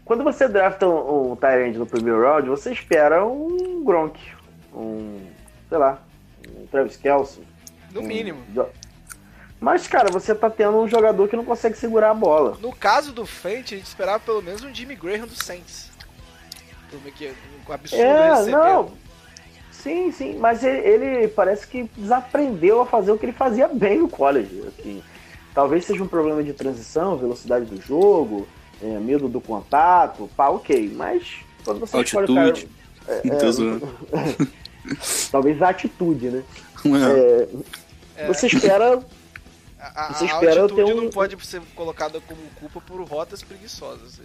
Quando 0.04 0.24
você 0.24 0.48
drafta 0.48 0.86
um, 0.86 1.32
um 1.32 1.36
Tyrande 1.36 1.78
no 1.78 1.86
primeiro 1.86 2.22
round, 2.22 2.48
você 2.48 2.72
espera 2.72 3.24
um 3.24 3.82
Gronk, 3.84 4.18
um. 4.74 5.20
sei 5.68 5.78
lá, 5.78 6.02
um 6.56 6.66
Travis 6.66 6.96
Kelce. 6.96 7.40
No 7.92 8.00
um 8.00 8.04
mínimo. 8.04 8.42
Mas, 9.60 9.86
cara, 9.86 10.10
você 10.10 10.34
tá 10.34 10.50
tendo 10.50 10.76
um 10.78 10.88
jogador 10.88 11.28
que 11.28 11.36
não 11.36 11.44
consegue 11.44 11.76
segurar 11.76 12.10
a 12.10 12.14
bola. 12.14 12.56
No 12.60 12.74
caso 12.74 13.12
do 13.12 13.24
Fent, 13.24 13.72
a 13.72 13.76
gente 13.76 13.86
esperava 13.86 14.18
pelo 14.18 14.42
menos 14.42 14.64
um 14.64 14.74
Jimmy 14.74 14.96
Graham 14.96 15.26
do 15.26 15.36
Saints. 15.36 15.92
É 17.06 17.10
que 17.10 17.26
é? 17.26 17.32
Um 17.68 17.72
absurdo 17.72 18.02
É, 18.02 18.30
recebendo. 18.30 18.58
não. 18.58 18.92
Sim, 19.70 20.12
sim, 20.12 20.36
mas 20.38 20.62
ele, 20.62 20.78
ele 20.78 21.28
parece 21.28 21.66
que 21.66 21.84
desaprendeu 21.96 22.80
a 22.80 22.86
fazer 22.86 23.10
o 23.12 23.18
que 23.18 23.24
ele 23.26 23.32
fazia 23.32 23.66
bem 23.68 23.98
no 23.98 24.08
college. 24.08 24.62
Assim. 24.66 25.02
Talvez 25.54 25.84
seja 25.84 26.02
um 26.02 26.08
problema 26.08 26.42
de 26.42 26.52
transição, 26.52 27.16
velocidade 27.16 27.66
do 27.66 27.80
jogo, 27.80 28.46
é, 28.82 28.98
medo 28.98 29.28
do 29.28 29.40
contato, 29.40 30.28
pá, 30.36 30.48
ok. 30.48 30.90
Mas 30.94 31.36
quando 31.64 31.80
você 31.80 32.00
escolhe 32.00 32.30
o 32.30 32.34
cara. 32.34 32.48
Altitude. 32.48 33.38
Tô 33.40 33.52
zoando. 33.52 33.88
Talvez 35.30 35.62
a 35.62 35.68
atitude, 35.68 36.30
né? 36.30 36.44
É. 38.16 38.24
É, 38.24 38.26
Você 38.26 38.46
espera. 38.46 39.04
A, 39.78 40.06
a, 40.08 40.12
Você 40.14 40.24
a 40.24 40.26
espera 40.26 40.62
altitude 40.62 40.86
ter 40.86 40.94
um- 40.98 41.02
não 41.04 41.10
pode 41.10 41.46
ser 41.46 41.60
colocada 41.74 42.20
como 42.20 42.40
culpa 42.58 42.80
por 42.80 43.02
rotas 43.02 43.42
preguiçosas. 43.42 44.20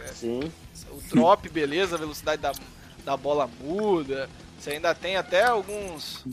É, 0.00 0.06
Sim. 0.08 0.52
O 0.90 1.00
drop, 1.08 1.48
beleza, 1.48 1.96
a 1.96 1.98
velocidade 1.98 2.40
da, 2.42 2.52
da 3.04 3.16
bola 3.16 3.48
muda. 3.60 4.28
Você 4.58 4.70
ainda 4.70 4.94
tem 4.94 5.16
até 5.16 5.44
alguns. 5.44 6.24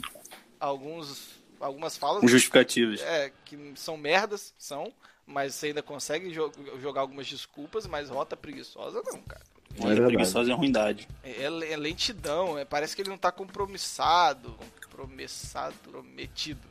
alguns 0.60 1.33
algumas 1.66 1.98
falas 1.98 2.22
Com 2.22 2.28
justificativas. 2.28 3.02
é, 3.02 3.32
que 3.46 3.74
são 3.76 3.96
merdas, 3.98 4.54
são, 4.58 4.92
mas 5.26 5.56
você 5.56 5.68
ainda 5.68 5.82
consegue 5.82 6.32
jo- 6.32 6.52
jogar 6.82 7.02
algumas 7.02 7.28
desculpas, 7.28 7.86
mas 7.88 8.10
rota 8.10 8.36
preguiçosa 8.38 9.02
não, 9.06 9.22
cara. 9.22 9.42
É 9.76 9.86
verdade. 9.88 10.14
preguiçosa 10.14 10.52
é 10.52 10.54
ruindade. 10.54 11.08
É, 11.24 11.44
é 11.44 11.78
lentidão, 11.78 12.58
é, 12.60 12.64
parece 12.66 12.96
que 12.96 13.02
ele 13.02 13.10
não 13.10 13.18
tá 13.18 13.32
compromissado. 13.32 14.56
Compromissado, 14.84 15.74
prometido. 15.84 16.62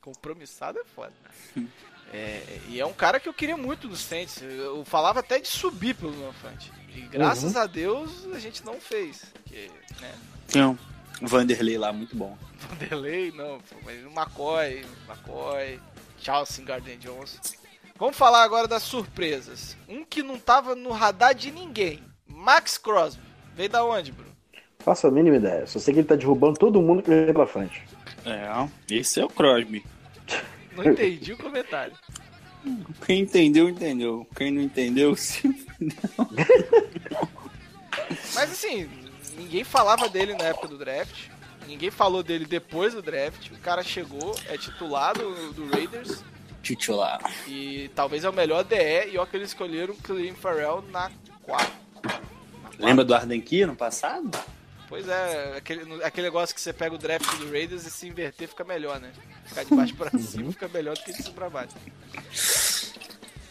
Compromissado 0.00 0.78
é 0.78 0.84
foda. 0.84 1.12
É, 2.12 2.42
e 2.68 2.80
é 2.80 2.84
um 2.84 2.92
cara 2.92 3.20
que 3.20 3.28
eu 3.28 3.32
queria 3.32 3.56
muito 3.56 3.86
no 3.86 3.94
Saints. 3.94 4.42
Eu, 4.42 4.84
falava 4.84 5.20
até 5.20 5.38
de 5.38 5.46
subir 5.46 5.94
pelo 5.94 6.10
Nofante. 6.10 6.72
E 6.92 7.02
graças 7.02 7.54
a 7.54 7.68
Deus 7.68 8.26
a 8.34 8.38
gente 8.40 8.64
não 8.64 8.80
fez. 8.80 9.26
Porque, 9.32 9.70
né? 10.00 10.76
Vanderlei 11.22 11.78
lá, 11.78 11.92
muito 11.92 12.16
bom. 12.16 12.36
Vanderlei, 12.78 13.32
não, 13.32 13.58
pô, 13.58 13.76
mas 13.84 14.04
o 14.04 14.10
McCoy, 14.10 14.84
McCoy, 15.08 15.80
Chelsea 16.18 16.64
Garden 16.64 16.98
Jones. 16.98 17.40
Vamos 17.98 18.16
falar 18.16 18.42
agora 18.44 18.66
das 18.66 18.82
surpresas. 18.82 19.76
Um 19.88 20.04
que 20.04 20.22
não 20.22 20.38
tava 20.38 20.74
no 20.74 20.90
radar 20.90 21.34
de 21.34 21.50
ninguém. 21.50 22.02
Max 22.26 22.78
Crosby. 22.78 23.22
Veio 23.54 23.68
da 23.68 23.84
onde, 23.84 24.12
Bruno? 24.12 24.30
Faço 24.78 25.06
a 25.06 25.10
mínima 25.10 25.36
ideia. 25.36 25.66
Só 25.66 25.78
sei 25.78 25.92
que 25.92 26.00
ele 26.00 26.08
tá 26.08 26.14
derrubando 26.14 26.58
todo 26.58 26.80
mundo 26.80 27.02
que 27.02 27.10
vem 27.10 27.32
pela 27.32 27.46
frente. 27.46 27.82
É, 28.24 28.48
esse 28.94 29.20
é 29.20 29.24
o 29.24 29.28
Crosby. 29.28 29.84
Não 30.74 30.84
entendi 30.84 31.32
o 31.32 31.36
comentário. 31.36 31.92
Quem 33.04 33.20
entendeu, 33.20 33.68
entendeu. 33.68 34.26
Quem 34.34 34.50
não 34.50 34.62
entendeu, 34.62 35.14
se... 35.16 35.48
Mas 38.34 38.52
assim, 38.52 38.88
ninguém 39.36 39.64
falava 39.64 40.08
dele 40.08 40.34
na 40.34 40.44
época 40.44 40.68
do 40.68 40.78
draft. 40.78 41.28
Ninguém 41.70 41.90
falou 41.90 42.22
dele 42.22 42.44
depois 42.46 42.94
do 42.94 43.00
draft. 43.00 43.50
O 43.52 43.58
cara 43.58 43.82
chegou, 43.84 44.34
é 44.48 44.58
titular 44.58 45.14
do, 45.16 45.68
Raiders. 45.70 46.22
titular. 46.62 47.20
E 47.46 47.88
talvez 47.94 48.24
é 48.24 48.28
o 48.28 48.32
melhor 48.32 48.64
DE. 48.64 48.74
E 49.12 49.16
ó 49.16 49.24
que 49.24 49.36
eles 49.36 49.50
escolheram 49.50 49.94
o 49.94 49.96
Clelin 49.96 50.34
Farrell 50.34 50.82
na 50.90 51.10
4. 51.42 51.72
Lembra 52.78 53.04
do 53.04 53.14
Arden 53.14 53.40
Key 53.40 53.64
no 53.66 53.76
passado? 53.76 54.36
Pois 54.88 55.06
é, 55.08 55.54
aquele, 55.56 56.02
aquele 56.02 56.26
negócio 56.26 56.52
que 56.52 56.60
você 56.60 56.72
pega 56.72 56.92
o 56.94 56.98
draft 56.98 57.36
do 57.36 57.48
Raiders 57.52 57.86
e 57.86 57.90
se 57.90 58.08
inverter 58.08 58.48
fica 58.48 58.64
melhor, 58.64 58.98
né? 58.98 59.12
Ficar 59.44 59.62
de 59.64 59.72
baixo 59.72 59.94
pra 59.94 60.10
cima 60.18 60.50
fica 60.50 60.66
melhor 60.66 60.96
do 60.96 61.04
que 61.04 61.12
de 61.12 61.22
cima 61.22 61.34
pra 61.34 61.48
baixo. 61.48 61.74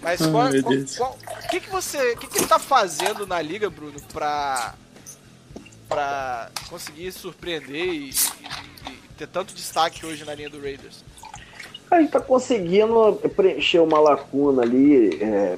Mas 0.01 0.19
qual, 0.19 0.49
meu 0.49 0.63
qual- 0.63 0.85
qual- 0.97 1.17
o 1.45 1.47
que, 1.49 1.59
que 1.61 1.69
você. 1.69 2.13
O 2.13 2.17
que, 2.17 2.27
que 2.27 2.37
ele 2.39 2.47
tá 2.47 2.59
fazendo 2.59 3.25
na 3.27 3.41
liga, 3.41 3.69
Bruno, 3.69 3.99
pra. 4.13 4.75
Pra 5.89 6.49
conseguir 6.69 7.11
surpreender 7.11 7.87
e, 7.87 8.09
e- 8.09 8.11
e 8.11 8.99
ter 9.17 9.27
tanto 9.27 9.53
destaque 9.53 10.05
hoje 10.05 10.23
na 10.23 10.33
linha 10.35 10.49
do 10.49 10.61
Raiders? 10.61 11.03
A 11.91 11.99
gente 11.99 12.11
tá 12.11 12.19
conseguindo 12.19 13.19
preencher 13.35 13.79
uma 13.79 13.99
lacuna 13.99 14.61
ali, 14.61 15.15
é, 15.21 15.57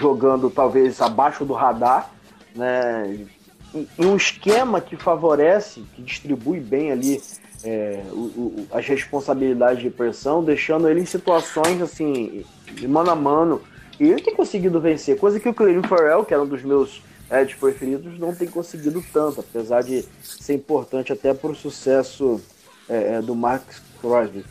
jogando 0.00 0.48
talvez 0.50 1.00
abaixo 1.00 1.44
do 1.44 1.52
radar, 1.52 2.10
né? 2.56 3.26
E, 3.74 3.88
e 3.98 4.04
um 4.06 4.16
esquema 4.16 4.80
que 4.80 4.96
favorece, 4.96 5.82
que 5.94 6.02
distribui 6.02 6.58
bem 6.58 6.90
ali 6.90 7.22
é, 7.64 8.02
o- 8.10 8.16
o- 8.16 8.66
as 8.72 8.84
responsabilidades 8.86 9.82
de 9.82 9.88
pressão, 9.90 10.42
deixando 10.42 10.88
ele 10.88 11.00
em 11.00 11.06
situações 11.06 11.80
assim, 11.80 12.44
de 12.72 12.88
mano 12.88 13.10
a 13.10 13.14
mano. 13.14 13.62
E 14.00 14.04
ele 14.10 14.20
tem 14.22 14.34
conseguido 14.34 14.80
vencer, 14.80 15.16
coisa 15.18 15.38
que 15.38 15.48
o 15.48 15.54
Clelin 15.54 15.82
Farrell, 15.82 16.24
que 16.24 16.34
era 16.34 16.42
um 16.42 16.46
dos 16.46 16.62
meus 16.62 17.00
edge 17.32 17.56
preferidos, 17.56 18.18
não 18.18 18.34
tem 18.34 18.48
conseguido 18.48 19.02
tanto, 19.12 19.40
apesar 19.40 19.82
de 19.82 20.04
ser 20.22 20.54
importante 20.54 21.12
até 21.12 21.32
para 21.32 21.50
o 21.50 21.54
sucesso 21.54 22.40
é, 22.88 23.14
é, 23.14 23.22
do 23.22 23.34
Max 23.34 23.82
Crosby. 24.00 24.44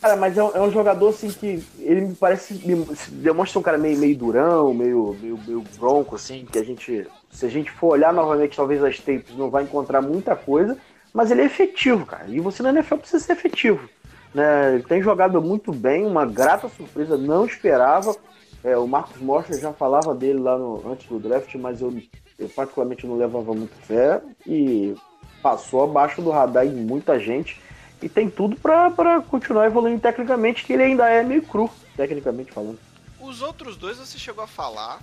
Cara, 0.00 0.16
mas 0.16 0.38
é 0.38 0.42
um, 0.42 0.50
é 0.54 0.60
um 0.60 0.70
jogador 0.70 1.08
assim 1.08 1.28
que 1.28 1.62
ele 1.80 2.02
me 2.02 2.14
parece. 2.14 2.54
Me, 2.54 2.86
demonstra 3.10 3.58
um 3.58 3.62
cara 3.62 3.76
meio, 3.76 3.98
meio 3.98 4.16
durão, 4.16 4.72
meio, 4.72 5.16
meio, 5.20 5.38
meio 5.44 5.64
bronco, 5.76 6.14
assim, 6.14 6.46
que 6.50 6.58
a 6.58 6.64
gente. 6.64 7.06
Se 7.30 7.46
a 7.46 7.48
gente 7.48 7.70
for 7.70 7.88
olhar 7.88 8.12
novamente, 8.12 8.56
talvez 8.56 8.82
as 8.82 8.98
tapes 8.98 9.36
não 9.36 9.50
vai 9.50 9.64
encontrar 9.64 10.00
muita 10.00 10.36
coisa, 10.36 10.78
mas 11.12 11.30
ele 11.30 11.42
é 11.42 11.44
efetivo, 11.44 12.06
cara. 12.06 12.26
E 12.28 12.38
você 12.38 12.62
na 12.62 12.70
NFL 12.70 12.96
precisa 12.96 13.22
ser 13.22 13.32
efetivo. 13.32 13.88
Né? 14.32 14.74
Ele 14.74 14.82
tem 14.84 15.02
jogado 15.02 15.42
muito 15.42 15.72
bem, 15.72 16.06
uma 16.06 16.24
grata 16.24 16.68
surpresa, 16.68 17.16
não 17.16 17.44
esperava. 17.44 18.14
É, 18.64 18.76
o 18.76 18.86
Marcos 18.86 19.20
Mostra 19.20 19.58
já 19.58 19.72
falava 19.72 20.14
dele 20.14 20.40
lá 20.40 20.58
no, 20.58 20.90
antes 20.90 21.08
do 21.08 21.18
draft, 21.18 21.54
mas 21.54 21.80
eu, 21.80 21.96
eu 22.38 22.48
particularmente 22.48 23.06
não 23.06 23.16
levava 23.16 23.54
muito 23.54 23.74
fé 23.86 24.20
e 24.46 24.94
passou 25.42 25.84
abaixo 25.84 26.20
do 26.20 26.30
radar 26.30 26.66
em 26.66 26.74
muita 26.74 27.18
gente 27.18 27.60
e 28.02 28.08
tem 28.08 28.28
tudo 28.28 28.56
pra 28.56 29.20
continuar 29.28 29.66
evoluindo 29.66 30.00
tecnicamente, 30.00 30.64
que 30.64 30.72
ele 30.72 30.82
ainda 30.82 31.08
é 31.08 31.22
meio 31.22 31.42
cru, 31.42 31.70
tecnicamente 31.96 32.52
falando. 32.52 32.78
Os 33.20 33.42
outros 33.42 33.76
dois 33.76 33.98
você 33.98 34.18
chegou 34.18 34.42
a 34.42 34.46
falar. 34.46 35.00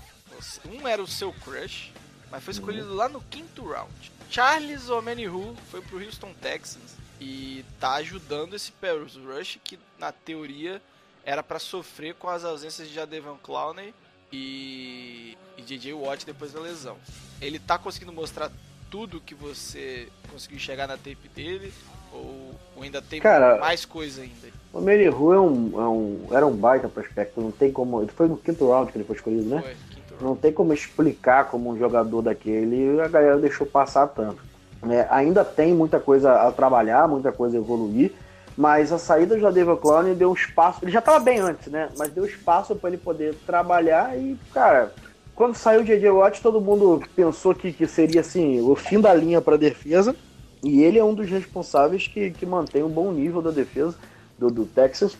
Um 0.70 0.88
era 0.88 1.02
o 1.02 1.08
seu 1.08 1.32
crush, 1.32 1.94
mas 2.30 2.44
foi 2.44 2.52
escolhido 2.52 2.94
lá 2.94 3.08
no 3.08 3.22
quinto 3.22 3.66
round. 3.66 4.12
Charles 4.30 4.90
Omenihu 4.90 5.56
foi 5.70 5.82
pro 5.82 6.04
Houston 6.04 6.34
Texans 6.42 6.96
e 7.22 7.64
tá 7.80 7.94
ajudando 7.96 8.56
esse 8.56 8.72
Paris 8.72 9.16
Rush 9.16 9.60
que 9.64 9.80
na 9.98 10.12
teoria 10.12 10.82
era 11.26 11.42
pra 11.42 11.60
sofrer 11.60 12.14
com 12.16 12.30
as 12.30 12.46
ausências 12.46 12.88
de 12.88 12.94
Jadevon 12.94 13.38
Clowney 13.42 13.94
e, 14.32 15.38
e 15.58 15.62
JJ 15.62 15.94
Watt 15.94 16.26
depois 16.26 16.54
da 16.54 16.60
lesão. 16.60 16.98
Ele 17.42 17.60
tá 17.60 17.78
conseguindo 17.78 18.14
mostrar 18.14 18.52
tudo 18.90 19.20
que 19.20 19.34
você 19.34 20.08
conseguiu 20.32 20.60
chegar 20.60 20.88
na 20.88 20.96
tape 20.96 21.28
dele 21.36 21.74
ou, 22.14 22.52
ou 22.76 22.84
ainda 22.84 23.02
tem 23.02 23.20
Cara, 23.20 23.58
mais 23.58 23.84
coisa 23.84 24.22
ainda? 24.22 24.48
O 24.72 24.80
Merihu 24.80 25.34
é 25.34 25.40
um, 25.40 25.82
é 25.82 25.88
um, 25.88 26.28
era 26.32 26.46
um 26.46 26.56
baita 26.56 26.88
prospecto, 26.88 27.42
não 27.42 27.52
tem 27.52 27.72
como. 27.72 28.08
Foi 28.10 28.28
no 28.28 28.38
quinto 28.38 28.70
round 28.70 28.92
que 28.92 28.98
ele 28.98 29.06
foi 29.06 29.16
escolhido, 29.16 29.50
né? 29.50 29.62
Foi. 29.62 29.76
Não 30.22 30.36
tem 30.36 30.54
como 30.54 30.74
explicar 30.74 31.50
como 31.50 31.70
um 31.70 31.78
jogador 31.78 32.22
daquele 32.22 33.02
a 33.02 33.08
galera 33.08 33.38
deixou 33.38 33.68
passar 33.68 34.08
tanto. 34.08 34.42
É, 34.90 35.08
ainda 35.10 35.44
tem 35.44 35.74
muita 35.74 36.00
coisa 36.00 36.48
a 36.48 36.52
trabalhar, 36.52 37.08
muita 37.08 37.32
coisa 37.32 37.58
a 37.58 37.60
evoluir, 37.60 38.14
mas 38.58 38.92
a 38.92 38.98
saída 38.98 39.36
do 39.36 39.42
Jadeva 39.42 39.76
Clowney 39.76 40.16
deu 40.16 40.30
um 40.30 40.34
espaço. 40.34 40.80
Ele 40.82 40.92
já 40.92 41.00
estava 41.00 41.20
bem 41.20 41.40
antes, 41.40 41.68
né? 41.68 41.90
Mas 41.98 42.12
deu 42.12 42.26
espaço 42.26 42.76
para 42.76 42.90
ele 42.90 42.98
poder 42.98 43.36
trabalhar 43.46 44.18
e, 44.18 44.38
cara, 44.54 44.94
quando 45.36 45.56
saiu 45.56 45.82
o 45.82 45.84
JJ 45.84 46.10
Watt, 46.10 46.42
todo 46.42 46.62
mundo 46.62 47.04
pensou 47.16 47.54
que, 47.54 47.74
que 47.74 47.86
seria 47.86 48.22
assim 48.22 48.62
o 48.62 48.76
fim 48.76 49.02
da 49.02 49.14
linha 49.14 49.42
para 49.42 49.58
defesa. 49.58 50.16
E 50.64 50.82
ele 50.82 50.98
é 50.98 51.04
um 51.04 51.14
dos 51.14 51.30
responsáveis 51.30 52.08
que, 52.08 52.32
que 52.32 52.46
mantém 52.46 52.82
um 52.82 52.90
bom 52.90 53.12
nível 53.12 53.42
da 53.42 53.52
defesa 53.52 53.96
do, 54.40 54.50
do 54.50 54.66
Texas. 54.66 55.18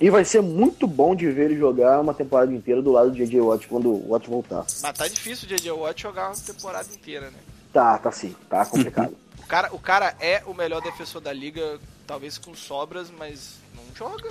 E 0.00 0.10
vai 0.10 0.24
ser 0.24 0.40
muito 0.40 0.86
bom 0.86 1.14
de 1.14 1.30
ver 1.30 1.50
ele 1.50 1.58
jogar 1.58 2.00
uma 2.00 2.14
temporada 2.14 2.52
inteira 2.52 2.80
do 2.80 2.90
lado 2.90 3.10
do 3.10 3.16
JJ 3.16 3.40
Watt 3.40 3.68
quando 3.68 3.90
o 3.90 4.10
Watt 4.10 4.28
voltar. 4.28 4.64
Mas 4.82 4.92
tá 4.96 5.06
difícil 5.06 5.46
o 5.46 5.54
JJ 5.54 5.70
Watt 5.72 6.02
jogar 6.02 6.28
uma 6.28 6.36
temporada 6.36 6.88
inteira, 6.92 7.30
né? 7.30 7.38
Tá, 7.72 7.98
tá 7.98 8.10
sim, 8.10 8.34
tá 8.48 8.64
complicado. 8.64 9.14
O 9.38 9.48
cara, 9.48 9.74
o 9.74 9.78
cara 9.78 10.14
é 10.20 10.42
o 10.44 10.52
melhor 10.52 10.82
defensor 10.82 11.22
da 11.22 11.32
liga, 11.32 11.80
talvez 12.08 12.38
com 12.38 12.54
sobras, 12.54 13.10
mas 13.16 13.58
não 13.76 13.84
joga. 13.94 14.30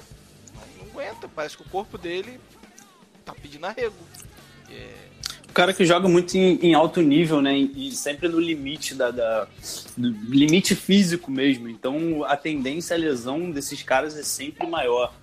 Não, 0.53 0.87
aguenta. 0.89 1.29
Parece 1.33 1.55
que 1.55 1.61
o 1.61 1.69
corpo 1.69 1.97
dele 1.97 2.39
tá 3.23 3.33
pedindo 3.33 3.65
arrego. 3.65 3.95
É, 4.69 4.93
O 5.47 5.53
cara 5.53 5.71
que 5.73 5.85
joga 5.85 6.09
muito 6.09 6.35
em, 6.35 6.55
em 6.61 6.73
alto 6.73 7.01
nível, 7.01 7.39
né? 7.41 7.55
E 7.55 7.91
sempre 7.91 8.27
no 8.27 8.39
limite 8.39 8.95
da, 8.95 9.11
da- 9.11 9.47
limite 9.97 10.75
físico 10.75 11.29
mesmo. 11.31 11.69
Então 11.69 12.25
a 12.25 12.35
tendência 12.35 12.95
à 12.95 12.99
lesão 12.99 13.51
desses 13.51 13.81
caras 13.83 14.17
é 14.17 14.23
sempre 14.23 14.65
maior. 14.67 15.13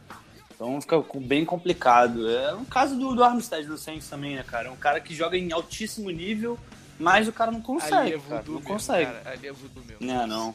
Então 0.54 0.80
fica 0.80 1.02
bem 1.16 1.44
complicado. 1.44 2.30
É 2.30 2.54
o 2.54 2.64
caso 2.64 2.96
do, 2.96 3.14
do 3.16 3.24
Armstead 3.24 3.66
do 3.66 3.76
Saints 3.76 4.08
também, 4.08 4.36
né, 4.36 4.44
cara? 4.46 4.68
É 4.68 4.70
um 4.70 4.76
cara 4.76 5.00
que 5.00 5.12
joga 5.12 5.36
em 5.36 5.52
altíssimo 5.52 6.08
nível, 6.10 6.56
mas 6.98 7.26
o 7.26 7.32
cara 7.32 7.50
não 7.50 7.58
ali 7.58 7.66
consegue, 7.66 8.14
é 8.14 8.18
cara. 8.18 8.42
Não 8.46 8.54
mesmo, 8.54 8.60
consegue. 8.62 9.10
cara. 9.10 9.30
Ali 9.32 9.48
é 9.48 9.52
voodoo 9.52 9.82
mesmo. 9.84 10.06
Não, 10.06 10.26
não. 10.28 10.54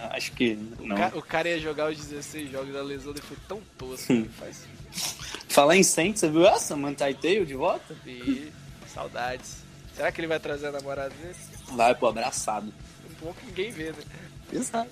Cara, 0.00 0.12
Ah, 0.12 0.16
Acho 0.16 0.32
que 0.32 0.58
O, 0.78 0.86
não. 0.86 0.96
ca- 0.96 1.12
o 1.14 1.22
cara 1.22 1.48
ia 1.48 1.58
jogar 1.60 1.90
os 1.90 1.98
16 1.98 2.50
jogos 2.50 2.72
da 2.72 2.82
lesão, 2.82 3.12
ele 3.12 3.20
foi 3.20 3.36
tão 3.48 3.60
tosco. 3.76 4.12
Ele 4.12 4.28
faz... 4.30 4.66
Falar 5.48 5.76
em 5.76 5.82
Saints, 5.82 6.20
você 6.20 6.28
viu 6.30 6.46
essa? 6.46 6.76
Mantai 6.76 7.14
Tail 7.14 7.44
de 7.44 7.54
volta? 7.54 7.94
E 8.06 8.52
saudades. 8.88 9.58
Será 9.94 10.10
que 10.10 10.20
ele 10.20 10.26
vai 10.28 10.40
trazer 10.40 10.68
a 10.68 10.72
namorada 10.72 11.10
dele? 11.10 11.34
Vai, 11.72 11.94
pô, 11.94 12.06
abraçado. 12.08 12.72
Um 13.22 13.32
que 13.34 13.46
ninguém 13.46 13.70
vê, 13.70 13.92
né? 13.92 13.98
Exato. 14.52 14.90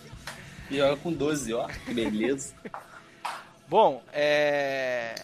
E 0.71 0.77
joga 0.77 0.97
com 0.97 1.13
12, 1.13 1.53
ó. 1.55 1.67
Que 1.67 1.95
beleza. 1.95 2.55
Bom, 3.69 4.03
é... 4.13 5.15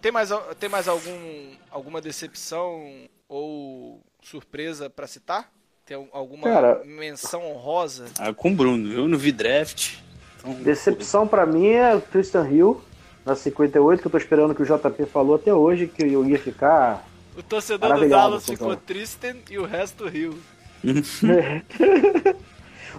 Tem 0.00 0.10
mais, 0.10 0.30
tem 0.58 0.68
mais 0.68 0.88
algum, 0.88 1.54
alguma 1.70 2.00
decepção 2.00 3.08
ou 3.28 4.02
surpresa 4.20 4.90
pra 4.90 5.06
citar? 5.06 5.50
Tem 5.92 6.08
alguma 6.10 6.44
Cara- 6.44 6.82
menção 6.86 7.44
honrosa? 7.44 8.06
Ah, 8.18 8.32
com 8.32 8.50
o 8.50 8.54
Bruno, 8.54 8.90
eu 8.90 9.06
não 9.06 9.18
vi 9.18 9.30
draft. 9.30 9.96
Então, 10.38 10.54
Decepção 10.54 11.28
pra 11.28 11.44
mim 11.44 11.66
é 11.66 11.94
o 11.94 12.00
Tristan 12.00 12.48
Hill, 12.48 12.80
na 13.26 13.36
58, 13.36 14.00
que 14.00 14.06
eu 14.06 14.10
tô 14.10 14.16
esperando 14.16 14.54
que 14.54 14.62
o 14.62 14.64
JP 14.64 15.04
falou 15.04 15.36
até 15.36 15.52
hoje, 15.52 15.86
que 15.86 16.02
eu 16.02 16.24
ia 16.24 16.38
ficar. 16.38 17.06
O 17.36 17.42
torcedor 17.42 17.98
do 17.98 18.08
Dallas 18.08 18.46
ficou. 18.46 18.74
Tristan 18.74 19.36
e 19.50 19.58
o 19.58 19.66
resto 19.66 20.08
riu. 20.08 20.34
o, 20.82 20.94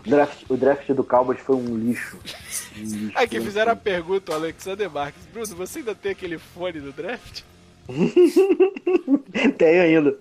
draft, 0.08 0.44
o 0.48 0.56
draft 0.56 0.88
do 0.92 1.04
Cowboys 1.04 1.40
foi 1.40 1.56
um 1.56 1.76
lixo. 1.76 2.20
Um 2.78 2.84
lixo. 2.84 3.12
Aí 3.16 3.28
que 3.28 3.42
fizeram 3.42 3.72
a 3.72 3.76
pergunta, 3.76 4.34
o 4.34 4.36
Alexander 4.36 4.88
Marques. 4.88 5.26
Bruno, 5.34 5.56
você 5.56 5.80
ainda 5.80 5.96
tem 5.96 6.12
aquele 6.12 6.38
fone 6.38 6.80
do 6.80 6.92
draft? 6.92 7.42
Tem 9.58 9.80
ainda. 9.80 10.16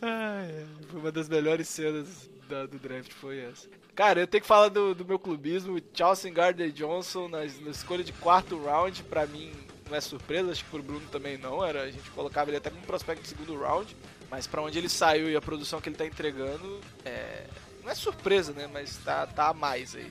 Ai, 0.00 0.66
foi 0.88 1.00
uma 1.00 1.12
das 1.12 1.28
melhores 1.28 1.68
cenas 1.68 2.28
da- 2.48 2.66
do 2.66 2.78
draft, 2.78 3.12
foi 3.12 3.40
essa. 3.40 3.68
Cara, 3.94 4.20
eu 4.20 4.26
tenho 4.26 4.40
que 4.42 4.46
falar 4.48 4.68
do, 4.68 4.94
do 4.94 5.04
meu 5.04 5.18
clubismo. 5.18 5.80
Chelsea 5.92 6.30
Gardner 6.32 6.70
Johnson 6.70 7.28
na, 7.28 7.38
na 7.38 7.70
escolha 7.70 8.02
de 8.02 8.12
quarto 8.14 8.58
round, 8.62 9.02
pra 9.04 9.26
mim 9.26 9.52
não 9.88 9.96
é 9.96 10.00
surpresa, 10.00 10.50
acho 10.50 10.64
que 10.64 10.70
pro 10.70 10.82
Bruno 10.82 11.06
também 11.10 11.36
não. 11.36 11.64
Era, 11.64 11.82
a 11.82 11.90
gente 11.90 12.08
colocava 12.10 12.50
ele 12.50 12.56
até 12.56 12.70
como 12.70 12.82
prospecto 12.82 13.22
de 13.22 13.28
segundo 13.28 13.58
round, 13.58 13.94
mas 14.30 14.46
pra 14.46 14.62
onde 14.62 14.78
ele 14.78 14.88
saiu 14.88 15.30
e 15.30 15.36
a 15.36 15.42
produção 15.42 15.80
que 15.80 15.88
ele 15.90 15.96
tá 15.96 16.06
entregando, 16.06 16.80
é, 17.04 17.44
não 17.82 17.90
é 17.90 17.94
surpresa, 17.94 18.52
né? 18.52 18.68
Mas 18.72 18.96
tá, 18.98 19.26
tá 19.26 19.48
a 19.48 19.54
mais 19.54 19.94
aí. 19.94 20.10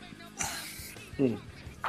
Hum. 1.20 1.38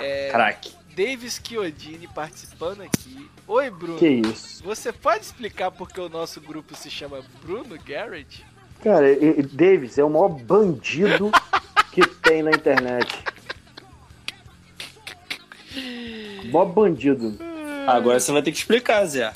É, 0.01 0.31
Crack. 0.31 0.75
Davis 0.97 1.41
Chiodini 1.43 2.07
participando 2.09 2.83
aqui. 2.83 3.31
Oi, 3.47 3.71
Bruno. 3.71 3.99
Que 3.99 4.09
isso. 4.09 4.63
Você 4.65 4.93
pode 4.93 5.25
explicar 5.25 5.71
por 5.71 5.89
que 5.91 6.01
o 6.01 6.09
nosso 6.09 6.41
grupo 6.41 6.75
se 6.75 6.91
chama 6.91 7.21
Bruno 7.43 7.79
Garrett? 7.85 8.45
Cara, 8.83 9.11
e- 9.11 9.41
e 9.41 9.43
Davis 9.43 9.97
é 9.99 10.05
o 10.05 10.11
maior 10.11 10.29
bandido 10.29 11.31
que 11.93 12.07
tem 12.07 12.43
na 12.43 12.51
internet. 12.51 13.25
Maior 16.53 16.67
bandido. 16.67 17.37
Agora 17.87 18.21
você 18.21 18.31
vai 18.33 18.43
ter 18.43 18.53
que 18.53 18.59
explicar, 18.59 19.05
Zé. 19.07 19.33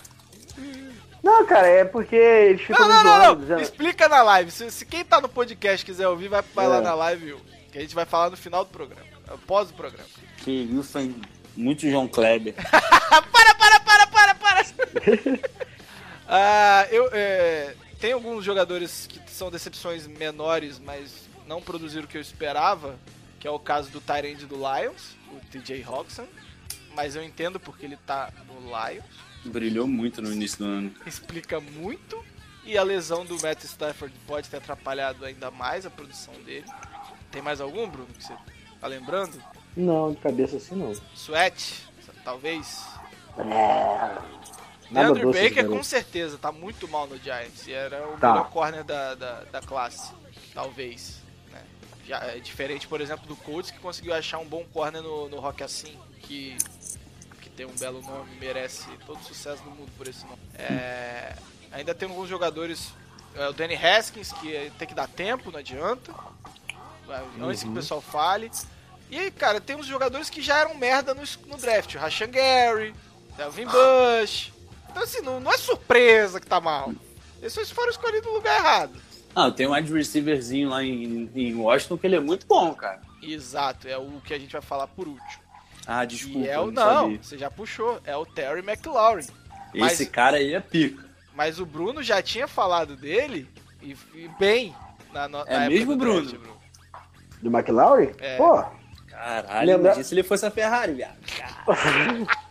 Não, 1.23 1.45
cara, 1.47 1.67
é 1.67 1.85
porque 1.85 2.15
eles 2.15 2.61
ficam 2.63 2.87
Não, 2.87 3.03
não, 3.03 3.05
não, 3.05 3.27
não. 3.29 3.37
dizendo- 3.41 3.63
Explica 3.63 4.09
na 4.09 4.23
live. 4.23 4.51
Se, 4.51 4.71
se 4.71 4.85
quem 4.87 5.05
tá 5.05 5.21
no 5.21 5.29
podcast 5.29 5.85
quiser 5.85 6.07
ouvir, 6.07 6.29
vai, 6.29 6.43
vai 6.55 6.69
lá 6.69 6.77
É. 6.77 6.81
na 6.83 6.95
live? 6.95 7.37
Que 7.73 7.79
a 7.79 7.81
gente 7.81 7.95
vai 7.95 8.05
falar 8.05 8.31
no 8.31 8.37
final 8.37 8.65
do 8.65 8.71
programa. 8.71 9.03
Após 9.27 9.71
o 9.71 9.75
programa. 9.75 10.07
Que 10.39 10.53
isso, 10.53 10.97
hein? 10.99 11.17
Muito 11.57 11.89
João 11.89 12.07
Kleber. 12.07 12.55
para, 12.71 13.55
para, 13.55 13.81
para, 13.81 14.07
para, 14.07 14.35
para! 14.35 14.67
ah, 16.29 16.87
eu, 16.91 17.09
é, 17.13 17.75
tem 17.99 18.13
alguns 18.13 18.45
jogadores 18.45 19.07
que 19.07 19.21
são 19.31 19.51
decepções 19.51 20.07
menores, 20.07 20.79
mas 20.79 21.29
não 21.47 21.63
produziram 21.63 22.05
o 22.05 22.09
que 22.09 22.17
eu 22.17 22.21
esperava, 22.21 22.99
que 23.41 23.47
é 23.47 23.51
o 23.51 23.59
caso 23.59 23.91
do 23.91 24.01
Tyrande 24.01 24.47
do 24.47 24.57
Lions, 24.57 25.17
o 25.33 25.41
TJ 25.51 25.83
Hawkinson. 25.83 26.27
Mas 26.95 27.15
eu 27.15 27.23
entendo 27.23 27.61
porque 27.61 27.85
ele 27.85 27.97
tá 27.97 28.33
no 28.47 28.61
Lions. 28.61 29.05
Brilhou 29.45 29.87
muito 29.87 30.21
no 30.23 30.33
início 30.33 30.59
do 30.59 30.65
ano. 30.65 30.95
explica 31.07 31.61
muito. 31.61 32.23
E 32.65 32.77
a 32.77 32.83
lesão 32.83 33.25
do 33.25 33.41
Matt 33.41 33.63
Stafford 33.63 34.13
pode 34.27 34.49
ter 34.49 34.57
atrapalhado 34.57 35.25
ainda 35.25 35.53
mais 35.53 35.87
a 35.87 35.91
produção 35.91 36.35
dele. 36.43 36.67
Tem 37.31 37.41
mais 37.41 37.61
algum, 37.61 37.89
Bruno, 37.89 38.09
que 38.13 38.25
você 38.25 38.35
tá 38.81 38.89
lembrando? 38.89 39.41
Não, 39.77 40.13
de 40.13 40.19
cabeça 40.19 40.57
assim 40.57 40.75
não. 40.75 40.93
Sweat, 41.15 41.87
talvez. 42.25 42.85
Nada 44.91 45.09
Leandro 45.13 45.33
doce 45.33 45.43
Baker 45.49 45.67
com 45.69 45.83
certeza 45.83 46.39
tá 46.39 46.53
muito 46.53 46.87
mal 46.89 47.07
no 47.07 47.19
Giants. 47.19 47.67
E 47.67 47.73
era 47.73 48.07
o 48.09 48.17
Tá. 48.19 48.33
melhor 48.33 48.51
corner 48.51 48.85
da, 48.85 49.15
da, 49.15 49.41
da 49.45 49.61
classe. 49.61 50.13
Talvez. 50.55 51.17
né? 51.53 51.61
Já, 52.07 52.19
é 52.25 52.39
diferente, 52.39 52.87
por 52.87 53.01
exemplo, 53.01 53.27
do 53.27 53.37
Colts 53.37 53.71
que 53.71 53.79
conseguiu 53.79 54.15
achar 54.15 54.39
um 54.39 54.47
bom 54.47 54.65
corner 54.73 55.03
no, 55.03 55.29
no 55.29 55.39
Rock 55.41 55.63
Assim. 55.63 55.97
Que, 56.23 56.57
que 57.43 57.51
tem 57.51 57.67
um 57.67 57.77
belo 57.77 58.01
nome, 58.03 58.35
merece 58.41 58.87
todo 59.07 59.19
o 59.21 59.25
sucesso 59.25 59.63
do 59.63 59.71
mundo 59.71 59.91
por 59.97 60.09
esse 60.09 60.25
nome. 60.25 60.39
É, 60.55 61.37
ainda 61.73 61.95
tem 61.95 62.09
alguns 62.09 62.29
jogadores. 62.29 62.93
é, 63.35 63.49
o 63.49 63.53
Danny 63.53 63.75
Haskins, 63.77 64.33
que 64.33 64.73
tem 64.79 64.89
que 64.89 64.95
dar 64.95 65.09
tempo, 65.09 65.51
não 65.53 65.59
adianta. 65.59 66.13
Antes 67.41 67.63
que 67.63 67.69
o 67.69 67.75
pessoal 67.75 68.01
fale. 68.01 68.51
E 69.11 69.19
aí, 69.19 69.31
cara, 69.31 69.61
tem 69.61 69.77
uns 69.77 69.87
jogadores 69.87 70.29
que 70.29 70.43
já 70.43 70.59
eram 70.59 70.75
merda 70.75 71.15
no, 71.15 71.23
no 71.47 71.57
draft. 71.57 71.95
O 71.95 71.99
Rashan 71.99 72.29
Gary, 72.31 72.95
Delvin 73.37 73.67
Bush. 73.67 74.53
Então, 74.91 75.03
assim, 75.03 75.21
não, 75.21 75.39
não 75.41 75.53
é 75.53 75.59
surpresa 75.59 76.41
que 76.41 76.47
tá 76.47 76.61
mal. 76.61 76.93
Esses 77.43 77.71
foram 77.71 77.91
escolhidos 77.91 78.27
no 78.27 78.35
lugar 78.37 78.59
errado. 78.59 78.95
Ah, 79.35 79.51
tem 79.51 79.67
um 79.67 79.73
wide 79.75 79.93
receiverzinho 79.93 80.71
lá 80.71 80.83
em, 80.83 81.31
em 81.35 81.55
Washington 81.55 81.99
que 81.99 82.07
ele 82.07 82.17
é 82.17 82.21
muito 82.21 82.47
bom, 82.47 82.75
cara. 82.75 83.01
Exato, 83.23 83.87
é 83.87 83.97
o 83.99 84.21
que 84.25 84.33
a 84.33 84.39
gente 84.39 84.53
vai 84.53 84.63
falar 84.63 84.87
por 84.87 85.07
último. 85.07 85.45
Ah, 85.87 86.05
desculpa. 86.05 86.39
e 86.39 86.49
é 86.49 86.59
o. 86.59 86.71
não 86.71 86.83
sabia. 86.83 87.19
você 87.23 87.39
já 87.39 87.51
puxou. 87.51 88.01
É 88.05 88.17
o 88.17 88.25
Terry 88.27 88.61
McLaurin. 88.61 89.27
Mas- 89.75 89.93
Esse 89.93 90.07
cara 90.07 90.39
aí 90.39 90.55
é 90.55 90.61
pica. 90.61 91.05
Mas 91.35 91.61
o 91.61 91.67
Bruno 91.67 92.03
já 92.03 92.23
tinha 92.23 92.49
falado 92.49 92.97
dele 92.97 93.47
e, 93.83 93.95
e 94.15 94.29
bem 94.39 94.75
na, 95.13 95.25
É 95.25 95.29
na 95.29 95.39
época 95.41 95.69
mesmo, 95.69 95.93
do 95.93 95.99
Bruno? 95.99 96.23
draft, 96.23 96.41
Bruno. 96.41 96.57
Do 97.43 97.51
McLaurin? 97.51 98.13
É. 98.19 98.37
Pô, 98.39 98.65
Caralho, 99.17 99.67
Lembra- 99.67 99.87
imagina 99.89 100.05
se 100.05 100.15
ele 100.15 100.23
fosse 100.23 100.45
a 100.47 100.51
Ferrari, 100.51 100.93
viado. 100.93 101.17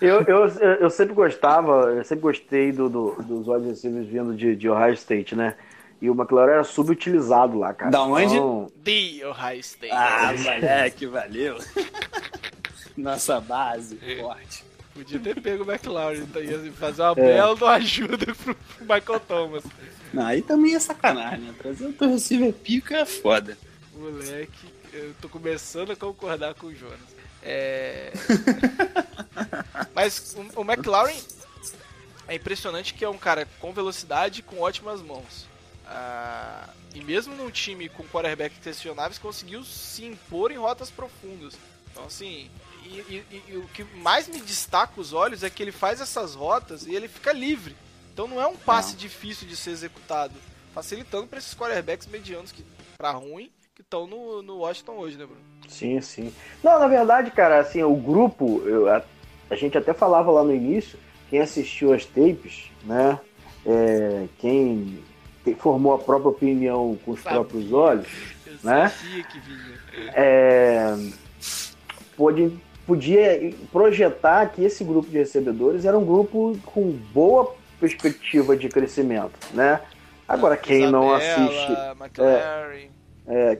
eu, 0.00 0.22
eu, 0.22 0.46
eu 0.80 0.90
sempre 0.90 1.14
gostava, 1.14 1.72
eu 1.92 2.04
sempre 2.04 2.22
gostei 2.22 2.72
do, 2.72 2.88
do- 2.88 3.22
dos 3.22 3.46
wide 3.48 3.68
receivers 3.68 4.06
vindo 4.08 4.34
de, 4.34 4.56
de 4.56 4.68
Ohio 4.68 4.94
State, 4.94 5.34
né? 5.36 5.54
E 6.00 6.08
o 6.08 6.14
McLaurin 6.14 6.52
era 6.52 6.64
subutilizado 6.64 7.58
lá, 7.58 7.74
cara. 7.74 7.90
Da 7.90 8.02
onde? 8.02 8.34
Então, 8.34 8.70
The 8.84 9.26
Ohio 9.26 9.60
State. 9.60 9.92
Ah, 9.92 10.32
moleque, 10.36 11.06
valeu. 11.06 11.58
Nossa 12.96 13.40
base, 13.40 13.96
forte. 14.20 14.64
Podia 14.94 15.18
ter 15.20 15.40
pego 15.40 15.64
o 15.64 15.70
McLaurin, 15.70 16.20
então 16.22 16.42
ia 16.42 16.72
fazer 16.72 17.02
uma 17.02 17.14
bela 17.14 17.70
ajuda 17.74 18.26
pro, 18.34 18.54
pro 18.54 18.80
Michael 18.80 19.20
Thomas. 19.20 19.64
Não, 20.12 20.24
aí 20.26 20.42
também 20.42 20.74
é 20.74 20.78
sacanagem, 20.80 21.40
né? 21.40 21.54
Trazer 21.58 21.86
o 21.86 21.92
teu 21.92 22.10
receiver 22.10 22.52
pica 22.52 22.96
é 22.98 23.04
foda. 23.06 23.56
Moleque, 23.98 24.72
eu 24.92 25.14
tô 25.20 25.28
começando 25.28 25.90
a 25.90 25.96
concordar 25.96 26.54
com 26.54 26.68
o 26.68 26.74
Jonas. 26.74 26.98
É... 27.42 28.12
Mas 29.94 30.34
o, 30.54 30.60
o 30.60 30.64
McLaurin 30.64 31.20
é 32.28 32.34
impressionante 32.36 32.94
que 32.94 33.04
é 33.04 33.08
um 33.08 33.18
cara 33.18 33.46
com 33.60 33.72
velocidade 33.72 34.40
e 34.40 34.42
com 34.42 34.60
ótimas 34.60 35.00
mãos. 35.02 35.46
Ah, 35.86 36.68
e 36.94 37.00
mesmo 37.02 37.34
num 37.34 37.50
time 37.50 37.88
com 37.88 38.04
quarterback 38.04 38.60
questionáveis, 38.60 39.18
conseguiu 39.18 39.64
se 39.64 40.04
impor 40.04 40.50
em 40.52 40.56
rotas 40.58 40.90
profundas. 40.90 41.54
Então, 41.90 42.04
assim, 42.04 42.50
e, 42.84 42.88
e- 43.00 43.42
e- 43.48 43.56
o 43.56 43.66
que 43.68 43.82
mais 43.82 44.28
me 44.28 44.40
destaca 44.40 45.00
os 45.00 45.12
olhos 45.12 45.42
é 45.42 45.50
que 45.50 45.62
ele 45.62 45.72
faz 45.72 46.00
essas 46.00 46.34
rotas 46.34 46.86
e 46.86 46.94
ele 46.94 47.08
fica 47.08 47.32
livre. 47.32 47.74
Então 48.12 48.28
não 48.28 48.40
é 48.40 48.46
um 48.46 48.56
passe 48.56 48.94
difícil 48.96 49.48
de 49.48 49.56
ser 49.56 49.70
executado, 49.70 50.34
facilitando 50.74 51.26
para 51.26 51.38
esses 51.38 51.54
quarterbacks 51.54 52.06
medianos 52.06 52.52
que 52.52 52.64
para 52.96 53.12
ruim 53.12 53.50
que 53.78 53.82
estão 53.82 54.08
no, 54.08 54.42
no 54.42 54.56
Washington 54.58 54.96
hoje, 54.96 55.16
né, 55.16 55.24
Bruno? 55.24 55.40
Sim, 55.68 56.00
sim. 56.00 56.32
Não, 56.64 56.80
na 56.80 56.88
verdade, 56.88 57.30
cara, 57.30 57.60
assim, 57.60 57.80
o 57.84 57.94
grupo, 57.94 58.60
eu- 58.66 58.88
a, 58.92 59.00
a 59.48 59.54
gente 59.54 59.78
até 59.78 59.94
falava 59.94 60.32
lá 60.32 60.42
no 60.42 60.52
início, 60.52 60.98
quem 61.30 61.38
assistiu 61.38 61.92
as 61.92 62.04
tapes, 62.04 62.72
né? 62.82 63.20
é, 63.64 64.26
quem, 64.38 64.98
quem 65.44 65.54
formou 65.54 65.92
a 65.94 65.98
própria 65.98 66.30
opinião 66.30 66.98
com 67.04 67.12
os 67.12 67.20
Sabia. 67.20 67.38
próprios 67.38 67.72
olhos, 67.72 68.08
Eu 68.44 68.58
Né? 68.64 68.90
que 68.98 69.38
vinha. 69.38 69.78
é, 70.14 70.96
pôde, 72.16 72.50
podia 72.84 73.54
projetar 73.70 74.46
que 74.48 74.64
esse 74.64 74.82
grupo 74.82 75.08
de 75.08 75.18
recebedores 75.18 75.84
era 75.84 75.96
um 75.96 76.04
grupo 76.04 76.58
com 76.66 76.90
boa 77.12 77.54
perspectiva 77.78 78.56
de 78.56 78.68
crescimento, 78.68 79.38
né? 79.54 79.80
Agora, 80.26 80.56
quem 80.56 80.90
não 80.90 81.14
assiste 81.14 81.72
McLaren. 82.00 82.74
é, 82.76 82.88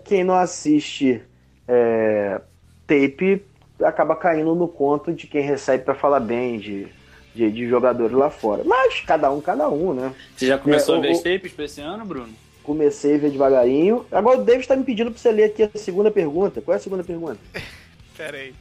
quem 0.04 0.24
não 0.24 0.34
assiste 0.34 1.20
é, 1.66 2.40
tape 2.86 3.44
acaba 3.84 4.16
caindo 4.16 4.54
no 4.54 4.66
conto 4.68 5.12
de 5.12 5.26
quem 5.26 5.42
recebe 5.42 5.84
para 5.84 5.94
falar 5.94 6.20
bem 6.20 6.58
de, 6.58 6.88
de, 7.34 7.50
de 7.50 7.68
jogadores 7.68 8.12
lá 8.16 8.30
fora. 8.30 8.62
Mas 8.64 9.00
cada 9.00 9.30
um, 9.30 9.40
cada 9.40 9.68
um, 9.68 9.92
né? 9.94 10.12
Você 10.36 10.46
já 10.46 10.58
começou 10.58 10.96
É, 10.96 10.98
a 10.98 11.00
ver 11.02 11.12
o- 11.14 11.22
tapes 11.22 11.52
pra 11.52 11.64
esse 11.64 11.80
ano, 11.80 12.04
Bruno? 12.04 12.30
Comecei 12.62 13.14
a 13.14 13.18
ver 13.18 13.30
devagarinho. 13.30 14.04
Agora 14.12 14.38
o 14.40 14.44
David 14.44 14.62
está 14.62 14.76
me 14.76 14.84
pedindo 14.84 15.10
para 15.10 15.18
você 15.20 15.30
ler 15.32 15.44
aqui 15.44 15.62
a 15.62 15.70
segunda 15.78 16.10
pergunta. 16.10 16.60
Qual 16.60 16.74
é 16.74 16.76
a 16.76 16.80
segunda 16.82 17.04
pergunta? 17.04 17.38
Pera 18.16 18.36
aí. 18.36 18.52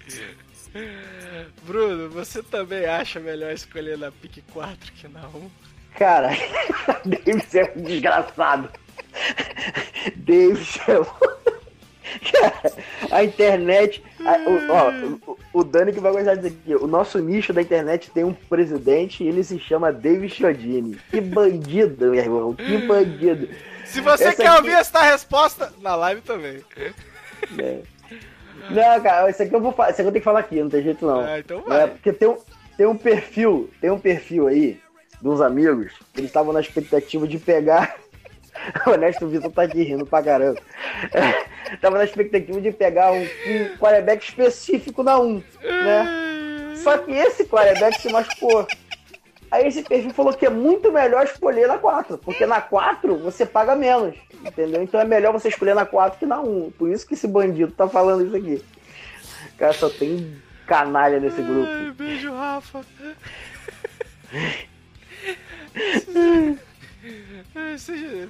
Bruno, 1.65 2.09
você 2.09 2.43
também 2.43 2.85
acha 2.85 3.19
melhor 3.19 3.51
escolher 3.51 3.97
na 3.97 4.11
pick 4.11 4.43
4 4.53 4.93
que 4.93 5.07
na 5.07 5.27
1? 5.27 5.49
Cara, 5.97 6.29
David 7.03 7.57
é 7.57 7.73
um 7.75 7.81
desgraçado. 7.81 8.69
David 10.15 10.82
é 10.88 11.05
a 13.15 13.24
internet. 13.24 14.03
a- 14.26 14.49
o, 14.49 14.72
ó, 14.72 14.91
o, 15.59 15.63
Dani 15.63 15.93
que 15.93 15.99
vai 15.99 16.11
gostar 16.11 16.36
disso 16.36 16.55
aqui. 16.63 16.76
O 16.76 16.88
nosso 16.88 17.20
nicho 17.20 17.53
da 17.53 17.61
internet 17.61 18.09
tem 18.11 18.24
um 18.24 18.34
presidente 18.34 19.24
e 19.24 19.28
ele 19.28 19.43
se 19.43 19.59
chama 19.59 19.91
David 19.91 20.34
Chiodini. 20.34 20.97
Que 21.11 21.22
bandido, 21.22 22.05
meu 22.11 22.15
irmão. 22.15 22.53
Que 22.53 22.78
bandido. 22.80 23.47
Se 23.86 24.01
você 24.01 24.26
Essa 24.26 24.36
quer 24.41 24.47
aqui- 24.47 24.57
ouvir 24.57 24.74
essa 24.74 25.01
resposta, 25.01 25.72
na 25.82 25.95
live 25.95 26.22
também. 26.22 26.63
É. 27.57 27.80
Não, 28.70 29.01
cara, 29.01 29.30
isso 29.30 29.41
aqui 29.43 29.55
eu 29.55 29.61
vou 29.61 29.72
falar. 29.72 29.91
Isso 29.91 30.01
aqui 30.01 30.07
eu 30.09 30.11
tenho 30.11 30.22
que 30.22 30.26
falar 30.26 30.39
aqui, 30.39 30.61
não 30.61 30.70
tem 30.70 30.84
jeito 30.84 31.05
não. 31.05 31.22
Ah, 31.22 31.39
então 31.39 31.59
É, 31.68 31.70
vai. 31.70 31.88
porque 31.88 32.11
tem 32.13 32.28
um, 32.28 32.38
tem 32.76 32.86
um 32.86 32.97
perfil, 32.97 33.70
tem 33.80 33.89
um 33.91 33.99
perfil 33.99 34.47
aí 34.47 34.80
de 35.22 35.28
uns 35.28 35.39
amigos 35.41 35.93
que 36.13 36.20
eles 36.22 36.30
estavam 36.30 36.53
na 36.53 36.59
expectativa 36.61 37.28
de 37.28 37.38
pegar. 37.39 37.95
O 38.85 38.91
Honesto 38.91 39.27
Vitor 39.27 39.51
tá 39.51 39.63
aqui 39.63 39.83
rindo 39.83 40.05
pra 40.05 40.23
caramba. 40.23 40.59
É, 41.13 41.75
tava 41.77 41.97
na 41.97 42.03
expectativa 42.03 42.59
de 42.59 42.71
pegar 42.71 43.11
um, 43.11 43.21
um 43.21 43.77
quarterback 43.77 44.23
específico 44.23 45.03
na 45.03 45.19
1, 45.19 45.43
né? 45.63 46.75
Só 46.77 46.97
que 46.97 47.11
esse 47.11 47.45
quarterback 47.45 48.01
se 48.01 48.11
machucou. 48.11 48.67
Aí 49.49 49.65
esse 49.67 49.81
perfil 49.81 50.11
falou 50.11 50.33
que 50.33 50.45
é 50.45 50.49
muito 50.49 50.91
melhor 50.91 51.23
escolher 51.23 51.67
na 51.67 51.77
4, 51.77 52.17
porque 52.17 52.45
na 52.45 52.59
4 52.59 53.17
você 53.17 53.45
paga 53.45 53.75
menos, 53.75 54.15
entendeu? 54.43 54.83
Então 54.83 54.99
é 54.99 55.05
melhor 55.05 55.31
você 55.31 55.47
escolher 55.47 55.73
na 55.73 55.85
4 55.85 56.19
que 56.19 56.25
na 56.25 56.41
1. 56.41 56.71
Por 56.71 56.89
isso 56.89 57.07
que 57.07 57.13
esse 57.13 57.27
bandido 57.27 57.71
tá 57.71 57.87
falando 57.87 58.25
isso 58.25 58.35
aqui. 58.35 58.61
Cara, 59.57 59.73
só 59.73 59.89
tem 59.89 60.41
canalha 60.65 61.19
nesse 61.19 61.41
grupo. 61.41 61.69
Ai, 61.69 61.91
beijo, 61.91 62.31
Rafa. 62.33 62.81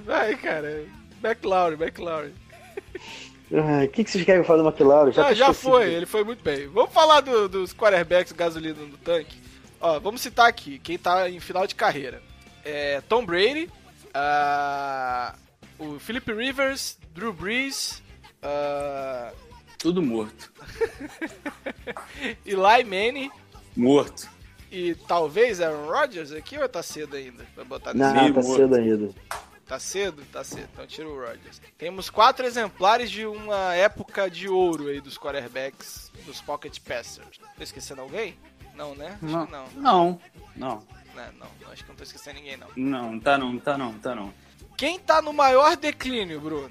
Vai, 0.04 0.36
cara. 0.36 0.84
McLaurin, 1.22 1.76
McLaurin. 1.76 2.32
O 3.50 3.88
que, 3.88 4.04
que 4.04 4.10
vocês 4.10 4.24
querem 4.24 4.44
falar 4.44 4.62
do 4.62 4.68
McLaren? 4.68 5.10
Já, 5.10 5.28
tô 5.28 5.34
já 5.34 5.52
foi, 5.54 5.90
ele 5.92 6.06
foi 6.06 6.22
muito 6.22 6.42
bem. 6.44 6.66
Vamos 6.68 6.92
falar 6.92 7.20
do- 7.22 7.48
dos 7.48 7.72
quarterbacks 7.72 8.32
gasolina 8.32 8.78
no 8.82 8.98
tanque. 8.98 9.40
Ó, 9.80 9.98
vamos 9.98 10.20
citar 10.20 10.46
aqui 10.48 10.78
quem 10.78 10.98
tá 10.98 11.30
em 11.30 11.40
final 11.40 11.66
de 11.66 11.74
carreira. 11.74 12.22
É, 12.64 13.00
Tom 13.08 13.24
Brady, 13.24 13.70
ah, 14.12 15.34
o 15.78 15.98
Philip 15.98 16.30
Rivers, 16.32 16.98
Drew 17.14 17.32
Brees, 17.32 18.02
ah, 18.42 19.32
Tudo 19.78 20.02
morto. 20.02 20.52
Eli 22.44 22.84
Manning 22.84 23.30
Morto. 23.76 24.28
E 24.70 24.94
talvez 25.06 25.60
Aaron 25.60 25.86
Rodgers 25.86 26.32
aqui 26.32 26.58
ou 26.58 26.68
tá 26.68 26.82
cedo 26.82 27.16
ainda? 27.16 27.44
Pra 27.54 27.64
botar 27.64 27.94
nesse 27.94 28.12
Não, 28.14 28.32
tá 28.32 28.42
cedo 28.42 28.74
ainda. 28.74 29.10
Tá 29.66 29.78
cedo? 29.78 30.22
Tá 30.32 30.42
cedo. 30.42 30.68
Então 30.72 30.86
tira 30.86 31.08
o 31.08 31.14
Rodgers. 31.20 31.60
Temos 31.76 32.08
quatro 32.08 32.46
exemplares 32.46 33.10
de 33.10 33.26
uma 33.26 33.74
época 33.74 34.30
de 34.30 34.48
ouro 34.48 34.88
aí 34.88 35.00
dos 35.00 35.18
quarterbacks 35.18 36.10
dos 36.24 36.40
Pocket 36.40 36.78
Passers. 36.80 37.38
Tô 37.56 37.62
esquecendo 37.62 38.00
alguém? 38.00 38.34
Não, 38.74 38.94
né? 38.94 39.18
Acho 39.22 39.32
Não. 39.36 39.46
que 39.46 39.52
não. 39.52 39.66
Não. 39.76 40.20
Não. 40.56 40.82
Né, 41.14 41.30
Não, 41.38 41.48
não, 41.60 41.72
acho 41.72 41.82
que 41.82 41.88
não 41.90 41.96
tô 41.96 42.04
esquecendo 42.04 42.36
ninguém, 42.38 42.56
não. 42.56 42.68
Não, 42.76 43.18
tá 43.20 43.36
não, 43.36 43.58
tá 43.58 43.76
não, 43.76 43.92
tá 43.98 44.14
não. 44.14 44.32
Quem 44.76 44.98
tá 45.00 45.20
no 45.20 45.32
maior 45.32 45.76
declínio, 45.76 46.40
Bruno? 46.40 46.70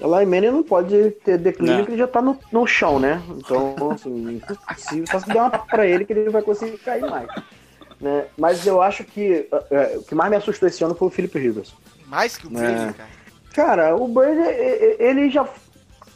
O 0.00 0.16
Eli 0.16 0.26
Manning 0.26 0.50
não 0.50 0.62
pode 0.62 1.10
ter 1.24 1.36
declínio 1.38 1.72
Não. 1.74 1.80
porque 1.80 1.92
ele 1.92 1.98
já 1.98 2.08
tá 2.08 2.22
no, 2.22 2.38
no 2.52 2.66
chão, 2.66 2.98
né? 2.98 3.22
Então, 3.36 3.74
assim, 3.90 4.40
se, 4.76 5.06
só 5.06 5.18
se 5.20 5.26
der 5.28 5.40
uma 5.40 5.50
pra 5.50 5.86
ele 5.86 6.04
que 6.04 6.12
ele 6.12 6.30
vai 6.30 6.42
conseguir 6.42 6.78
cair 6.78 7.02
mais. 7.02 7.28
Né? 8.00 8.24
Mas 8.38 8.66
eu 8.66 8.80
acho 8.80 9.04
que 9.04 9.46
é, 9.70 9.96
o 9.98 10.02
que 10.02 10.14
mais 10.14 10.30
me 10.30 10.36
assustou 10.36 10.66
esse 10.68 10.82
ano 10.82 10.94
foi 10.94 11.08
o 11.08 11.10
Philip 11.10 11.38
Rivers. 11.38 11.74
Mais 12.06 12.36
que 12.36 12.46
o 12.46 12.50
É. 12.58 12.60
Brady, 12.62 12.94
cara. 12.94 13.08
Cara, 13.52 13.96
o 13.96 14.08
Brady, 14.08 14.40
e- 14.40 14.42
e- 14.42 14.96
ele 15.00 15.28
já. 15.30 15.46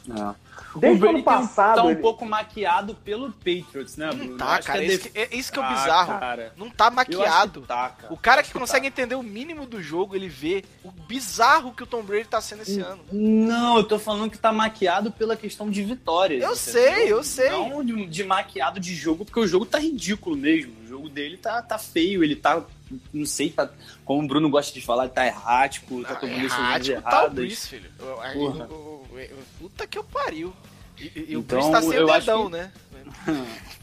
Não. 0.09 0.35
Desde 0.81 1.05
o 1.05 1.09
ano 1.11 1.23
passado. 1.23 1.77
tá 1.77 1.85
um 1.85 1.91
ele- 1.91 2.01
pouco 2.01 2.25
maquiado 2.27 2.95
pelo 2.97 3.31
Patriots, 3.33 3.97
né, 3.97 4.09
Bruno? 4.09 4.31
Não 4.33 4.37
tá, 4.37 4.47
Acho 4.57 4.67
cara. 4.67 4.79
que 4.81 4.85
É 4.85 4.89
isso 4.89 5.03
def- 5.05 5.13
que 5.13 5.19
é, 5.19 5.37
isso 5.39 5.53
que 5.53 5.59
é 5.59 5.63
o 5.63 5.65
Ah, 5.65 5.69
bizarro. 5.75 6.19
cara. 6.21 6.53
Não 6.57 6.71
tá 6.71 6.91
maquiado. 6.91 7.61
tá, 7.63 7.91
cara. 7.91 8.13
O 8.13 8.17
cara 8.17 8.43
que 8.43 8.53
consegue 8.53 8.83
tá. 8.91 9.03
entender 9.03 9.15
o 9.15 9.23
mínimo 9.23 9.67
do 9.67 9.83
jogo, 9.83 10.15
ele 10.17 10.29
vê 10.29 10.65
o 10.85 10.91
bizarro 10.91 11.73
que 11.73 11.83
o 11.83 11.87
Tom 11.87 12.03
Brady 12.03 12.25
tá 12.29 12.41
sendo 12.41 12.63
esse 12.63 12.81
ano. 12.81 13.01
Não, 13.13 13.77
eu 13.79 13.85
tô 13.85 13.99
falando 13.99 14.31
que 14.31 14.39
tá 14.39 14.53
maquiado 14.53 15.11
pela 15.11 15.37
questão 15.37 15.71
de 15.71 15.83
vitórias. 15.83 16.43
Eu 16.43 16.53
entendeu? 16.53 16.57
sei, 16.57 17.13
eu 17.13 17.23
sei. 17.25 17.51
Não 17.51 17.85
de, 17.85 18.07
de 18.07 18.25
maquiado 18.25 18.81
de 18.81 18.95
jogo, 18.95 19.25
porque 19.25 19.41
o 19.41 19.47
jogo 19.47 19.65
tá 19.67 19.79
ridículo 19.79 20.37
mesmo. 20.37 20.84
O 20.95 20.99
jogo 20.99 21.09
dele 21.09 21.37
tá, 21.37 21.61
tá 21.61 21.77
feio, 21.77 22.23
ele 22.23 22.37
tá. 22.37 22.65
Não 23.13 23.27
sei, 23.27 23.51
tá, 23.51 23.69
como 24.05 24.23
o 24.23 24.27
Bruno 24.29 24.49
gosta 24.49 24.73
de 24.73 24.81
falar, 24.81 25.09
tá 25.09 25.27
errático, 25.27 26.03
tá 26.05 26.13
Não, 26.13 26.21
tomando 26.21 26.39
é 26.39 26.43
decisões 26.43 26.89
errático 26.89 27.03
tá 27.03 27.11
o 27.11 27.25
erradas. 27.25 27.67
Filho. 27.67 27.91
O- 27.99 28.21
aí, 28.21 28.35
Porra. 28.35 28.67
o- 28.67 28.73
o- 29.11 29.15
Ué, 29.15 29.31
Puta 29.59 29.87
que 29.89 29.99
eu 29.99 30.05
pariu. 30.05 30.55
E, 30.97 31.03
e- 31.07 31.25
e 31.31 31.37
o 31.37 31.41
Então, 31.41 31.59
Breeze 31.59 31.73
tá 31.73 31.83
sem 31.83 31.93
eu 31.95 32.07
o 32.07 32.13
acho 32.13 32.21
dedão, 32.27 32.45
que- 32.45 32.53
né? 32.57 32.73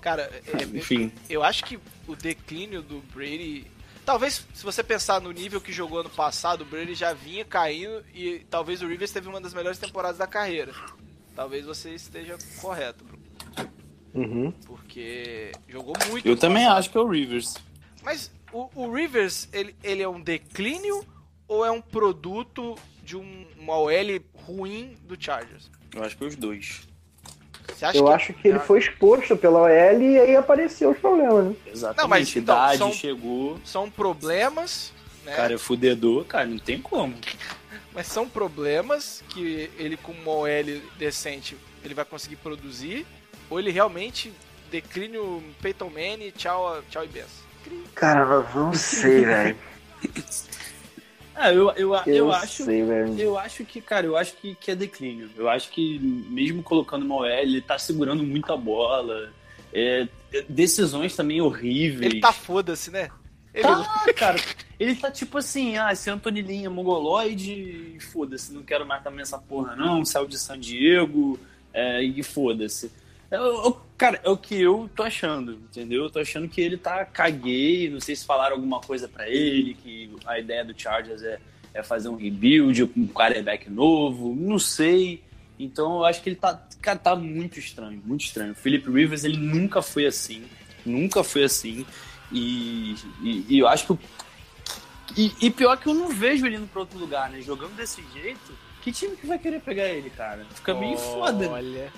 Cara, 0.00 0.22
é- 0.46 0.62
é- 0.62 0.64
Enfim. 0.78 1.12
eu 1.28 1.42
acho 1.42 1.64
que 1.64 1.78
o 2.06 2.14
declínio 2.16 2.82
do 2.82 3.00
Brady. 3.14 3.66
Talvez, 4.04 4.46
se 4.52 4.62
você 4.62 4.82
pensar 4.82 5.20
no 5.20 5.32
nível 5.32 5.60
que 5.60 5.72
jogou 5.72 6.00
ano 6.00 6.10
passado, 6.10 6.60
o 6.60 6.64
Brady 6.66 6.94
já 6.94 7.14
vinha 7.14 7.44
caindo 7.44 8.04
e 8.14 8.40
talvez 8.50 8.82
o 8.82 8.86
Rivers 8.86 9.10
teve 9.12 9.28
uma 9.28 9.40
das 9.40 9.54
melhores 9.54 9.78
temporadas 9.78 10.18
da 10.18 10.26
carreira. 10.26 10.72
Talvez 11.34 11.64
você 11.64 11.94
esteja 11.94 12.36
correto, 12.60 13.02
Bruno, 13.02 13.22
Uhum. 14.14 14.52
porque 14.66 15.50
jogou 15.68 15.94
muito. 16.08 16.26
Eu 16.26 16.36
também 16.36 16.62
passado. 16.64 16.78
acho 16.78 16.90
que 16.90 16.98
é 16.98 17.00
o 17.00 17.08
Rivers. 17.08 17.54
Mas 18.02 18.30
o, 18.52 18.68
o 18.74 18.92
Rivers, 18.92 19.48
ele, 19.52 19.74
ele 19.82 20.02
é 20.02 20.08
um 20.08 20.20
declínio 20.20 21.04
ou 21.48 21.64
é 21.64 21.70
um 21.70 21.80
produto 21.80 22.76
de 23.02 23.16
um, 23.16 23.46
uma 23.58 23.76
OL 23.78 23.90
ruim 24.34 24.96
do 25.02 25.16
Chargers? 25.20 25.70
Eu 25.94 26.02
acho 26.04 26.16
que 26.16 26.24
é 26.24 26.26
os 26.26 26.36
dois. 26.36 26.82
Você 27.68 27.84
acha 27.86 27.98
Eu 27.98 28.08
acho 28.08 28.32
que 28.34 28.48
ele 28.48 28.58
foi 28.60 28.78
exposto 28.78 29.36
pela 29.36 29.60
OL 29.62 29.68
e 30.02 30.18
aí 30.20 30.36
apareceu 30.36 30.90
os 30.90 30.98
problemas, 30.98 31.46
né? 31.46 31.56
Exatamente. 31.66 32.02
Não, 32.02 32.08
mas, 32.08 32.28
então, 32.30 32.42
idade 32.42 32.78
são- 32.78 32.92
chegou. 32.92 33.58
São 33.64 33.90
problemas, 33.90 34.92
né? 35.24 35.34
Cara, 35.34 35.54
é 35.54 35.58
fudedor, 35.58 36.24
cara, 36.24 36.46
não 36.46 36.58
tem 36.58 36.80
como. 36.80 37.14
Mas 37.92 38.08
são 38.08 38.28
problemas 38.28 39.22
que 39.28 39.70
ele 39.78 39.96
com 39.96 40.10
uma 40.10 40.32
OL 40.32 40.80
decente 40.98 41.56
ele 41.84 41.94
vai 41.94 42.04
conseguir 42.04 42.34
produzir 42.34 43.06
ou 43.54 43.60
ele 43.60 43.70
realmente 43.70 44.32
declínio 44.68 45.40
Peyton 45.62 45.88
Manning, 45.88 46.32
tchau, 46.32 46.82
tchau 46.90 47.04
e 47.04 47.06
benção. 47.06 47.44
Cara, 47.94 48.24
não 48.52 48.74
sei, 48.74 49.22
velho. 49.24 49.56
É, 51.36 51.50
eu, 51.50 51.70
eu, 51.70 51.94
eu, 51.94 52.02
Eu 52.06 52.32
acho. 52.32 52.64
sei. 52.64 52.82
Eu 53.16 53.38
acho 53.38 53.64
que, 53.64 53.80
cara, 53.80 54.06
eu 54.06 54.16
acho 54.16 54.34
que, 54.38 54.56
que 54.56 54.72
é 54.72 54.74
declínio. 54.74 55.30
Eu 55.36 55.48
acho 55.48 55.70
que 55.70 56.00
mesmo 56.00 56.64
colocando 56.64 57.04
uma 57.04 57.14
OL, 57.14 57.26
ele 57.26 57.60
tá 57.60 57.78
segurando 57.78 58.24
muita 58.24 58.56
bola. 58.56 59.32
É, 59.72 60.08
decisões 60.48 61.14
também 61.14 61.40
horríveis. 61.40 62.10
Ele 62.10 62.20
tá 62.20 62.32
foda-se, 62.32 62.90
né? 62.90 63.08
Ele, 63.54 63.62
Tá, 63.62 64.12
cara. 64.16 64.40
Ele 64.80 64.96
tá 64.96 65.12
tipo 65.12 65.38
assim, 65.38 65.78
ah, 65.78 65.92
esse 65.92 66.10
Anthony 66.10 66.42
Lynn 66.42 66.66
é 66.66 66.68
mongoloide, 66.68 67.98
foda-se, 68.12 68.52
não 68.52 68.64
quero 68.64 68.84
mais 68.84 69.04
também 69.04 69.22
essa 69.22 69.38
porra 69.38 69.76
não, 69.76 70.04
saiu 70.04 70.26
de 70.26 70.36
San 70.36 70.58
Diego, 70.58 71.38
é, 71.72 72.02
e 72.02 72.20
foda-se. 72.24 72.90
É, 73.30 73.40
o- 73.40 73.68
o- 73.68 73.76
cara, 73.96 74.20
é 74.22 74.28
o 74.28 74.36
que 74.36 74.60
eu 74.60 74.88
tô 74.94 75.02
achando, 75.02 75.52
entendeu? 75.54 76.04
Eu 76.04 76.10
tô 76.10 76.18
achando 76.20 76.48
que 76.48 76.60
ele 76.60 76.76
tá 76.76 77.04
caguei, 77.04 77.88
não 77.90 78.00
sei 78.00 78.14
se 78.14 78.24
falaram 78.24 78.56
alguma 78.56 78.80
coisa 78.80 79.08
pra 79.08 79.28
ele, 79.28 79.74
que 79.74 80.10
a 80.26 80.38
ideia 80.38 80.64
do 80.64 80.78
Chargers 80.78 81.22
é, 81.22 81.38
é 81.72 81.82
fazer 81.82 82.08
um 82.08 82.16
rebuild 82.16 82.84
um 82.96 83.06
quarterback 83.08 83.68
novo, 83.70 84.34
não 84.34 84.58
sei. 84.58 85.22
Então 85.58 85.96
eu 85.98 86.04
acho 86.04 86.22
que 86.22 86.28
ele 86.28 86.36
tá, 86.36 86.60
cara, 86.82 86.98
tá 86.98 87.14
muito 87.16 87.58
estranho, 87.58 88.00
muito 88.04 88.24
estranho. 88.24 88.52
O 88.52 88.56
Philip 88.56 88.88
Rivers, 88.90 89.24
ele 89.24 89.36
nunca 89.36 89.80
foi 89.82 90.06
assim, 90.06 90.44
nunca 90.84 91.22
foi 91.24 91.44
assim. 91.44 91.86
E, 92.32 92.94
e, 93.22 93.46
e 93.48 93.58
eu 93.58 93.68
acho 93.68 93.86
que. 93.96 93.98
E, 95.16 95.32
e 95.46 95.50
pior 95.50 95.76
que 95.76 95.86
eu 95.88 95.94
não 95.94 96.08
vejo 96.08 96.44
ele 96.46 96.56
indo 96.56 96.66
pra 96.66 96.80
outro 96.80 96.98
lugar, 96.98 97.30
né? 97.30 97.40
Jogando 97.40 97.76
desse 97.76 98.02
jeito, 98.12 98.52
que 98.82 98.90
time 98.90 99.14
que 99.16 99.26
vai 99.26 99.38
querer 99.38 99.60
pegar 99.60 99.86
ele, 99.88 100.10
cara? 100.10 100.44
Fica 100.54 100.74
meio 100.74 100.96
foda. 100.98 101.48
Olha, 101.50 101.92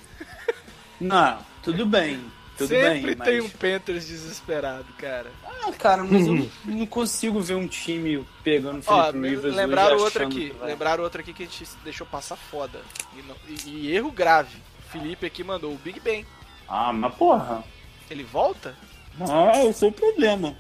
Não, 1.00 1.38
tudo 1.62 1.86
bem. 1.86 2.20
Tudo 2.56 2.68
sempre 2.68 3.14
bem, 3.14 3.16
tem 3.16 3.40
mas... 3.42 3.44
um 3.44 3.48
Panthers 3.50 4.06
desesperado, 4.06 4.86
cara. 4.96 5.30
Ah, 5.44 5.70
cara, 5.72 6.02
mas 6.02 6.26
eu 6.26 6.48
não 6.64 6.86
consigo 6.86 7.38
ver 7.40 7.54
um 7.54 7.66
time 7.68 8.26
pegando 8.42 8.78
o 8.78 8.82
Ó, 8.86 9.10
Rivers 9.10 9.54
lembraram 9.54 9.98
outra 9.98 10.24
achando 10.26 10.38
aqui. 10.38 10.54
Lembraram 10.62 11.04
outra 11.04 11.20
aqui 11.20 11.34
que 11.34 11.42
a 11.42 11.46
gente 11.46 11.66
deixou 11.84 12.06
passar 12.06 12.36
foda. 12.36 12.80
E, 13.14 13.22
não- 13.22 13.36
e- 13.46 13.68
e 13.88 13.94
erro 13.94 14.10
grave. 14.10 14.56
Felipe 14.90 15.26
aqui 15.26 15.44
mandou 15.44 15.70
o 15.72 15.76
Big 15.76 16.00
Ben. 16.00 16.24
Ah, 16.66 16.92
mas 16.94 17.14
porra. 17.14 17.62
Ele 18.10 18.24
volta? 18.24 18.74
Ah, 19.20 19.62
eu 19.62 19.72
sou 19.74 19.90
o 19.90 19.92
problema. 19.92 20.56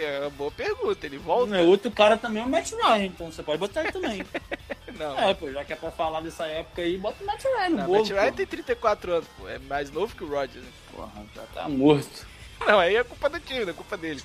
É 0.00 0.20
uma 0.20 0.30
boa 0.30 0.50
pergunta. 0.50 1.06
Ele 1.06 1.18
volta? 1.18 1.56
É, 1.56 1.62
Outro 1.62 1.90
cara 1.90 2.16
também 2.16 2.42
é 2.42 2.46
o 2.46 2.48
Matt 2.48 2.70
Ryan, 2.72 3.04
então 3.06 3.30
você 3.30 3.42
pode 3.42 3.58
botar 3.58 3.82
ele 3.82 3.92
também. 3.92 4.22
Não. 4.98 5.18
é, 5.18 5.32
pô, 5.34 5.50
já 5.50 5.64
que 5.64 5.72
é 5.72 5.76
pra 5.76 5.90
falar 5.90 6.20
dessa 6.20 6.44
época 6.46 6.82
aí, 6.82 6.98
bota 6.98 7.22
o 7.22 7.26
Matt 7.26 7.42
Ryan 7.44 7.68
no 7.70 7.76
Não, 7.78 7.86
bolo. 7.86 7.98
Matt 8.00 8.10
Ryan 8.10 8.30
pô. 8.30 8.36
tem 8.36 8.46
34 8.46 9.12
anos, 9.12 9.28
pô. 9.38 9.48
É 9.48 9.58
mais 9.58 9.90
novo 9.90 10.14
que 10.14 10.22
o 10.24 10.28
Rodgers. 10.28 10.64
né? 10.64 10.70
Porra, 10.94 11.26
já 11.34 11.42
tá 11.54 11.68
morto. 11.68 12.26
Não, 12.66 12.78
aí 12.78 12.94
é 12.96 13.02
culpa 13.02 13.28
do 13.30 13.40
time, 13.40 13.64
não 13.64 13.70
é 13.70 13.74
culpa 13.74 13.96
dele. 13.96 14.22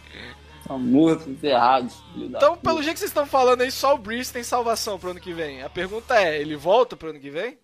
Tá 0.68 0.78
morto, 0.78 1.30
enterrado. 1.30 1.90
Então, 2.16 2.56
puta. 2.56 2.70
pelo 2.70 2.84
jeito 2.84 2.96
que 2.96 3.00
vocês 3.00 3.10
estão 3.10 3.26
falando 3.26 3.62
aí, 3.62 3.72
só 3.72 3.96
o 3.96 3.98
Breeze 3.98 4.34
tem 4.34 4.44
salvação 4.44 5.00
pro 5.00 5.12
ano 5.12 5.20
que 5.20 5.34
vem. 5.34 5.64
A 5.64 5.70
pergunta 5.70 6.16
é, 6.22 6.40
ele 6.40 6.56
volta 6.58 6.96
pro 6.98 7.10
ano 7.12 7.20
que 7.20 7.30
vem? 7.30 7.58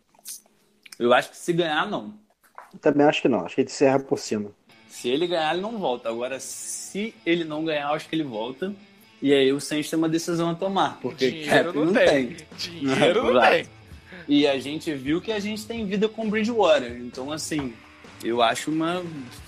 Eu 0.98 1.14
acho 1.14 1.30
que 1.32 1.38
se 1.38 1.52
ganhar, 1.52 1.86
não. 1.90 2.14
Também 2.80 3.06
acho 3.06 3.22
que 3.22 3.28
não. 3.28 3.46
Acho 3.46 3.56
que 3.56 3.62
ele 3.62 3.70
encerra 3.70 4.00
por 4.00 4.18
cima. 4.18 4.52
Se 4.94 5.10
ele 5.10 5.26
ganhar, 5.26 5.52
ele 5.54 5.62
não 5.62 5.80
volta. 5.80 6.08
Agora, 6.08 6.40
se 6.40 7.16
ele 7.26 7.44
não 7.44 7.66
ganhar, 7.66 7.90
eu 7.90 7.96
acho 7.96 8.08
que 8.08 8.16
ele 8.16 8.24
volta. 8.24 8.72
E 9.20 9.34
aí 9.34 9.52
o 9.52 9.60
Saints 9.60 9.90
tem 9.90 9.98
uma 9.98 10.08
decisão 10.08 10.52
a 10.52 10.54
tomar, 10.56 11.00
porque 11.02 11.32
Dinheiro 11.32 11.74
cap 11.74 11.78
não, 11.78 11.94
tem. 11.94 12.38
Dinheiro 12.58 13.24
não 13.34 13.42
tem. 13.42 13.66
E 14.28 14.46
a 14.48 14.60
gente 14.60 14.94
viu 14.94 15.20
que 15.20 15.32
a 15.32 15.40
gente 15.40 15.66
tem 15.66 15.84
vida 15.88 16.08
com 16.08 16.30
Bridgewater. 16.30 16.92
Então, 17.02 17.32
assim, 17.32 17.74
eu 18.24 18.42
acho 18.42 18.70
uma, 18.70 19.04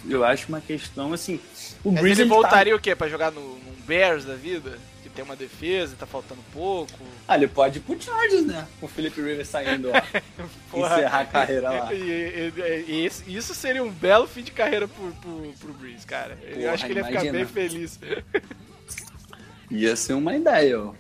eu 0.10 0.24
acho 0.26 0.48
uma 0.50 0.60
questão 0.60 1.14
assim. 1.14 1.40
O 1.84 1.92
Mas 1.92 2.04
ele 2.04 2.28
tá- 2.28 2.36
voltaria 2.36 2.76
o 2.76 2.80
quê? 2.80 2.96
Pra 2.96 3.08
jogar 3.08 3.32
no, 3.32 3.42
num 3.42 3.76
Bears 3.86 4.26
da 4.26 4.34
vida? 4.36 4.80
Tem 5.16 5.24
uma 5.24 5.36
defesa, 5.36 5.96
tá 5.98 6.06
faltando 6.06 6.42
pouco. 6.52 6.92
Ah, 7.26 7.36
ele 7.38 7.48
pode 7.48 7.80
ir 7.80 7.82
pro 7.82 8.00
Chargers, 8.02 8.46
né? 8.46 8.68
Com 8.80 8.86
o 8.86 8.90
Felipe 8.90 9.22
Rivers 9.22 9.48
saindo. 9.48 9.90
Porra. 10.70 10.96
Encerrar 10.98 11.20
a 11.22 11.26
carreira 11.26 11.70
lá. 11.72 11.94
E, 11.94 12.52
e- 12.88 13.10
e- 13.26 13.36
isso 13.38 13.56
seria 13.56 13.82
um 13.82 13.90
belo 13.90 14.28
fim 14.28 14.44
de 14.44 14.52
carreira 14.52 14.88
pro, 14.90 15.12
pro, 15.14 15.54
pro 15.60 15.74
Breeze, 15.74 16.06
cara. 16.06 16.38
Eu 16.44 16.56
Porra, 16.58 16.72
acho 16.74 16.86
que 16.86 16.92
ele 16.92 17.00
ia 17.00 17.06
ficar 17.06 17.32
bem 17.32 17.46
feliz. 17.46 18.00
Ia 19.72 19.96
ser 19.96 20.14
uma 20.14 20.36
ideia, 20.36 20.80
ó. 20.80 20.94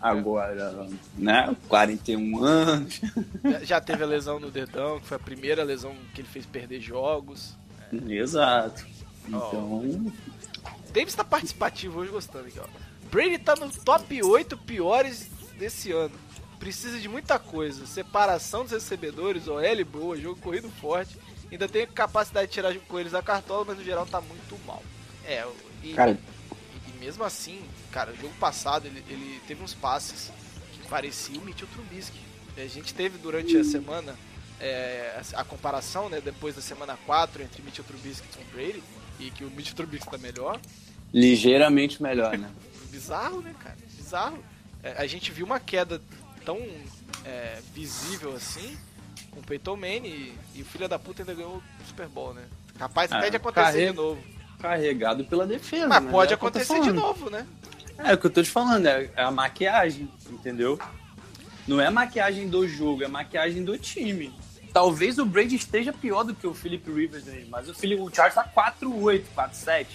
Agora, 0.00 0.86
né? 1.16 1.54
41 1.68 2.44
anos. 2.44 3.00
Já, 3.64 3.80
teve 3.80 4.02
a 4.02 4.06
lesão 4.06 4.38
no 4.38 4.50
dedão, 4.50 5.00
que 5.00 5.06
foi 5.06 5.16
a 5.16 5.20
primeira 5.20 5.64
lesão 5.64 5.94
que 6.14 6.20
ele 6.20 6.28
fez 6.28 6.44
perder 6.46 6.80
jogos. 6.80 7.56
Exato. 8.08 8.84
Então, 9.26 10.12
Davis 10.92 11.14
tá 11.14 11.24
participativo 11.24 12.00
hoje 12.00 12.10
gostando 12.12 12.46
aqui, 12.46 12.60
ó. 12.60 12.66
Brady 13.14 13.38
tá 13.38 13.54
no 13.54 13.70
top 13.70 14.20
8 14.22 14.56
piores 14.58 15.28
desse 15.56 15.92
ano. 15.92 16.14
Precisa 16.58 16.98
de 16.98 17.08
muita 17.08 17.38
coisa. 17.38 17.86
Separação 17.86 18.64
dos 18.64 18.72
recebedores, 18.72 19.46
OL 19.46 19.84
boa, 19.84 20.16
jogo 20.16 20.40
corrido 20.40 20.68
forte. 20.80 21.16
Ainda 21.52 21.68
tem 21.68 21.86
capacidade 21.86 22.48
de 22.48 22.54
tirar 22.54 22.74
com 22.74 22.98
eles 22.98 23.12
da 23.12 23.22
cartola, 23.22 23.64
mas 23.68 23.78
no 23.78 23.84
geral 23.84 24.04
tá 24.04 24.20
muito 24.20 24.58
mal. 24.66 24.82
É, 25.24 25.46
e, 25.82 25.92
Cara, 25.92 26.10
e- 26.10 26.90
e 26.90 26.98
mesmo 26.98 27.22
assim, 27.22 27.62
cara, 27.92 28.10
o 28.10 28.16
jogo 28.16 28.34
passado 28.40 28.86
ele, 28.86 29.04
ele 29.08 29.40
teve 29.46 29.62
uns 29.62 29.74
passes 29.74 30.32
que 30.72 30.88
pareciam 30.88 31.40
o 31.40 31.44
Mitchell 31.44 31.68
Trubisky. 31.68 32.18
A 32.56 32.66
gente 32.66 32.92
teve 32.94 33.16
durante 33.18 33.56
a 33.56 33.62
semana 33.62 34.16
é, 34.58 35.20
a, 35.34 35.40
a 35.42 35.44
comparação, 35.44 36.08
né, 36.08 36.20
depois 36.20 36.56
da 36.56 36.62
semana 36.62 36.98
4 37.06 37.42
entre 37.44 37.62
Mitchell 37.62 37.84
Trubisky 37.84 38.26
e 38.32 38.36
Tom 38.36 38.44
Brady, 38.52 38.82
e 39.20 39.30
que 39.30 39.44
o 39.44 39.50
Mitchell 39.50 39.76
Trubisky 39.76 40.10
tá 40.10 40.18
melhor. 40.18 40.58
ligeiramente 41.12 42.02
melhor, 42.02 42.36
né? 42.36 42.50
Bizarro, 42.94 43.40
né, 43.42 43.54
cara? 43.58 43.76
Bizarro. 43.96 44.38
É, 44.82 44.92
a 44.98 45.06
gente 45.06 45.32
viu 45.32 45.44
uma 45.46 45.58
queda 45.58 46.00
tão 46.44 46.58
é, 47.24 47.58
visível 47.74 48.34
assim 48.34 48.76
com 49.30 49.40
o 49.40 49.42
Peyton 49.42 49.76
Manning 49.76 50.06
e, 50.08 50.34
e 50.56 50.62
o 50.62 50.64
filho 50.64 50.88
da 50.88 50.98
puta 50.98 51.22
ainda 51.22 51.34
ganhou 51.34 51.56
o 51.56 51.62
Super 51.86 52.06
Bowl, 52.06 52.32
né? 52.34 52.42
Capaz 52.78 53.10
até 53.10 53.26
Ah, 53.26 53.30
de 53.30 53.36
acontecer 53.36 53.62
carrega- 53.64 53.90
de 53.90 53.96
novo. 53.96 54.24
Carregado 54.60 55.24
pela 55.24 55.46
defesa. 55.46 55.88
Mas 55.88 56.02
né? 56.04 56.10
pode 56.10 56.32
É 56.32 56.34
acontecer 56.36 56.80
de 56.80 56.92
novo, 56.92 57.28
né? 57.30 57.46
É 57.98 58.14
o 58.14 58.18
que 58.18 58.26
eu 58.26 58.30
tô 58.30 58.42
te 58.42 58.50
falando, 58.50 58.86
é 58.86 59.10
é 59.16 59.22
a 59.22 59.30
maquiagem, 59.30 60.08
entendeu? 60.30 60.78
Não 61.66 61.80
é 61.80 61.86
a 61.86 61.90
maquiagem 61.90 62.48
do 62.48 62.66
jogo, 62.68 63.02
é 63.02 63.06
a 63.06 63.08
maquiagem 63.08 63.64
do 63.64 63.76
time. 63.78 64.32
Talvez 64.72 65.18
o 65.18 65.24
Brady 65.24 65.54
esteja 65.56 65.92
pior 65.92 66.24
do 66.24 66.34
que 66.34 66.46
o 66.46 66.52
Philip 66.54 66.90
Rivers 66.90 67.28
aí, 67.28 67.46
mas 67.48 67.68
o, 67.68 67.74
Philip, 67.74 68.02
o 68.02 68.12
Charles 68.12 68.34
tá 68.34 68.44
4-8, 68.44 69.22
4-7, 69.36 69.86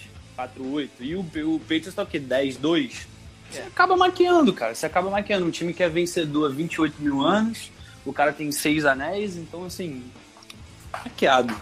4-8. 0.48 0.88
E 1.00 1.14
o, 1.14 1.20
o 1.20 1.60
Patriots 1.60 1.94
tá 1.94 2.02
o 2.02 2.06
quê? 2.06 2.20
10-2? 2.20 3.06
Você 3.50 3.58
É. 3.58 3.66
acaba 3.66 3.96
maquiando, 3.96 4.52
cara. 4.52 4.74
Você 4.74 4.86
acaba 4.86 5.10
maquiando. 5.10 5.46
Um 5.46 5.50
time 5.50 5.72
que 5.74 5.82
é 5.82 5.88
vencedor 5.88 6.50
há 6.50 6.54
28 6.54 7.00
mil 7.02 7.20
anos, 7.22 7.70
o 8.04 8.12
cara 8.12 8.32
tem 8.32 8.50
seis 8.52 8.84
anéis, 8.84 9.36
então 9.36 9.64
assim. 9.64 10.04
Maquiado. 10.92 11.54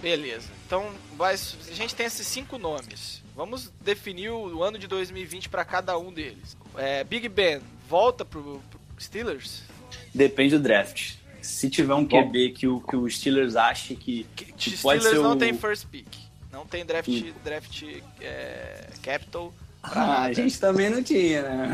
Beleza. 0.00 0.48
Então, 0.66 0.90
vai, 1.16 1.34
a 1.34 1.74
gente 1.74 1.94
tem 1.94 2.06
esses 2.06 2.26
cinco 2.26 2.58
nomes. 2.58 3.22
Vamos 3.34 3.70
definir 3.80 4.30
o 4.30 4.62
ano 4.62 4.78
de 4.78 4.86
2020 4.86 5.48
para 5.48 5.64
cada 5.64 5.96
um 5.98 6.12
deles. 6.12 6.56
É, 6.76 7.04
Big 7.04 7.28
Ben 7.28 7.60
volta 7.88 8.24
pro, 8.24 8.60
pro 8.70 8.80
Steelers? 8.98 9.62
Depende 10.14 10.56
do 10.56 10.62
draft. 10.62 11.14
Se 11.42 11.70
tiver 11.70 11.94
um 11.94 12.04
QB 12.04 12.50
que 12.52 12.66
o, 12.66 12.80
que 12.80 12.96
o 12.96 13.08
Steelers 13.08 13.54
ache 13.54 13.94
que, 13.94 14.26
Que, 14.34 14.46
que 14.52 14.76
Steelers 14.76 14.82
pode 14.82 15.02
ser 15.04 15.14
não 15.22 15.32
o... 15.32 15.36
tem 15.36 15.54
first 15.54 15.86
pick. 15.86 16.06
Não 16.66 16.70
tem 16.70 16.84
draft, 16.84 17.08
draft 17.44 17.82
é, 18.20 18.88
capital. 19.00 19.54
pra 19.80 20.02
Ah, 20.02 20.22
a 20.24 20.32
gente 20.32 20.58
também 20.58 20.90
não 20.90 21.00
tinha, 21.00 21.42
né? 21.42 21.70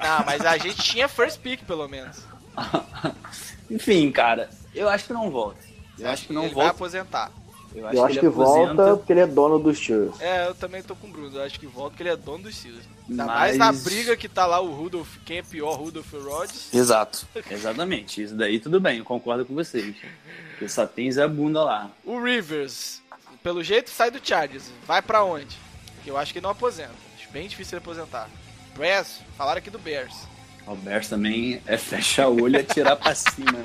Ah, 0.00 0.24
mas 0.26 0.44
a 0.44 0.58
gente 0.58 0.82
tinha 0.82 1.06
first 1.06 1.38
pick, 1.38 1.62
pelo 1.64 1.86
menos. 1.86 2.16
Enfim, 3.70 4.10
cara, 4.10 4.50
eu 4.74 4.88
acho 4.88 5.06
que 5.06 5.12
não 5.12 5.30
volta. 5.30 5.60
Eu 5.96 6.08
acho 6.10 6.26
que 6.26 6.32
não 6.32 6.42
ele 6.46 6.54
vai 6.54 6.64
volta. 6.64 6.70
aposentar. 6.76 7.30
Eu 7.72 7.88
Eu 7.92 8.04
acho 8.04 8.18
que 8.18 8.26
ele 8.26 8.34
volta 8.34 8.96
porque 8.96 9.12
ele 9.12 9.20
é 9.20 9.26
dono 9.28 9.58
dos 9.60 9.78
Steelers. 9.78 10.20
É, 10.20 10.48
eu 10.48 10.54
também 10.56 10.82
tô 10.82 10.96
com 10.96 11.06
o 11.06 11.10
Bruno. 11.10 11.36
Eu 11.36 11.42
acho 11.44 11.60
que 11.60 11.66
volta 11.66 11.90
porque 11.90 12.02
ele 12.02 12.10
é 12.10 12.16
dono 12.16 12.42
dos 12.44 12.56
Steelers. 12.56 12.84
Ainda 13.08 13.24
Mas- 13.26 13.56
mais 13.56 13.56
na 13.58 13.72
briga 13.72 14.16
que 14.16 14.28
tá 14.28 14.44
lá 14.46 14.58
o 14.60 14.72
Rudolph. 14.74 15.18
Quem 15.24 15.38
é 15.38 15.42
pior, 15.42 15.74
Rudolph 15.78 16.12
ou 16.14 16.22
Rodgers? 16.22 16.74
Exato. 16.74 17.26
Exatamente. 17.50 18.22
Isso 18.22 18.34
daí 18.34 18.58
tudo 18.58 18.80
bem, 18.80 18.98
eu 18.98 19.04
concordo 19.04 19.44
com 19.46 19.54
vocês. 19.54 19.94
Porque 20.50 20.68
só 20.68 20.86
tem 20.86 21.12
Zé 21.12 21.28
Bunda 21.28 21.62
lá. 21.62 21.90
O 22.04 22.18
Rivers, 22.20 23.02
pelo 23.46 23.62
jeito, 23.62 23.90
sai 23.90 24.10
do 24.10 24.18
Chargers. 24.20 24.72
Vai 24.84 25.00
pra 25.00 25.22
onde? 25.22 25.56
Que 26.02 26.10
eu 26.10 26.18
acho 26.18 26.32
que 26.32 26.40
ele 26.40 26.42
não 26.42 26.50
aposenta. 26.50 26.90
Acho 27.16 27.30
bem 27.30 27.46
difícil 27.46 27.76
ele 27.78 27.84
aposentar. 27.84 28.28
Bears, 28.76 29.20
falaram 29.38 29.58
aqui 29.58 29.70
do 29.70 29.78
Bears. 29.78 30.26
O 30.66 30.74
Bears 30.74 31.08
também 31.08 31.62
é 31.64 31.78
fechar 31.78 32.26
o 32.26 32.42
olho 32.42 32.56
e 32.56 32.58
atirar 32.58 32.96
pra 32.96 33.14
cima. 33.14 33.52
né? 33.52 33.64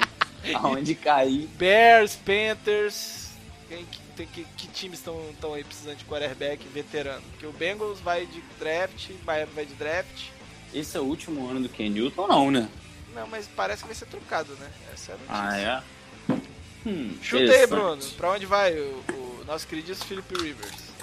Aonde 0.53 0.93
cair. 0.93 1.47
Bears, 1.57 2.15
Panthers. 2.15 3.29
Quem, 3.67 3.83
que, 4.15 4.25
que, 4.27 4.43
que 4.55 4.67
times 4.67 4.99
estão 4.99 5.55
aí 5.55 5.63
precisando 5.63 5.97
de 5.97 6.05
quarterback 6.05 6.63
veterano? 6.67 7.23
Porque 7.31 7.47
o 7.47 7.51
Bengals 7.51 7.99
vai 8.01 8.27
de 8.27 8.39
draft, 8.59 9.09
Miami 9.25 9.51
vai 9.55 9.65
de 9.65 9.73
draft. 9.73 10.25
Esse 10.71 10.95
é 10.95 10.99
o 10.99 11.05
último 11.05 11.49
ano 11.49 11.59
do 11.61 11.69
Ken 11.69 11.89
Newton, 11.89 12.27
não, 12.27 12.51
né? 12.51 12.69
Não, 13.15 13.25
mas 13.25 13.47
parece 13.55 13.81
que 13.81 13.87
vai 13.87 13.95
ser 13.95 14.05
trocado, 14.05 14.53
né? 14.59 14.69
Essa 14.93 15.13
é 15.13 15.15
a 15.15 15.17
notícia. 15.17 15.35
Ah, 15.39 15.83
é? 16.29 16.87
Hum, 16.87 17.17
Chuta 17.19 17.41
aí, 17.41 17.49
interessante. 17.49 17.69
Bruno. 17.69 18.03
Pra 18.15 18.31
onde 18.31 18.45
vai 18.45 18.73
o, 18.77 19.03
o 19.13 19.30
nosso 19.51 19.67
queridíssimo 19.67 20.07
Philip 20.07 20.33
Rivers? 20.41 20.93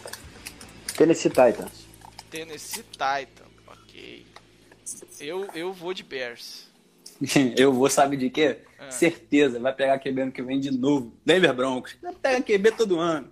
Tennessee 0.96 1.28
Titans. 1.28 1.86
Tennessee 2.30 2.82
Titan. 2.82 3.44
Ok. 3.66 4.26
Eu, 5.20 5.46
eu 5.54 5.70
vou 5.70 5.92
de 5.92 6.02
Bears. 6.02 6.66
Eu 7.58 7.72
vou, 7.72 7.90
sabe 7.90 8.16
de 8.16 8.30
quê? 8.30 8.60
Ah. 8.78 8.90
Certeza, 8.90 9.58
vai 9.58 9.74
pegar 9.74 9.98
QB 9.98 10.20
ano 10.22 10.32
que 10.32 10.40
vem 10.40 10.58
de 10.60 10.70
novo. 10.70 11.12
Denver 11.26 11.52
Broncos. 11.52 11.96
Já 12.00 12.12
pega 12.12 12.40
QB 12.40 12.72
todo 12.72 12.98
ano. 12.98 13.28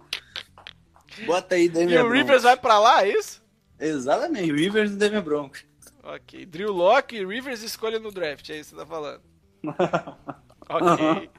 Bota 1.24 1.54
aí 1.54 1.68
Denver 1.68 1.96
E 1.96 1.98
o 1.98 2.02
Broncos. 2.02 2.18
Rivers 2.18 2.42
vai 2.42 2.56
pra 2.56 2.78
lá, 2.78 3.06
é 3.06 3.10
isso? 3.10 3.42
Exatamente, 3.78 4.52
Rivers 4.52 4.90
e 4.90 4.96
Denver 4.96 5.22
Broncos. 5.22 5.64
Ok. 6.02 6.44
Drew 6.44 6.72
Locke 6.72 7.16
e 7.16 7.24
Rivers 7.24 7.62
escolha 7.62 7.98
no 7.98 8.10
draft, 8.12 8.50
é 8.50 8.58
isso 8.58 8.74
que 8.74 8.76
você 8.76 8.82
tá 8.82 8.86
falando. 8.86 9.22
Ok. 10.68 11.30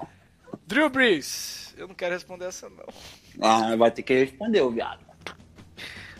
Drew 0.70 0.88
Brees. 0.88 1.74
Eu 1.76 1.88
não 1.88 1.94
quero 1.96 2.14
responder 2.14 2.44
essa, 2.44 2.68
não. 2.70 2.86
Ah, 3.42 3.74
vai 3.74 3.90
ter 3.90 4.02
que 4.04 4.14
responder, 4.14 4.60
o 4.62 4.70
viado. 4.70 5.00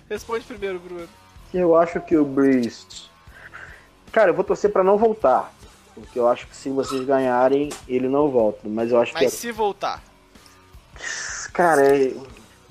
Responde 0.09 0.44
primeiro, 0.44 0.80
Bruno. 0.80 1.09
Eu 1.55 1.76
acho 1.76 2.01
que 2.01 2.16
o 2.16 2.24
Breeze. 2.24 2.84
Cara, 4.11 4.30
eu 4.30 4.34
vou 4.34 4.42
torcer 4.42 4.72
pra 4.72 4.82
não 4.82 4.98
voltar. 4.98 5.55
Porque 5.94 6.18
eu 6.18 6.26
acho 6.26 6.48
que 6.48 6.57
se 6.57 6.68
vocês 6.68 7.05
ganharem, 7.05 7.68
ele 7.86 8.09
não 8.09 8.28
volta. 8.28 8.68
Mas 8.68 8.90
eu 8.90 9.01
acho 9.01 9.12
Mas 9.14 9.22
que. 9.30 9.30
se 9.38 9.53
voltar. 9.53 10.03
Cara, 11.53 11.82
é- 11.96 12.12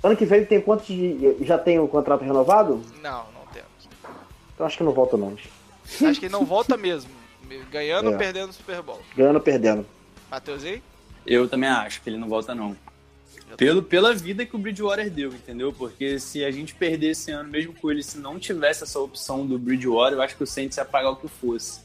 ano 0.04 0.18
que 0.18 0.26
vem 0.26 0.40
ele 0.40 0.48
tem 0.48 0.60
quantos 0.60 0.88
de. 0.88 1.38
Já 1.46 1.58
tem 1.58 1.80
o 1.80 1.88
contrato 1.88 2.26
renovado? 2.26 2.84
Não, 3.02 3.26
não 3.32 3.46
temos. 3.54 3.70
Então 4.54 4.66
acho 4.68 4.78
que 4.78 4.84
não 4.84 4.92
volta, 4.92 5.16
não. 5.16 5.34
Acho 5.34 6.20
que 6.20 6.26
ele 6.26 6.30
não 6.34 6.44
volta 6.44 6.76
mesmo. 6.76 7.10
Ganhando 7.72 8.10
É. 8.10 8.12
ou 8.12 8.18
perdendo 8.18 8.50
o 8.50 8.54
Super 8.54 8.82
Bowl. 8.82 9.00
Ganhando 9.16 9.36
ou 9.36 9.42
perdendo. 9.42 9.86
Mateuzinho? 10.30 10.82
Eu 11.30 11.48
também 11.48 11.70
acho 11.70 12.02
que 12.02 12.10
ele 12.10 12.18
não 12.18 12.28
volta, 12.28 12.56
não. 12.56 12.76
Pelo, 13.56 13.82
pela 13.82 14.14
vida 14.14 14.46
que 14.46 14.56
o 14.56 14.60
Bridgewater 14.60 15.10
deu, 15.10 15.30
entendeu? 15.34 15.72
Porque 15.72 16.20
se 16.20 16.44
a 16.44 16.52
gente 16.52 16.74
perder 16.74 17.12
esse 17.12 17.32
ano, 17.32 17.50
mesmo 17.50 17.74
com 17.74 17.92
ele, 17.92 18.04
se 18.04 18.18
não 18.18 18.40
tivesse 18.40 18.84
essa 18.84 19.00
opção 19.00 19.46
do 19.46 19.58
Bridgewater, 19.58 20.18
eu 20.18 20.22
acho 20.22 20.36
que 20.36 20.44
o 20.44 20.48
Saints 20.48 20.78
ia 20.78 20.86
pagar 20.86 21.12
o 21.12 21.16
que 21.16 21.28
fosse. 21.28 21.82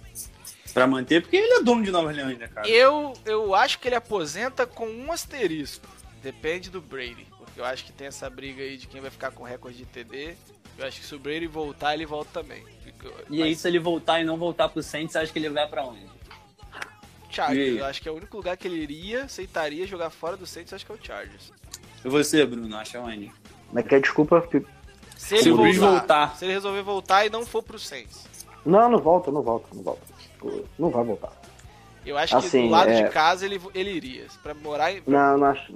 Pra 0.72 0.86
manter, 0.86 1.22
porque 1.22 1.36
ele 1.36 1.55
é 1.55 1.62
dono 1.62 1.84
de 1.84 1.90
Nova 1.90 2.09
Orleans, 2.09 2.36
né, 2.36 2.49
cara? 2.49 2.68
Eu, 2.68 3.12
eu 3.24 3.55
acho 3.55 3.78
que 3.78 3.86
ele 3.86 3.95
aposenta 3.95 4.66
com 4.66 4.86
um 4.88 5.12
asterisco. 5.12 5.86
Depende 6.22 6.68
do 6.68 6.80
Brady. 6.80 7.26
Porque 7.38 7.61
eu 7.61 7.64
acho 7.64 7.84
que 7.84 7.92
tem 7.92 8.09
essa 8.09 8.28
briga 8.28 8.62
aí 8.62 8.76
de 8.76 8.88
quem 8.88 9.01
vai 9.01 9.11
ficar 9.11 9.30
com 9.30 9.45
recorde 9.45 9.78
de 9.78 9.84
TD. 9.84 10.34
Eu 10.76 10.86
acho 10.86 11.01
que 11.01 11.07
se 11.07 11.14
o 11.14 11.18
Brady 11.18 11.47
voltar, 11.47 11.95
ele 11.95 12.05
volta 12.05 12.40
também. 12.40 12.64
E 13.30 13.42
aí, 13.42 13.55
se 13.55 13.68
ele 13.68 13.78
voltar 13.78 14.20
e 14.20 14.24
não 14.24 14.36
voltar 14.36 14.68
pro 14.68 14.82
Saints, 14.82 15.12
você 15.12 15.18
acha 15.18 15.32
que 15.32 15.38
ele 15.38 15.51
vai 15.51 15.68
pra 15.68 15.84
onde? 15.84 16.05
Chargers, 17.35 17.78
eu 17.78 17.85
acho 17.85 18.01
que 18.03 18.09
é 18.09 18.12
o 18.12 18.16
único 18.16 18.37
lugar 18.37 18.57
que 18.57 18.66
ele 18.68 18.76
iria, 18.76 19.24
aceitaria 19.24 19.87
jogar 19.87 20.11
fora 20.11 20.37
do 20.37 20.47
Saints, 20.47 20.72
acho 20.72 20.87
que 20.87 20.93
é 20.93 20.95
o 20.95 20.99
Chargers. 21.03 21.53
E 22.05 22.09
você, 22.09 22.45
Bruno, 22.47 22.76
acha 22.76 23.01
onde? 23.01 23.32
Mas 23.72 23.87
quer 23.87 24.01
desculpa. 24.01 24.41
que- 24.43 24.64
Se 25.16 25.35
ele 25.37 25.43
Se 25.45 25.51
o 25.51 25.57
voltar, 25.57 25.78
voltar. 25.91 26.37
se 26.37 26.45
ele 26.45 26.53
resolver 26.53 26.82
voltar 26.82 27.24
e 27.26 27.30
não 27.30 27.47
for 27.47 27.62
pro 27.62 27.78
Saints. 27.78 28.24
Não, 28.64 28.89
não 28.91 28.99
volta, 28.99 29.30
não 29.30 29.43
volta, 29.43 29.66
não 29.74 29.82
volta. 29.82 30.03
Não 30.78 30.91
vai 30.91 31.05
voltar. 31.05 31.32
Eu 32.05 32.18
acho 32.18 32.39
que 32.39 32.47
Assim, 32.47 32.64
do 32.66 32.70
lado 32.70 32.91
é- 32.91 33.03
de 33.05 33.11
casa 33.11 33.47
ele, 33.47 33.59
ele 33.74 33.91
iria. 33.91 34.26
Pra 34.43 34.53
morar 34.55 34.93
em. 34.93 35.03
Não, 35.07 35.39
não 35.39 35.47
acho. 35.47 35.74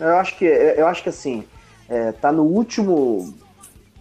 Eu 0.00 0.16
acho 0.16 0.36
que, 0.36 0.44
eu 0.44 0.86
acho 0.88 1.02
que 1.02 1.08
assim, 1.10 1.46
é, 1.88 2.10
tá 2.12 2.32
no 2.32 2.42
último, 2.42 3.32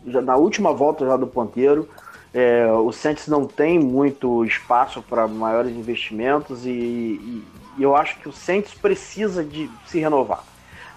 já 0.08 0.22
na 0.22 0.36
última 0.36 0.74
volta 0.74 1.06
já 1.06 1.16
do 1.18 1.28
ponteiro. 1.28 1.88
É, 2.34 2.66
o 2.72 2.92
Saints 2.92 3.28
não 3.28 3.46
tem 3.46 3.78
muito 3.80 4.44
espaço 4.44 5.02
para 5.04 5.28
maiores 5.28 5.72
investimentos 5.76 6.66
e, 6.66 6.70
e- 6.72 7.44
e 7.78 7.84
eu 7.84 7.96
acho 7.96 8.18
que 8.20 8.28
o 8.28 8.34
Saints 8.34 8.74
precisa 8.74 9.44
de 9.44 9.70
se 9.86 10.00
renovar. 10.00 10.44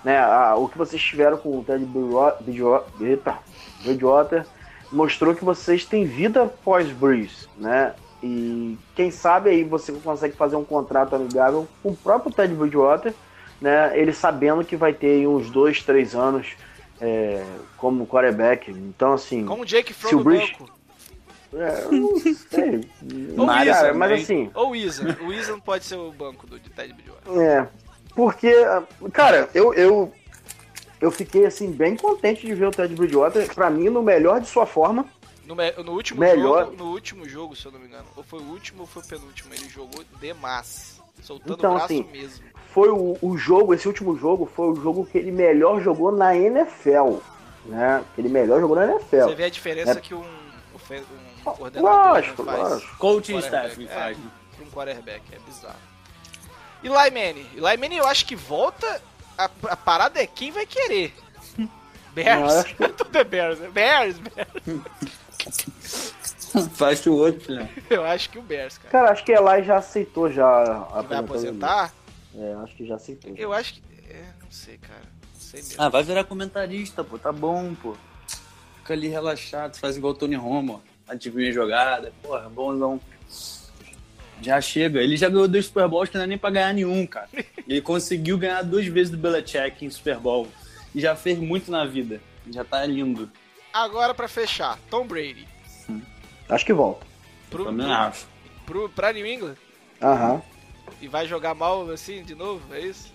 Né? 0.03 0.19
A- 0.19 0.55
o 0.57 0.69
que 0.69 0.79
vocês 0.79 1.03
tiveram 1.03 1.37
com 1.37 1.59
o 1.59 1.65
Ted 1.65 1.85
Bridgewater- 3.85 4.45
mostrou 4.91 5.35
que 5.35 5.45
vocês 5.45 5.85
têm 5.85 6.05
vida 6.05 6.47
pós-Breeze, 6.65 7.49
né? 7.57 7.95
E 8.23 8.79
quem 8.95 9.11
sabe 9.11 9.51
aí 9.51 9.65
você 9.65 9.93
consegue 9.93 10.37
fazer 10.37 10.57
um 10.57 10.65
contrato 10.65 11.15
amigável 11.17 11.67
com 11.83 11.91
o 11.91 11.97
próprio 11.97 12.33
Ted 12.33 12.55
Bridgewater, 12.55 13.13
né? 13.61 13.99
Ele 13.99 14.13
sabendo 14.13 14.65
que 14.65 14.77
vai 14.77 14.93
ter 14.93 15.27
uns 15.27 15.51
dois, 15.51 15.83
três 15.83 16.15
anos 16.15 16.55
é, 17.01 17.45
como 17.77 18.07
quarterback. 18.07 18.71
Então, 18.71 19.13
assim. 19.13 19.45
Com 19.45 19.61
o 19.61 19.67
Jake 19.67 19.93
Fromm 19.93 20.09
Se 20.09 20.15
o 20.15 20.19
no 20.19 20.25
Breeze- 20.25 20.53
banco. 20.59 20.76
É, 21.55 21.85
eu 21.85 21.93
não 21.93 22.19
sei. 22.19 22.89
Ou 23.39 23.47
Cara, 23.47 23.65
Isa, 23.65 23.93
mas 23.95 24.09
também. 24.11 24.23
assim. 24.23 24.51
Ou 24.55 24.77
Isa. 24.77 25.17
O 25.23 25.33
Isa 25.33 25.53
não 25.53 25.61
pode 25.61 25.85
ser 25.85 25.97
o 25.97 26.11
banco 26.13 26.47
do 26.47 26.59
de 26.59 26.71
Ted 26.71 26.93
Bridgewater. 26.93 27.33
É. 27.41 27.69
Porque, 28.15 28.53
cara, 29.13 29.49
eu, 29.55 29.75
eu, 29.75 30.13
eu 31.01 31.11
fiquei 31.11 31.45
assim 31.47 31.71
bem 31.71 31.97
contente 31.97 32.47
de 32.47 32.55
ver 32.55 32.67
o 32.67 32.71
Ted 32.71 32.95
Bridgewater, 32.95 33.53
pra 33.55 33.69
mim, 33.71 33.89
no 33.91 34.03
melhor 34.03 34.41
de 34.41 34.49
sua 34.49 34.65
forma. 34.67 35.05
No, 35.47 35.55
me- 35.55 35.71
no 35.85 35.93
último 35.93 36.19
Melhor. 36.21 36.65
jogo, 36.65 36.77
no 36.77 36.91
último 36.91 37.29
jogo, 37.29 37.55
se 37.55 37.67
eu 37.67 37.71
não 37.73 37.79
me 37.79 37.87
engano, 37.87 38.07
ou 38.17 38.25
foi 38.25 38.41
o 38.41 38.45
último 38.51 38.81
ou 38.81 38.87
foi 38.87 39.01
o 39.03 39.07
penúltimo, 39.07 39.55
ele 39.55 39.69
jogou 39.69 40.03
demais. 40.21 41.01
Soltando 41.23 41.55
Então, 41.55 41.71
o 41.71 41.75
braço 41.75 41.85
assim, 41.93 42.05
mesmo. 42.11 42.45
Foi 42.73 42.89
o, 42.89 43.17
o 43.23 43.39
jogo, 43.39 43.73
esse 43.73 43.87
último 43.87 44.19
jogo, 44.19 44.45
foi 44.55 44.67
o 44.73 44.75
jogo 44.77 45.07
que 45.07 45.17
ele 45.19 45.31
melhor 45.31 45.81
jogou 45.81 46.11
na 46.11 46.37
NFL. 46.37 47.19
Né? 47.67 48.03
Que 48.15 48.21
ele 48.21 48.29
melhor 48.29 48.61
jogou 48.61 48.77
na 48.77 48.87
Você 48.87 49.17
NFL. 49.17 49.35
vê 49.37 49.45
a 49.45 49.49
diferença 49.49 49.93
É. 49.93 49.95
que 50.01 50.15
um, 50.15 50.21
um 50.21 50.79
coordenador 51.55 51.91
Lógico, 51.91 52.43
não 52.43 52.53
faz. 52.53 52.71
lógico. 52.71 52.97
Coaching 52.97 53.33
Quarterback, 53.35 53.67
staff 53.67 53.79
me 53.79 53.85
é. 53.85 53.89
faz, 53.89 54.19
né? 54.19 54.31
pra 54.57 54.65
um 54.65 54.71
quarterback, 54.71 55.23
é 55.33 55.39
bizarro. 55.39 55.77
E? 56.83 56.87
Eli 56.87 57.77
Manning 57.77 57.97
eu 57.97 58.07
acho 58.07 58.27
que 58.27 58.37
volta. 58.37 59.03
A, 59.37 59.45
a 59.45 59.77
parada 59.77 60.21
é 60.23 60.27
quem 60.27 60.51
vai 60.51 60.65
querer. 60.65 61.15
Bears. 62.15 62.53
acho 62.55 62.75
Tudo 62.97 63.19
é 63.19 63.25
Bears, 63.25 63.59
né? 63.59 63.69
Bears, 63.69 64.17
Bears. 64.19 64.49
Faz 66.73 67.05
o 67.07 67.13
outro, 67.13 67.41
filhão. 67.41 67.69
Eu 67.91 68.05
acho 68.05 68.31
que 68.31 68.39
o 68.39 68.43
Bears, 68.43 68.79
cara. 68.79 68.91
Cara, 68.91 69.11
acho 69.13 69.25
que 69.25 69.33
Eli 69.33 69.63
já 69.65 69.77
aceitou 69.77 70.31
já 70.33 70.47
a 70.47 71.03
Que 71.03 71.09
vai 71.09 71.19
aposentar? 71.19 71.93
É, 72.35 72.55
acho 72.63 72.75
que 72.75 72.87
já 72.87 72.95
aceitou. 72.95 73.35
Eu 73.37 73.53
acho 73.53 73.75
que. 73.75 73.83
É, 74.09 74.25
não 74.43 74.51
sei, 74.51 74.79
cara. 74.79 75.03
Não 75.35 75.41
sei 75.41 75.61
mesmo. 75.61 75.83
Ah, 75.83 75.89
vai 75.91 76.03
virar 76.03 76.25
comentarista, 76.25 77.05
pô. 77.05 77.19
Tá 77.19 77.31
bom, 77.31 77.75
pô. 77.75 77.95
Fica 78.79 78.95
ali 78.95 79.09
relaxado, 79.09 79.77
faz 79.77 79.97
igual 79.97 80.13
o 80.13 80.17
Tony 80.17 80.37
Romo, 80.37 80.81
ó. 80.83 80.96
Adivinha 81.09 81.51
a 81.51 81.53
jogada. 81.53 82.13
Porra, 82.23 82.49
bonzão. 82.49 83.01
Já 84.43 84.61
chega. 84.61 85.01
Ele 85.01 85.17
já 85.17 85.29
ganhou 85.29 85.49
dois 85.49 85.67
Super 85.67 85.89
Bowls 85.89 86.09
que 86.11 86.17
não 86.17 86.25
é 86.25 86.27
nem 86.27 86.39
pra 86.39 86.51
ganhar 86.51 86.73
nenhum, 86.75 87.07
cara. 87.07 87.29
Ele 87.67 87.81
conseguiu 87.81 88.37
ganhar 88.37 88.63
duas 88.63 88.87
vezes 88.87 89.11
do 89.11 89.17
Belichick 89.17 89.85
em 89.85 89.91
Super 89.91 90.19
Bowl. 90.19 90.49
E 90.95 91.01
já 91.01 91.15
fez 91.17 91.39
muito 91.39 91.71
na 91.71 91.85
vida. 91.87 92.21
Já 92.51 92.65
tá 92.65 92.85
lindo. 92.85 93.31
Agora 93.73 94.15
pra 94.15 94.29
fechar, 94.29 94.79
Tom 94.91 95.07
Brady. 95.07 95.47
Acho 96.49 96.65
que 96.65 96.73
volta. 96.73 97.05
Pro, 97.51 97.65
Também 97.65 97.93
acho. 97.93 98.27
pro, 98.65 98.89
pra 98.89 99.13
New 99.13 99.27
England. 99.27 99.57
Aham. 100.03 100.43
E 101.01 101.09
vai 101.09 101.27
jogar 101.27 101.55
mal 101.55 101.89
assim 101.91 102.23
de 102.23 102.35
novo, 102.35 102.63
é 102.75 102.81
isso? 102.81 103.13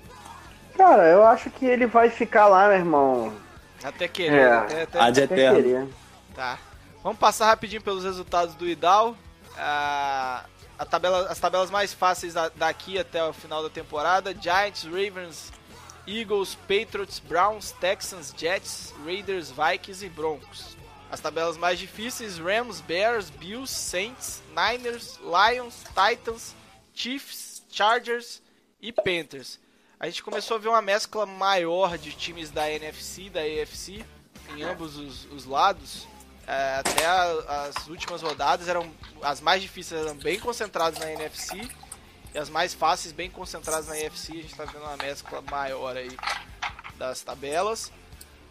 Cara, 0.78 1.08
eu 1.08 1.24
acho 1.26 1.50
que 1.50 1.66
ele 1.66 1.86
vai 1.86 2.10
ficar 2.10 2.48
lá, 2.48 2.68
meu 2.68 2.78
irmão. 2.78 3.34
Até 3.84 4.08
querer. 4.08 4.34
É. 4.42 4.54
Até, 4.54 4.82
até, 4.84 5.00
Até 5.00 5.22
eterno. 5.24 5.56
querer. 5.64 5.88
Tá. 6.36 6.60
Vamos 7.04 7.20
passar 7.20 7.48
rapidinho 7.48 7.82
pelos 7.82 8.04
resultados 8.04 8.54
do 8.56 8.68
Idal. 8.68 9.18
Ah, 9.58 10.46
a 10.78 10.86
tabela, 10.86 11.28
as 11.30 11.40
tabelas 11.40 11.70
mais 11.72 11.94
fáceis 11.94 12.34
da- 12.34 12.50
daqui 12.50 12.98
até 12.98 13.24
o 13.24 13.34
final 13.34 13.64
da 13.64 13.70
temporada: 13.70 14.36
Giants, 14.40 14.84
Ravens, 14.84 15.52
Eagles, 16.08 16.56
Patriots, 16.68 17.20
Browns, 17.20 17.72
Texans, 17.74 18.34
Jets, 18.38 18.94
Raiders, 19.06 19.52
Vikings 19.52 20.06
e 20.06 20.10
Broncos. 20.10 20.78
As 21.12 21.20
tabelas 21.20 21.58
mais 21.58 21.80
difíceis: 21.80 22.38
Rams, 22.38 22.82
Bears, 22.82 23.30
Bills, 23.32 23.74
Saints, 23.74 24.42
Niners, 24.50 25.20
Lions, 25.20 25.84
Titans, 25.96 26.56
Chiefs, 26.94 27.64
Chargers 27.72 28.42
e 28.82 28.92
Panthers. 28.92 29.60
A 30.00 30.08
gente 30.08 30.24
começou 30.24 30.58
a 30.58 30.60
ver 30.60 30.70
uma 30.70 30.82
mescla 30.82 31.26
maior 31.26 31.98
de 31.98 32.12
times 32.12 32.50
da 32.50 32.70
NFC 32.72 33.24
e 33.24 33.30
da 33.30 33.42
AFC 33.42 34.04
em 34.56 34.64
ambos 34.64 34.98
os, 34.98 35.26
os 35.32 35.46
lados. 35.46 36.08
É, 36.52 36.80
até 36.80 37.06
a- 37.06 37.70
as 37.70 37.88
últimas 37.88 38.22
rodadas 38.22 38.68
eram 38.68 38.94
as 39.22 39.40
mais 39.40 39.62
difíceis 39.62 40.02
eram 40.02 40.16
bem 40.18 40.38
concentradas 40.38 41.00
na 41.00 41.10
NFC 41.10 41.70
e 42.34 42.38
as 42.38 42.50
mais 42.50 42.74
fáceis 42.74 43.14
bem 43.14 43.30
concentradas 43.32 43.88
na 43.88 43.94
AFC. 43.94 44.34
A 44.34 44.42
gente 44.42 44.56
tá 44.56 44.66
vendo 44.66 44.82
uma 44.82 44.98
mescla 44.98 45.42
maior 45.44 45.96
aí 45.96 46.12
das 46.98 47.22
tabelas. 47.22 47.90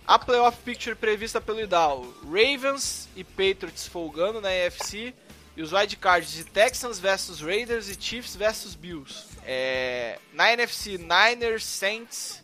A 0.06 0.18
playoff 0.18 0.56
picture 0.64 0.96
prevista 0.96 1.42
pelo 1.42 1.60
Idal: 1.60 2.06
Ravens 2.24 3.06
e 3.14 3.22
Patriots 3.22 3.86
folgando 3.86 4.40
na 4.40 4.48
AFC 4.48 5.14
e 5.54 5.60
os 5.62 5.72
wildcards 5.72 6.32
de 6.32 6.44
Texans 6.44 6.98
versus 6.98 7.42
Raiders 7.42 7.86
e 7.88 8.00
Chiefs 8.00 8.34
versus 8.34 8.74
Bills. 8.74 9.26
É, 9.44 10.18
na 10.32 10.50
NFC, 10.54 10.96
Niners, 10.96 11.64
Saints, 11.66 12.42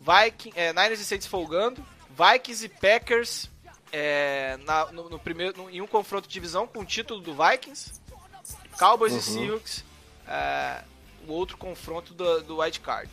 Viking, 0.00 0.52
é, 0.56 0.72
Niners 0.72 0.98
e 0.98 1.04
Saints 1.04 1.26
folgando, 1.28 1.86
Vikings 2.10 2.64
e 2.64 2.68
Packers 2.68 3.48
é, 3.92 4.58
na- 4.64 4.86
no, 4.92 5.08
no 5.08 5.18
primeiro, 5.18 5.56
no- 5.56 5.70
em 5.70 5.80
um 5.80 5.86
confronto 5.86 6.26
de 6.28 6.32
divisão 6.32 6.66
com 6.66 6.80
o 6.80 6.84
título 6.84 7.20
do 7.20 7.34
Vikings, 7.34 7.92
Cowboys 8.78 9.12
e 9.12 9.20
Seahawks, 9.22 9.84
é, 10.26 10.82
o 11.26 11.32
outro 11.32 11.56
confronto 11.56 12.14
do, 12.14 12.42
do 12.42 12.60
White 12.60 12.80
Card. 12.80 13.10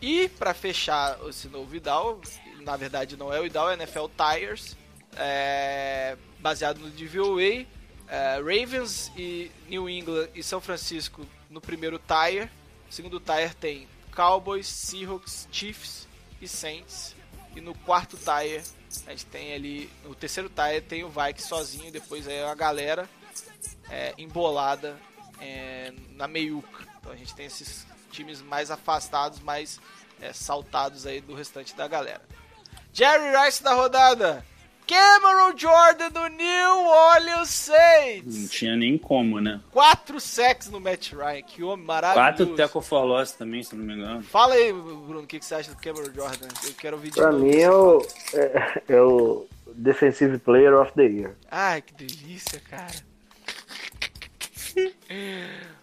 E 0.00 0.28
para 0.28 0.52
fechar 0.54 1.18
esse 1.28 1.48
novo 1.48 1.74
IDAL, 1.76 2.20
na 2.60 2.76
verdade 2.76 3.16
não 3.16 3.32
é 3.32 3.40
o 3.40 3.46
IDAL, 3.46 3.70
é 3.70 3.74
NFL 3.74 4.06
Tires, 4.16 4.76
é, 5.16 6.16
baseado 6.40 6.78
no 6.78 6.90
DVOA, 6.90 7.66
é, 8.08 8.36
Ravens 8.38 9.12
e 9.16 9.50
New 9.68 9.88
England 9.88 10.28
e 10.34 10.42
São 10.42 10.60
Francisco 10.60 11.24
no 11.48 11.60
primeiro 11.60 11.98
tire, 12.00 12.50
segundo 12.90 13.20
tire 13.20 13.54
tem 13.54 13.88
Cowboys, 14.14 14.66
Seahawks, 14.66 15.46
Chiefs 15.52 16.08
e 16.40 16.48
Saints, 16.48 17.14
e 17.54 17.60
no 17.60 17.74
quarto 17.74 18.16
tire 18.16 18.62
a 19.06 19.10
gente 19.10 19.26
tem 19.26 19.54
ali, 19.54 19.90
no 20.04 20.14
terceiro 20.14 20.48
tire 20.48 20.80
tem 20.80 21.04
o 21.04 21.08
Vikings 21.08 21.48
sozinho, 21.48 21.92
depois 21.92 22.28
aí 22.28 22.42
a 22.42 22.54
galera 22.54 23.08
é, 23.90 24.14
embolada 24.18 24.98
é, 25.40 25.92
na 26.10 26.26
meiuca. 26.26 26.86
Então 27.00 27.12
a 27.12 27.16
gente 27.16 27.34
tem 27.34 27.46
esses 27.46 27.86
times 28.10 28.40
mais 28.42 28.70
afastados, 28.70 29.40
mais 29.40 29.80
é, 30.20 30.32
saltados 30.32 31.06
aí 31.06 31.20
do 31.20 31.34
restante 31.34 31.74
da 31.74 31.88
galera. 31.88 32.22
Jerry 32.92 33.36
Rice 33.44 33.62
da 33.62 33.74
rodada. 33.74 34.46
Cameron 34.92 35.56
Jordan 35.56 36.10
do 36.10 36.26
New 36.28 36.86
Orleans 36.86 37.38
Não 37.38 37.44
Saints. 37.46 38.50
tinha 38.50 38.76
nem 38.76 38.98
como, 38.98 39.40
né? 39.40 39.60
Quatro 39.70 40.20
sacks 40.20 40.68
no 40.68 40.78
Matt 40.80 41.12
Ryan. 41.12 41.42
Que 41.42 41.62
homem 41.62 41.86
maravilhoso. 41.86 42.28
Quatro 42.36 42.56
tackle 42.56 42.82
for 42.82 43.04
loss 43.04 43.32
também, 43.32 43.62
se 43.62 43.74
não 43.74 43.84
me 43.84 43.94
engano. 43.94 44.22
Fala 44.22 44.54
aí, 44.54 44.72
Bruno, 44.72 45.20
o 45.20 45.26
que 45.26 45.38
que 45.38 45.44
você 45.44 45.54
acha 45.54 45.70
do 45.70 45.76
Cameron 45.80 46.12
Jordan? 46.14 46.48
Eu 46.64 46.74
quero 46.74 46.96
ouvir 46.96 47.10
de 47.10 47.16
Pra 47.16 47.32
novo 47.32 47.44
mim 47.44 47.52
você 47.52 48.36
é 48.38 48.82
é, 48.88 48.94
é 48.96 49.00
o 49.00 49.46
Defensive 49.74 50.38
Player 50.38 50.74
of 50.74 50.92
the 50.92 51.04
Year. 51.04 51.34
Ai, 51.50 51.80
que 51.80 51.94
delícia, 51.94 52.60
cara. 52.68 52.92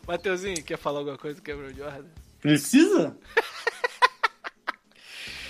Mateuzinho, 0.07 0.63
quer 0.63 0.77
falar 0.77 0.99
alguma 0.99 1.17
coisa 1.17 1.35
do 1.37 1.43
Cameron 1.43 1.73
Jordan? 1.73 2.05
Precisa? 2.41 3.15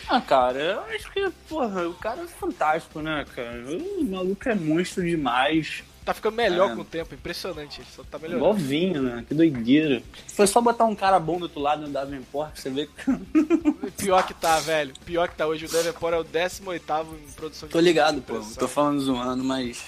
Ah, 0.10 0.22
cara, 0.22 0.60
eu 0.60 0.80
acho 0.96 1.12
que, 1.12 1.30
porra, 1.48 1.88
o 1.88 1.94
cara 1.94 2.22
é 2.22 2.28
fantástico, 2.28 3.02
né, 3.02 3.26
cara? 3.36 3.64
O 3.68 4.04
maluco 4.06 4.50
é 4.50 4.56
monstro 4.56 5.04
demais. 5.04 5.84
Tá 6.04 6.14
ficando 6.14 6.36
melhor 6.38 6.72
É. 6.72 6.76
com 6.76 6.82
o 6.82 6.86
tempo, 6.86 7.14
impressionante. 7.14 7.82
Ele 7.82 7.88
só 7.96 8.04
tá 8.04 8.18
melhorando. 8.18 8.44
Igual 8.44 8.54
vinho, 8.56 9.02
né? 9.04 9.24
Que 9.28 9.34
doideira. 9.36 10.02
Foi 10.34 10.48
só 10.48 10.60
botar 10.60 10.86
um 10.86 10.96
cara 10.96 11.20
bom 11.20 11.38
do 11.38 11.44
outro 11.44 11.60
lado 11.60 11.84
no 11.84 11.90
Davenport, 11.90 12.58
você 12.58 12.70
vê 12.70 12.88
que. 12.88 13.92
Pior 13.98 14.26
que 14.26 14.34
tá, 14.34 14.60
velho. 14.60 14.94
Pior 15.06 15.28
que 15.30 15.36
tá 15.36 15.46
hoje. 15.46 15.66
O 15.66 15.70
Davenport 15.72 16.14
é 16.14 16.18
o 16.18 16.24
18 16.24 16.84
em 17.28 17.32
produção 17.34 17.68
de 17.68 17.74
Tô 17.74 17.80
ligado, 17.80 18.22
pô. 18.22 18.40
Tô 18.58 18.68
falando 18.68 19.00
zoando, 19.02 19.44
mas 19.44 19.84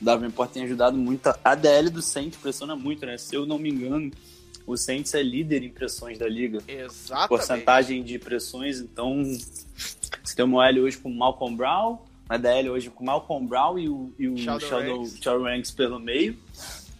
o 0.00 0.04
Davenport 0.04 0.52
tem 0.52 0.62
ajudado 0.64 0.96
muito. 0.96 1.26
A 1.26 1.38
a 1.42 1.54
DL 1.56 1.90
do 1.90 2.02
Saints 2.02 2.38
pressiona 2.38 2.76
muito, 2.76 3.04
né? 3.04 3.18
Se 3.18 3.34
eu 3.34 3.44
não 3.44 3.58
me 3.58 3.70
engano, 3.70 4.12
o 4.66 4.76
Saints 4.76 5.12
é 5.14 5.22
líder 5.22 5.62
em 5.62 5.68
pressões 5.70 6.18
da 6.18 6.28
liga. 6.28 6.58
Exatamente. 6.66 7.28
Porcentagem 7.28 8.02
de 8.02 8.18
pressões, 8.18 8.80
então. 8.80 9.22
Você 9.22 10.34
tem 10.36 10.44
uma 10.44 10.58
OL 10.66 10.78
hoje 10.84 10.96
com 10.98 11.10
o 11.10 11.14
Malcolm 11.14 11.56
Brown, 11.56 11.98
a 12.28 12.36
DL 12.36 12.70
hoje 12.70 12.90
com 12.90 13.02
o 13.02 13.06
Malcolm 13.06 13.46
Brown 13.46 13.78
e 13.78 13.88
o, 13.88 14.12
e 14.18 14.28
o 14.28 14.36
Sheldon 14.38 14.60
Sheldon, 14.66 14.96
Ranks. 14.98 15.18
Sheldon 15.22 15.44
Ranks 15.44 15.70
pelo 15.70 15.98
meio. 15.98 16.38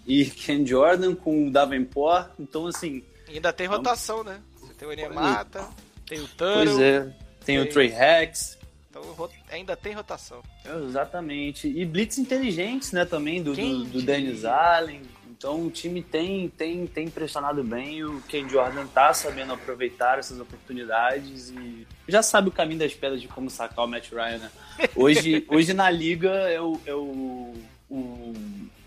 E 0.06 0.26
Ken 0.26 0.66
Jordan 0.66 1.14
com 1.14 1.48
o 1.48 1.50
Davenport. 1.50 2.30
Então, 2.38 2.66
assim, 2.66 3.02
E 3.28 3.36
ainda 3.36 3.52
tem 3.52 3.66
rotação, 3.66 4.22
né? 4.22 4.38
Você 4.60 4.74
tem 4.74 4.86
o 4.88 4.92
Enemata, 4.92 5.66
tem 6.06 6.20
o 6.20 6.28
pois 6.36 6.70
Turo. 6.70 6.82
é. 6.82 7.14
Tem 7.44 7.58
o 7.58 7.62
tem- 7.64 7.72
Trey 7.72 7.88
Rex. 7.88 8.58
Então 8.90 9.30
ainda 9.50 9.74
tem 9.76 9.92
rotação. 9.94 10.40
Exatamente. 10.88 11.66
E 11.68 11.84
blitz 11.84 12.18
inteligentes, 12.18 12.92
né, 12.92 13.04
também, 13.04 13.42
do, 13.42 13.54
Quem 13.54 13.78
do, 13.78 13.84
do? 13.84 14.02
Dennis 14.02 14.44
Allen. 14.44 15.02
Então 15.44 15.66
o 15.66 15.70
time 15.70 16.02
tem, 16.02 16.48
tem, 16.48 16.86
tem 16.86 17.10
pressionado 17.10 17.62
bem. 17.62 18.02
O 18.02 18.18
Ken 18.22 18.48
Jordan 18.48 18.86
tá 18.86 19.12
sabendo 19.12 19.52
aproveitar 19.52 20.18
essas 20.18 20.40
oportunidades 20.40 21.50
e 21.50 21.86
já 22.08 22.22
sabe 22.22 22.48
o 22.48 22.50
caminho 22.50 22.78
das 22.78 22.94
pedras 22.94 23.20
de 23.20 23.28
como 23.28 23.50
sacar 23.50 23.84
o 23.84 23.86
Matt 23.86 24.10
Ryan, 24.10 24.38
né? 24.38 24.50
Hoje, 24.96 25.44
hoje 25.52 25.74
na 25.74 25.90
liga 25.90 26.30
é 26.30 26.58
o, 26.58 26.80
é 26.86 26.94
o, 26.94 27.52
o 27.90 28.34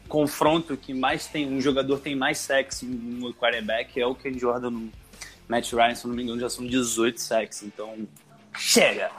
confronto 0.08 0.76
que 0.76 0.96
mais 0.96 1.28
tem, 1.28 1.48
um 1.48 1.62
jogador 1.62 2.00
tem 2.00 2.16
mais 2.16 2.40
sacks 2.40 2.82
no 2.82 3.32
quarterback 3.36 4.02
é 4.02 4.08
o 4.08 4.16
Ken 4.16 4.34
Jordan 4.34 4.72
no 4.72 4.92
Matt 5.48 5.72
Ryan, 5.72 5.94
se 5.94 6.08
não 6.08 6.16
me 6.16 6.24
engano, 6.24 6.40
já 6.42 6.50
são 6.50 6.66
18 6.66 7.22
sacks. 7.22 7.62
Então, 7.62 8.08
chega! 8.56 9.12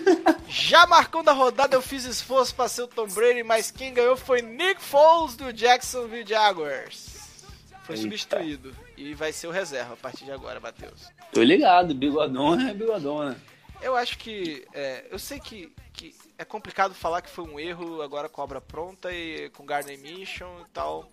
Já 0.48 0.86
marcando 0.86 1.28
a 1.28 1.32
rodada, 1.32 1.76
eu 1.76 1.82
fiz 1.82 2.04
esforço 2.04 2.54
pra 2.54 2.68
ser 2.68 2.82
o 2.82 2.88
Tom 2.88 3.06
Brady, 3.08 3.42
mas 3.42 3.70
quem 3.70 3.92
ganhou 3.92 4.16
foi 4.16 4.42
Nick 4.42 4.80
Foles 4.82 5.36
do 5.36 5.52
Jacksonville 5.52 6.26
Jaguars. 6.26 7.16
Foi 7.82 7.94
Eita. 7.94 8.02
substituído. 8.02 8.76
E 8.96 9.14
vai 9.14 9.32
ser 9.32 9.46
o 9.46 9.50
reserva 9.50 9.94
a 9.94 9.96
partir 9.96 10.24
de 10.24 10.32
agora, 10.32 10.58
Matheus. 10.58 11.08
Tô 11.32 11.42
ligado, 11.42 11.94
bigodona 11.94 12.70
é 12.70 12.74
bigodona. 12.74 13.36
Eu 13.80 13.94
acho 13.94 14.18
que. 14.18 14.66
é, 14.72 15.06
eu 15.10 15.18
sei 15.18 15.38
que, 15.38 15.72
que 15.92 16.14
é 16.38 16.44
complicado 16.44 16.94
falar 16.94 17.22
que 17.22 17.30
foi 17.30 17.44
um 17.44 17.60
erro 17.60 18.02
agora 18.02 18.28
com 18.28 18.40
a 18.40 18.44
obra 18.44 18.60
pronta 18.60 19.12
e 19.12 19.50
com 19.50 19.64
Gardner 19.64 19.98
Mission 20.00 20.62
e 20.62 20.70
tal. 20.72 21.08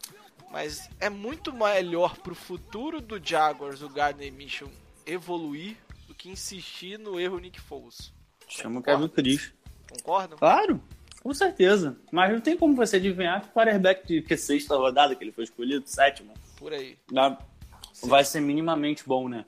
Mas 0.49 0.89
é 0.99 1.09
muito 1.09 1.51
melhor 1.53 2.17
pro 2.17 2.36
futuro 2.36 3.01
do 3.01 3.19
Jaguars 3.24 3.82
o 3.82 3.89
Gardner 3.89 4.32
Mission 4.32 4.69
evoluir 5.05 5.76
do 6.14 6.16
que 6.16 6.30
insistir 6.30 6.99
no 6.99 7.20
erro 7.20 7.39
Nick 7.39 7.59
Foles. 7.59 8.14
Chama 8.47 8.80
o 8.80 8.84
Kevin 8.84 9.07
Cris. 9.07 9.51
Concordam? 9.89 10.38
Claro, 10.38 10.82
com 11.22 11.34
certeza. 11.34 11.97
Mas 12.11 12.32
não 12.32 12.39
tem 12.39 12.55
como 12.55 12.76
você 12.76 12.97
adivinhar 12.97 13.41
que 13.41 13.47
o 13.47 13.51
quarterback 13.51 14.05
de 14.07 14.22
que 14.22 14.38
sexta 14.38 14.76
rodada 14.76 15.16
que 15.16 15.24
ele 15.24 15.32
foi 15.32 15.43
escolhido, 15.43 15.84
sétimo, 15.88 16.34
Por 16.57 16.72
aí. 16.72 16.97
dá- 17.11 17.38
vai 18.03 18.24
ser 18.24 18.41
minimamente 18.41 19.03
bom, 19.05 19.28
né? 19.28 19.45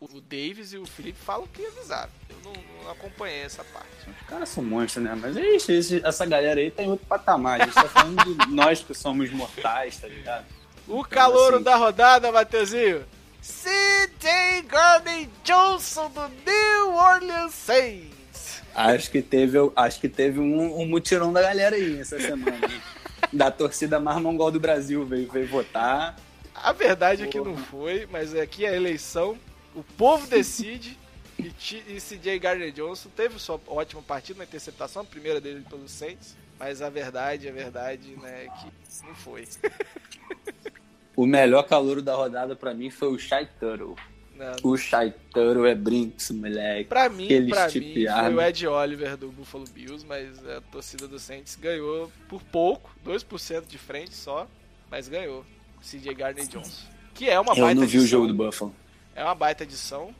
O 0.00 0.20
Davis 0.20 0.72
e 0.72 0.78
o 0.78 0.84
Felipe 0.84 1.18
falam 1.18 1.46
que 1.46 1.64
avisaram. 1.64 2.10
Eu 2.28 2.36
não, 2.44 2.82
não 2.84 2.90
acompanhei 2.90 3.42
essa 3.42 3.62
parte. 3.62 3.88
Os 4.10 4.26
caras 4.26 4.48
são 4.48 4.64
monstros, 4.64 5.04
né? 5.04 5.14
Mas 5.14 5.36
é 5.36 5.54
isso, 5.54 5.70
esse- 5.70 6.04
essa 6.04 6.26
galera 6.26 6.58
aí 6.60 6.70
tá 6.72 6.82
em 6.82 6.90
outro 6.90 7.06
patamar. 7.06 7.60
A 7.60 7.64
gente 7.64 7.74
tá 7.74 7.88
falando 7.88 8.24
de 8.24 8.46
nós 8.52 8.82
que 8.82 8.92
somos 8.94 9.30
mortais, 9.30 9.98
tá 10.00 10.08
ligado? 10.08 10.44
O 10.88 11.04
calouro 11.04 11.56
assim- 11.56 11.64
da 11.64 11.76
rodada, 11.76 12.32
Mateuzinho. 12.32 13.04
C.J. 13.42 14.62
Gardner 14.68 15.28
Johnson 15.42 16.08
do 16.10 16.28
New 16.28 16.94
Orleans 16.94 17.52
Saints. 17.52 18.62
Acho 18.72 19.10
que 19.10 19.20
teve, 19.20 19.58
acho 19.74 20.00
que 20.00 20.08
teve 20.08 20.38
um, 20.38 20.80
um 20.80 20.86
mutirão 20.86 21.32
da 21.32 21.42
galera 21.42 21.74
aí 21.74 21.98
essa 21.98 22.20
semana. 22.20 22.58
Da 23.32 23.50
torcida 23.50 23.98
mais 23.98 24.20
mongol 24.20 24.50
do 24.50 24.60
Brasil 24.60 25.06
veio, 25.06 25.30
veio 25.30 25.46
votar. 25.46 26.16
A 26.54 26.72
verdade 26.72 27.22
é 27.22 27.26
que 27.26 27.40
não 27.40 27.56
foi, 27.56 28.06
mas 28.10 28.34
aqui 28.34 28.66
é 28.66 28.68
a 28.68 28.76
eleição. 28.76 29.38
O 29.74 29.82
povo 29.82 30.26
decide. 30.26 30.98
E, 31.38 31.50
e 31.88 32.00
C.J. 32.00 32.38
Gardner 32.38 32.72
Johnson 32.72 33.08
teve 33.16 33.38
sua 33.38 33.58
ótima 33.68 34.02
partida 34.02 34.38
na 34.38 34.44
interceptação, 34.44 35.02
a 35.02 35.04
primeira 35.04 35.40
dele 35.40 35.64
pelo 35.68 35.88
Saints. 35.88 36.36
Mas 36.58 36.82
a 36.82 36.90
verdade, 36.90 37.48
a 37.48 37.52
verdade, 37.52 38.16
né, 38.20 38.44
é 38.44 38.48
que 38.48 39.06
não 39.06 39.14
foi. 39.14 39.48
O 41.16 41.26
melhor 41.26 41.62
calouro 41.64 42.02
da 42.02 42.14
rodada 42.14 42.56
pra 42.56 42.74
mim 42.74 42.90
foi 42.90 43.08
o 43.08 43.18
Shy 43.18 43.46
Turtle. 43.60 43.96
Não, 44.34 44.54
O 44.62 44.76
Shy 44.76 45.12
Turtle 45.32 45.66
é 45.66 45.74
brinks, 45.74 46.30
moleque. 46.30 46.88
Pra 46.88 47.08
mim, 47.08 47.24
Aquele 47.24 47.50
pra 47.50 47.68
mim, 47.68 47.94
foi 48.04 48.34
o 48.34 48.40
Ed 48.40 48.66
Oliver 48.66 49.16
do 49.16 49.28
Buffalo 49.28 49.64
Bills, 49.72 50.04
mas 50.06 50.46
a 50.48 50.60
torcida 50.60 51.06
do 51.06 51.18
Saints 51.18 51.56
ganhou 51.56 52.10
por 52.28 52.42
pouco, 52.42 52.90
2% 53.06 53.66
de 53.66 53.78
frente 53.78 54.14
só, 54.14 54.48
mas 54.90 55.08
ganhou. 55.08 55.44
CJ 55.82 56.14
Gardner 56.14 56.46
Johnson. 56.46 56.86
Que 57.14 57.28
é 57.28 57.38
uma 57.38 57.52
Eu 57.52 57.64
baita 57.64 57.80
não 57.80 57.86
vi 57.86 57.98
o 57.98 58.06
jogo 58.06 58.26
do 58.26 58.34
Buffalo. 58.34 58.74
É 59.14 59.22
uma 59.22 59.34
baita 59.34 59.64
edição. 59.64 60.14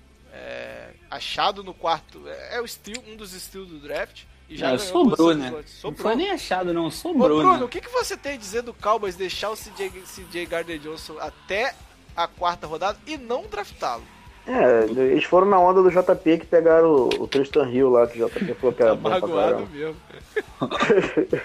achado 1.11 1.63
no 1.63 1.73
quarto. 1.73 2.23
É, 2.27 2.57
é 2.57 2.61
o 2.61 2.67
um 3.07 3.17
dos 3.17 3.33
steals 3.33 3.69
do 3.69 3.79
draft. 3.79 4.25
É, 4.55 4.59
ganhou 4.59 4.79
sobrou, 4.79 5.35
né? 5.35 5.51
votos. 5.51 5.73
Não 5.75 5.81
Sobrou. 5.81 6.03
foi 6.03 6.17
nem 6.17 6.31
achado, 6.31 6.73
não. 6.73 6.87
Ô, 6.87 6.91
Sobrou, 6.91 7.39
Bruno, 7.41 7.59
né? 7.59 7.65
o 7.65 7.69
que, 7.69 7.81
que 7.81 7.89
você 7.91 8.17
tem 8.17 8.35
a 8.35 8.37
dizer 8.37 8.63
do 8.63 8.73
Cowboys 8.75 9.17
deixar 9.17 9.51
o 9.51 9.57
CJ, 9.57 9.91
CJ 10.07 10.47
Gardner 10.47 10.79
Johnson 10.79 11.17
até 11.21 11.75
a 12.17 12.27
quarta 12.27 12.67
rodada 12.67 12.99
e 13.07 13.17
não 13.17 13.45
draftá-lo? 13.51 14.03
É, 14.47 14.85
eles 14.91 15.25
foram 15.25 15.47
na 15.47 15.59
onda 15.59 15.83
do 15.83 15.91
JP 15.91 16.39
que 16.39 16.47
pegaram 16.47 16.89
o, 16.91 17.09
o 17.23 17.29
Tristan 17.29 17.69
Hill 17.71 17.91
lá, 17.91 18.07
que 18.09 18.21
o 18.23 18.29
JP 18.29 18.55
falou 18.55 18.75
que 18.75 18.83
era 18.83 18.91
Tá 18.91 18.97
bom 18.97 19.03
pra 19.09 19.21
magoado 19.21 19.53
caramba. 19.53 19.69
mesmo. 19.73 19.97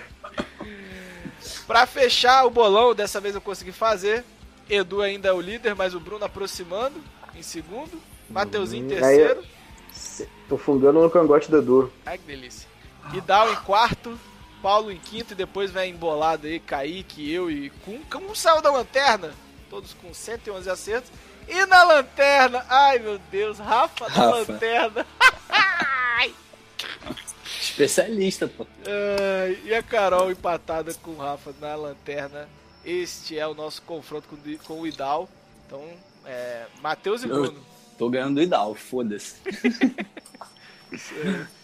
pra 1.68 1.86
fechar 1.86 2.46
o 2.46 2.50
bolão, 2.50 2.96
dessa 2.96 3.20
vez 3.20 3.36
eu 3.36 3.42
consegui 3.42 3.72
fazer. 3.72 4.24
Edu 4.70 5.02
ainda 5.02 5.30
é 5.30 5.34
o 5.34 5.40
líder, 5.40 5.76
mas 5.76 5.94
o 5.94 6.00
Bruno 6.00 6.26
aproximando 6.26 6.96
em 7.36 7.44
segundo. 7.44 8.02
Mateuzinho 8.30 8.84
em 8.84 8.86
Hum, 8.86 8.90
terceiro. 8.90 9.42
Tô 10.50 10.58
fungando 10.58 11.02
no 11.02 11.10
cangote 11.10 11.50
do 11.50 11.60
Edu. 11.60 11.94
Ai, 12.06 12.18
que 12.18 12.26
delícia. 12.26 12.67
Idal 13.14 13.52
em 13.52 13.56
quarto. 13.58 14.20
Paulo 14.62 14.92
em 14.92 14.98
quinto 14.98 15.34
e 15.34 15.36
depois 15.36 15.72
vem 15.72 15.92
embolado 15.92 16.48
aí, 16.48 16.60
Kaique, 16.60 17.32
eu 17.32 17.50
e 17.50 17.70
Kun. 17.86 18.02
Como 18.10 18.36
saiu 18.36 18.62
da 18.62 18.72
lanterna? 18.72 19.32
Todos 19.70 19.94
com 19.94 20.14
111 20.14 20.70
acertos. 20.70 21.12
E 21.48 21.66
na 21.68 21.84
lanterna, 21.84 22.66
ai 22.68 23.00
meu 23.00 23.18
Deus, 23.32 23.60
Rafa, 23.60 24.10
na 24.10 24.16
Rafa. 24.16 24.52
lanterna. 24.52 25.06
Especialista, 27.62 28.48
pô. 28.48 28.66
Ai, 28.86 29.60
e 29.64 29.74
a 29.74 29.84
Carol 29.84 30.32
empatada 30.32 30.94
com 30.96 31.12
o 31.12 31.18
Rafa 31.18 31.54
na 31.62 31.76
lanterna. 31.76 32.50
Este 32.84 33.38
é 33.38 33.46
o 33.46 33.54
nosso 33.54 33.82
confronto 33.84 34.28
com, 34.28 34.36
o 34.36 34.58
com 34.60 34.82
o 34.82 34.88
Idal. 34.88 35.30
Então, 35.66 35.84
é, 36.26 36.66
Matheus 36.82 37.24
e 37.24 37.30
Eu- 37.30 37.44
Bruno. 37.44 37.66
Tô 37.98 38.10
ganhando 38.10 38.36
do 38.36 38.42
Idal, 38.42 38.74
foda-se. 38.76 39.36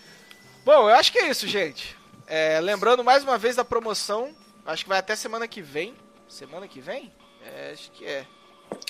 Bom, 0.66 0.90
eu 0.90 0.96
acho 0.96 1.12
que 1.12 1.20
é 1.20 1.30
isso, 1.30 1.48
gente. 1.48 1.96
É, 2.28 2.60
lembrando 2.62 3.04
mais 3.04 3.24
uma 3.24 3.38
vez 3.38 3.56
da 3.56 3.66
promoção. 3.66 4.34
Acho 4.66 4.84
que 4.84 4.90
vai 4.90 5.00
até 5.00 5.16
semana 5.16 5.48
que 5.48 5.62
vem. 5.62 5.94
Semana 6.28 6.68
que 6.68 6.80
vem? 6.80 7.12
É, 7.46 7.72
acho 7.74 7.92
que 7.92 8.06
é. 8.06 8.26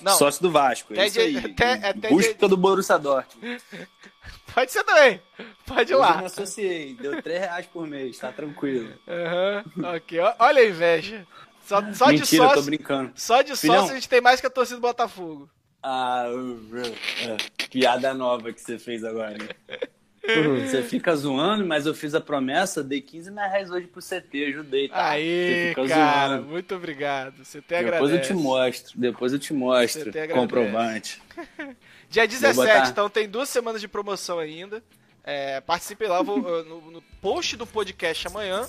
Não, 0.01 0.17
Sócio 0.17 0.41
do 0.41 0.49
Vasco, 0.51 0.93
Até 0.93 1.01
é 1.03 1.07
isso 1.07 1.19
aí. 1.19 1.37
até- 1.37 1.73
até 1.89 2.09
Busca 2.09 2.33
dia- 2.35 2.47
do 2.47 2.55
Borussia 2.55 2.97
Dortmund. 2.97 3.61
pode 4.53 4.71
ser 4.71 4.83
também. 4.83 5.21
Pode 5.65 5.81
ir 5.81 5.83
Hoje 5.83 5.93
eu 5.93 5.99
lá. 5.99 6.17
me 6.19 6.25
associei, 6.25 6.93
deu 6.93 7.21
3 7.21 7.39
reais 7.41 7.65
por 7.65 7.85
mês, 7.85 8.17
tá 8.17 8.31
tranquilo. 8.31 8.93
Aham, 9.07 9.63
ok. 9.95 10.19
Olha 10.39 10.61
a 10.61 10.65
inveja. 10.65 11.27
Só, 11.65 11.81
só 11.93 12.05
de 12.11 12.19
Mentira, 12.19 12.43
tô 12.43 12.49
sócio, 12.49 12.63
brincando. 12.63 13.11
só 13.15 13.41
de 13.41 13.55
Filhão. 13.57 13.75
sócio 13.79 13.91
a 13.91 13.95
gente 13.95 14.07
tem 14.09 14.21
mais 14.21 14.39
que 14.39 14.47
a 14.47 14.49
torcida 14.49 14.77
do 14.77 14.81
Botafogo. 14.81 15.49
Ah, 15.81 16.25
uh, 16.29 16.37
uh, 16.37 16.95
é, 17.59 17.67
piada 17.67 18.13
nova 18.13 18.53
que 18.53 18.61
você 18.61 18.77
fez 18.79 19.03
agora. 19.03 19.35
hein? 20.23 20.67
Você 20.67 20.83
fica 20.83 21.15
zoando, 21.15 21.65
mas 21.65 21.85
eu 21.85 21.93
fiz 21.93 22.15
a 22.15 22.21
promessa, 22.21 22.83
dei 22.83 23.01
15 23.01 23.31
mil 23.31 23.39
reais 23.39 23.69
hoje 23.69 23.87
pro 23.87 24.01
CT, 24.01 24.45
ajudei, 24.45 24.89
tá? 24.89 25.09
Aí, 25.09 25.73
cara, 25.75 26.37
zoando. 26.37 26.49
muito 26.49 26.75
obrigado. 26.75 27.35
Tem 27.43 27.61
Depois 27.61 27.79
agradece. 27.79 28.13
eu 28.13 28.21
te 28.21 28.33
mostro, 28.33 28.99
depois 28.99 29.33
eu 29.33 29.39
te 29.39 29.53
mostro. 29.53 30.11
Comprovante. 30.33 31.21
Dia 32.09 32.27
17, 32.27 32.55
botar. 32.55 32.89
então 32.89 33.09
tem 33.09 33.27
duas 33.27 33.49
semanas 33.49 33.81
de 33.81 33.87
promoção 33.87 34.39
ainda. 34.39 34.83
É, 35.23 35.61
participe 35.61 36.05
lá 36.05 36.21
vou, 36.21 36.37
no, 36.63 36.91
no 36.91 37.01
post 37.21 37.55
do 37.55 37.65
podcast 37.65 38.27
amanhã. 38.27 38.67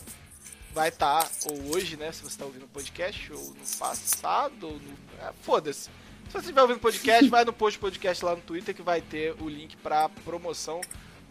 Vai 0.73 0.89
estar, 0.89 1.29
ou 1.47 1.75
hoje, 1.75 1.97
né? 1.97 2.11
Se 2.11 2.23
você 2.23 2.29
está 2.29 2.45
ouvindo 2.45 2.65
o 2.65 2.69
podcast, 2.69 3.33
ou 3.33 3.39
no 3.51 3.79
passado, 3.79 4.67
ou 4.67 4.73
no. 4.73 4.93
é, 5.21 5.33
Foda-se. 5.43 5.83
Se 5.83 6.33
você 6.33 6.39
estiver 6.39 6.63
ouvindo 6.63 6.79
o 6.79 6.81
podcast, 6.81 7.29
vai 7.31 7.45
no 7.45 7.53
post 7.53 7.79
do 7.79 7.83
podcast 7.83 8.25
lá 8.25 8.35
no 8.35 8.41
Twitter 8.43 8.75
que 8.75 8.83
vai 8.83 9.01
ter 9.01 9.35
o 9.41 9.49
link 9.49 9.77
pra 9.77 10.09
promoção. 10.09 10.81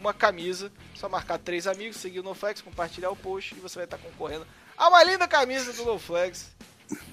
Uma 0.03 0.13
camisa, 0.13 0.69
só 0.93 1.07
marcar 1.07 1.37
três 1.37 1.65
amigos, 1.65 1.95
seguir 1.95 2.19
o 2.19 2.23
NoFlex, 2.23 2.59
compartilhar 2.59 3.09
o 3.09 3.15
post 3.15 3.55
e 3.55 3.59
você 3.61 3.75
vai 3.75 3.85
estar 3.85 3.97
concorrendo 3.97 4.45
a 4.77 4.89
uma 4.89 5.01
linda 5.01 5.25
camisa 5.29 5.71
do 5.71 5.85
NoFlex. 5.85 6.51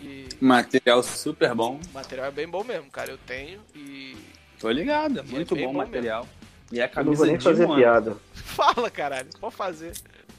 E 0.03 0.27
Material 0.41 1.01
super 1.01 1.55
bom. 1.55 1.79
o 1.89 1.95
material 1.95 2.27
é 2.27 2.31
bem 2.33 2.49
bom 2.49 2.65
mesmo, 2.65 2.91
cara. 2.91 3.13
Eu 3.13 3.19
tenho 3.19 3.61
e. 3.77 4.17
Tô 4.59 4.69
ligado, 4.69 5.21
é 5.21 5.23
muito 5.23 5.55
bem 5.55 5.67
bom 5.67 5.71
o 5.71 5.73
bom 5.75 5.79
material. 5.79 6.27
E 6.73 6.81
a 6.81 6.87
Eu 6.87 6.89
não 6.89 6.95
camisa 6.95 7.17
vou 7.19 7.27
nem 7.27 7.37
de 7.39 7.45
fazer 7.45 7.65
um 7.65 7.77
piada. 7.77 8.17
Fala, 8.35 8.91
caralho. 8.91 9.29
Pode 9.41 9.55
fazer. 9.55 9.93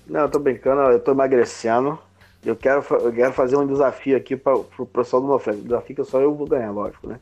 Não, 0.06 0.20
eu 0.20 0.30
tô 0.30 0.38
brincando, 0.38 0.82
eu 0.92 1.00
tô 1.00 1.12
emagrecendo. 1.12 1.98
Eu 2.44 2.58
quero, 2.58 2.86
eu 3.00 3.14
quero 3.14 3.32
fazer 3.32 3.56
um 3.56 3.66
desafio 3.66 4.18
aqui 4.18 4.36
para 4.36 4.60
pro 4.60 4.86
pessoal 4.86 5.22
do 5.22 5.30
Noflex. 5.30 5.58
Um 5.58 5.64
desafio 5.64 5.96
que 5.96 6.04
só 6.04 6.20
eu 6.20 6.36
vou 6.36 6.46
ganhar, 6.46 6.72
lógico, 6.72 7.08
né? 7.08 7.18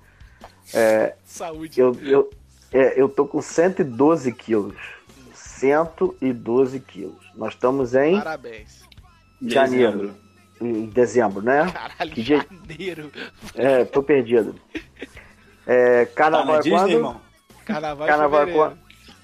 Saúde. 1.24 1.80
Eu, 1.80 1.96
eu, 2.02 2.32
é, 2.72 3.00
eu 3.00 3.08
tô 3.08 3.28
com 3.28 3.44
112 3.44 4.32
quilos. 4.32 4.98
112 5.60 6.80
quilos. 6.80 7.24
Nós 7.36 7.54
estamos 7.54 7.94
em, 7.96 8.18
Parabéns. 8.18 8.84
Janeiro. 9.42 10.14
em 10.62 10.86
dezembro, 10.88 11.42
né? 11.42 11.70
Caralho, 11.72 12.12
Que 12.12 12.22
dia- 12.24 12.46
janeiro. 12.68 13.12
É, 13.56 13.86
tô 13.86 14.02
perdido. 14.04 14.56
É, 15.66 16.06
Tá 16.06 16.12
carnaval 16.16 16.46
na 16.54 16.60
é 16.60 16.62
Disney, 16.62 16.78
quando? 16.80 16.92
irmão? 16.92 17.22
Carnaval, 17.66 18.08
Carnaval 18.08 18.42
é 18.42 18.46
fevereiro. 18.46 18.78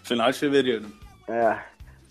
Final 0.03 0.31
de 0.31 0.37
fevereiro. 0.39 0.85
É. 1.27 1.57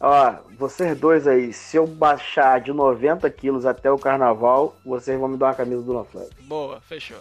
Ó, 0.00 0.34
vocês 0.58 0.98
dois 0.98 1.26
aí, 1.26 1.52
se 1.52 1.76
eu 1.76 1.86
baixar 1.86 2.60
de 2.60 2.72
90 2.72 3.30
quilos 3.30 3.64
até 3.64 3.90
o 3.90 3.96
carnaval, 3.98 4.76
vocês 4.84 5.18
vão 5.18 5.28
me 5.28 5.36
dar 5.38 5.46
uma 5.46 5.54
camisa 5.54 5.80
do 5.82 5.92
Noflex. 5.92 6.30
Boa, 6.42 6.80
fechou. 6.80 7.16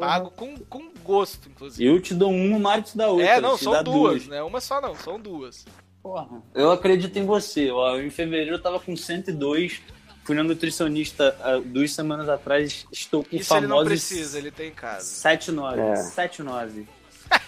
Pago 0.00 0.30
com, 0.30 0.56
com 0.60 0.90
gosto, 1.04 1.48
inclusive. 1.50 1.86
Eu 1.86 2.00
te 2.00 2.14
dou 2.14 2.30
uma, 2.32 2.56
o 2.56 2.60
Mário 2.60 2.82
te 2.82 2.96
dá 2.96 3.06
outra. 3.08 3.26
é, 3.26 3.40
não, 3.40 3.58
são 3.58 3.72
dá 3.72 3.82
duas, 3.82 4.26
né? 4.26 4.42
Uma 4.42 4.58
só 4.60 4.80
não, 4.80 4.94
são 4.96 5.20
duas. 5.20 5.66
Porra, 6.04 6.28
eu 6.54 6.70
acredito 6.70 7.18
em 7.18 7.24
você. 7.24 7.70
Ó, 7.70 7.98
em 7.98 8.10
fevereiro 8.10 8.56
eu 8.56 8.62
tava 8.62 8.78
com 8.78 8.94
102. 8.94 9.80
Fui 10.22 10.36
na 10.36 10.42
nutricionista 10.44 11.34
há 11.42 11.56
duas 11.58 11.92
semanas 11.92 12.28
atrás. 12.28 12.86
Estou 12.92 13.24
com 13.24 13.34
Isso 13.34 13.54
ele 13.54 13.66
não 13.66 13.78
famosos 13.78 13.88
precisa, 13.88 14.36
ele 14.38 14.50
tem 14.50 14.68
em 14.68 14.74
casa. 14.74 15.00
79. 15.06 15.80
É. 15.80 15.96
79. 15.96 16.86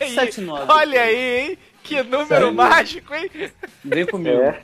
Aí, 0.01 0.09
79. 0.11 0.73
olha 0.73 1.03
aí, 1.03 1.39
hein? 1.51 1.59
Que 1.83 2.03
número 2.03 2.53
mágico, 2.53 3.15
hein? 3.15 3.31
Vem 3.85 4.07
comigo. 4.07 4.41
É, 4.41 4.63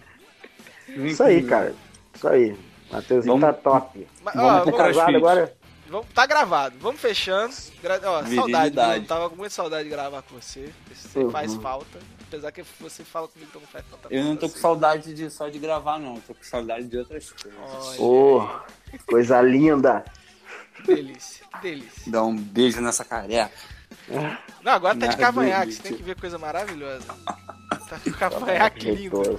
Vem 0.88 1.06
isso 1.08 1.22
aí, 1.22 1.34
comigo. 1.36 1.48
cara. 1.50 1.74
Isso 2.14 2.28
aí. 2.28 2.56
Matheusinho 2.90 3.38
Vamos- 3.38 3.56
tá 3.56 3.62
top. 3.62 4.08
Mas, 4.24 4.34
Vamos 4.34 4.50
ó, 4.50 4.60
pro 4.62 4.70
vamos-. 4.72 4.96
Casado 4.96 5.16
agora? 5.16 5.54
vamos- 5.86 6.06
tá 6.14 6.26
gravado. 6.26 6.76
Vamos 6.80 6.98
fechando. 7.00 7.54
Gra- 7.82 8.00
Ó, 8.04 8.24
saudade. 8.24 8.74
Bruno. 8.74 9.06
Tava 9.06 9.28
com 9.30 9.36
muita 9.36 9.54
saudade 9.54 9.84
de 9.84 9.90
gravar 9.90 10.22
com 10.22 10.34
você. 10.40 10.70
Você 10.92 11.18
Uhum. 11.18 11.30
faz 11.30 11.54
falta. 11.56 11.98
Apesar 12.32 12.50
que 12.50 12.62
você 12.80 13.04
fala 13.04 13.28
comigo 13.28 13.50
que 13.52 13.58
não 13.58 13.66
faz 13.66 13.84
tanta 13.90 14.08
Eu 14.10 14.24
não 14.24 14.36
tô 14.36 14.46
com 14.48 14.52
assim. 14.54 14.60
saudade 14.62 15.12
de, 15.12 15.28
só 15.30 15.48
de 15.50 15.58
gravar, 15.58 15.98
não. 15.98 16.18
Tô 16.20 16.32
com 16.34 16.42
saudade 16.42 16.86
de 16.88 16.96
outras 16.96 17.30
coisas. 17.30 17.60
Olha, 17.60 18.00
Ô, 18.00 18.48
coisa 19.04 19.42
linda. 19.42 20.02
delícia, 20.86 21.44
que 21.52 21.60
delícia. 21.60 22.10
Dá 22.10 22.22
um 22.24 22.34
beijo 22.34 22.80
nessa 22.80 23.04
careca. 23.04 23.52
Não, 24.62 24.72
agora 24.72 24.96
tá 24.98 25.08
de 25.08 25.16
cavanhaque, 25.18 25.72
você 25.72 25.82
tem 25.82 25.94
que 25.94 26.02
ver 26.02 26.18
coisa 26.18 26.38
maravilhosa. 26.38 27.04
Tá 27.90 27.98
de 28.02 28.10
cavanhaque 28.16 28.90
lindo. 28.90 29.38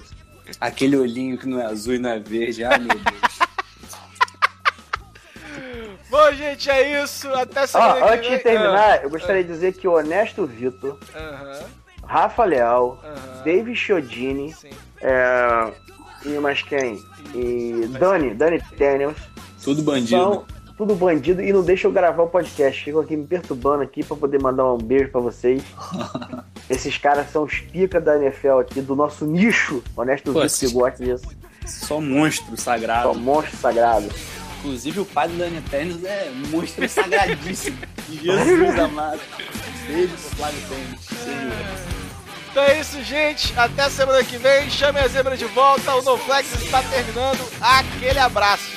Aquele 0.61 0.95
olhinho 0.95 1.35
que 1.37 1.47
não 1.47 1.59
é 1.59 1.65
azul 1.65 1.95
e 1.95 1.97
não 1.97 2.11
é 2.11 2.19
verde. 2.19 2.63
Ai, 2.63 2.77
meu 2.77 2.89
Deus. 2.89 3.39
Bom, 6.11 6.31
gente, 6.33 6.69
é 6.69 7.03
isso. 7.03 7.27
Até 7.33 7.65
semana 7.65 7.95
que 8.05 8.13
antes 8.13 8.29
de 8.29 8.37
terminar, 8.39 9.03
eu 9.03 9.09
gostaria 9.09 9.43
de 9.43 9.49
dizer 9.51 9.73
que 9.73 9.87
o 9.87 9.93
Honesto 9.93 10.45
Vitor, 10.45 10.99
Ah, 11.15 11.17
Aham, 11.19 11.65
Rafa 12.05 12.43
Leal, 12.45 12.99
aham. 13.03 13.43
David 13.43 13.75
Chiodini, 13.75 14.55
é, 15.01 15.71
e 16.25 16.29
mais 16.39 16.61
quem? 16.61 16.99
E 17.33 17.87
Dani, 17.99 18.33
Dani 18.33 18.61
Daniels, 18.77 19.17
Tudo 19.63 19.81
bandido. 19.81 20.09
são 20.09 20.45
tudo 20.77 20.95
bandido 20.95 21.41
e 21.41 21.53
não 21.53 21.63
deixa 21.63 21.87
eu 21.87 21.91
gravar 21.91 22.23
o 22.23 22.27
podcast. 22.27 22.83
Ficam 22.83 23.01
aqui 23.01 23.15
me 23.15 23.25
perturbando 23.27 23.83
aqui 23.83 24.03
pra 24.03 24.17
poder 24.17 24.41
mandar 24.41 24.65
um 24.73 24.77
beijo 24.77 25.09
pra 25.11 25.21
vocês. 25.21 25.61
Esses 26.69 26.97
caras 26.97 27.29
são 27.31 27.43
os 27.43 27.59
pica 27.59 28.01
da 28.01 28.17
NFL 28.17 28.59
aqui, 28.59 28.81
do 28.81 28.95
nosso 28.95 29.25
nicho. 29.25 29.83
Honesto 29.95 30.33
Pô, 30.33 30.41
que 30.41 30.69
gosta 30.71 31.03
disso. 31.03 31.27
Só 31.65 32.01
monstro 32.01 32.57
sagrado. 32.57 33.13
São 33.13 33.21
monstros 33.21 33.59
sagrados. 33.59 34.11
Inclusive 34.59 35.01
o 35.01 35.05
pai 35.05 35.27
do 35.27 35.37
Dani 35.37 35.61
Tênis 35.69 36.03
é 36.03 36.31
monstro 36.49 36.87
sagradíssimo. 36.89 37.77
Jesus 38.09 38.79
amado. 38.79 39.19
Beijo 39.87 40.07
pro 40.09 40.35
Flávio 40.37 40.59
Tênis. 40.69 41.92
Então 42.53 42.65
é 42.65 42.79
isso, 42.79 43.03
gente. 43.03 43.51
Até 43.57 43.89
semana 43.89 44.23
que 44.23 44.37
vem. 44.37 44.69
Chame 44.69 44.99
a 44.99 45.07
zebra 45.07 45.35
de 45.35 45.45
volta. 45.45 45.95
O 45.95 46.03
NoFlex 46.03 46.53
está 46.61 46.83
terminando. 46.83 47.43
Aquele 47.59 48.19
abraço. 48.19 48.71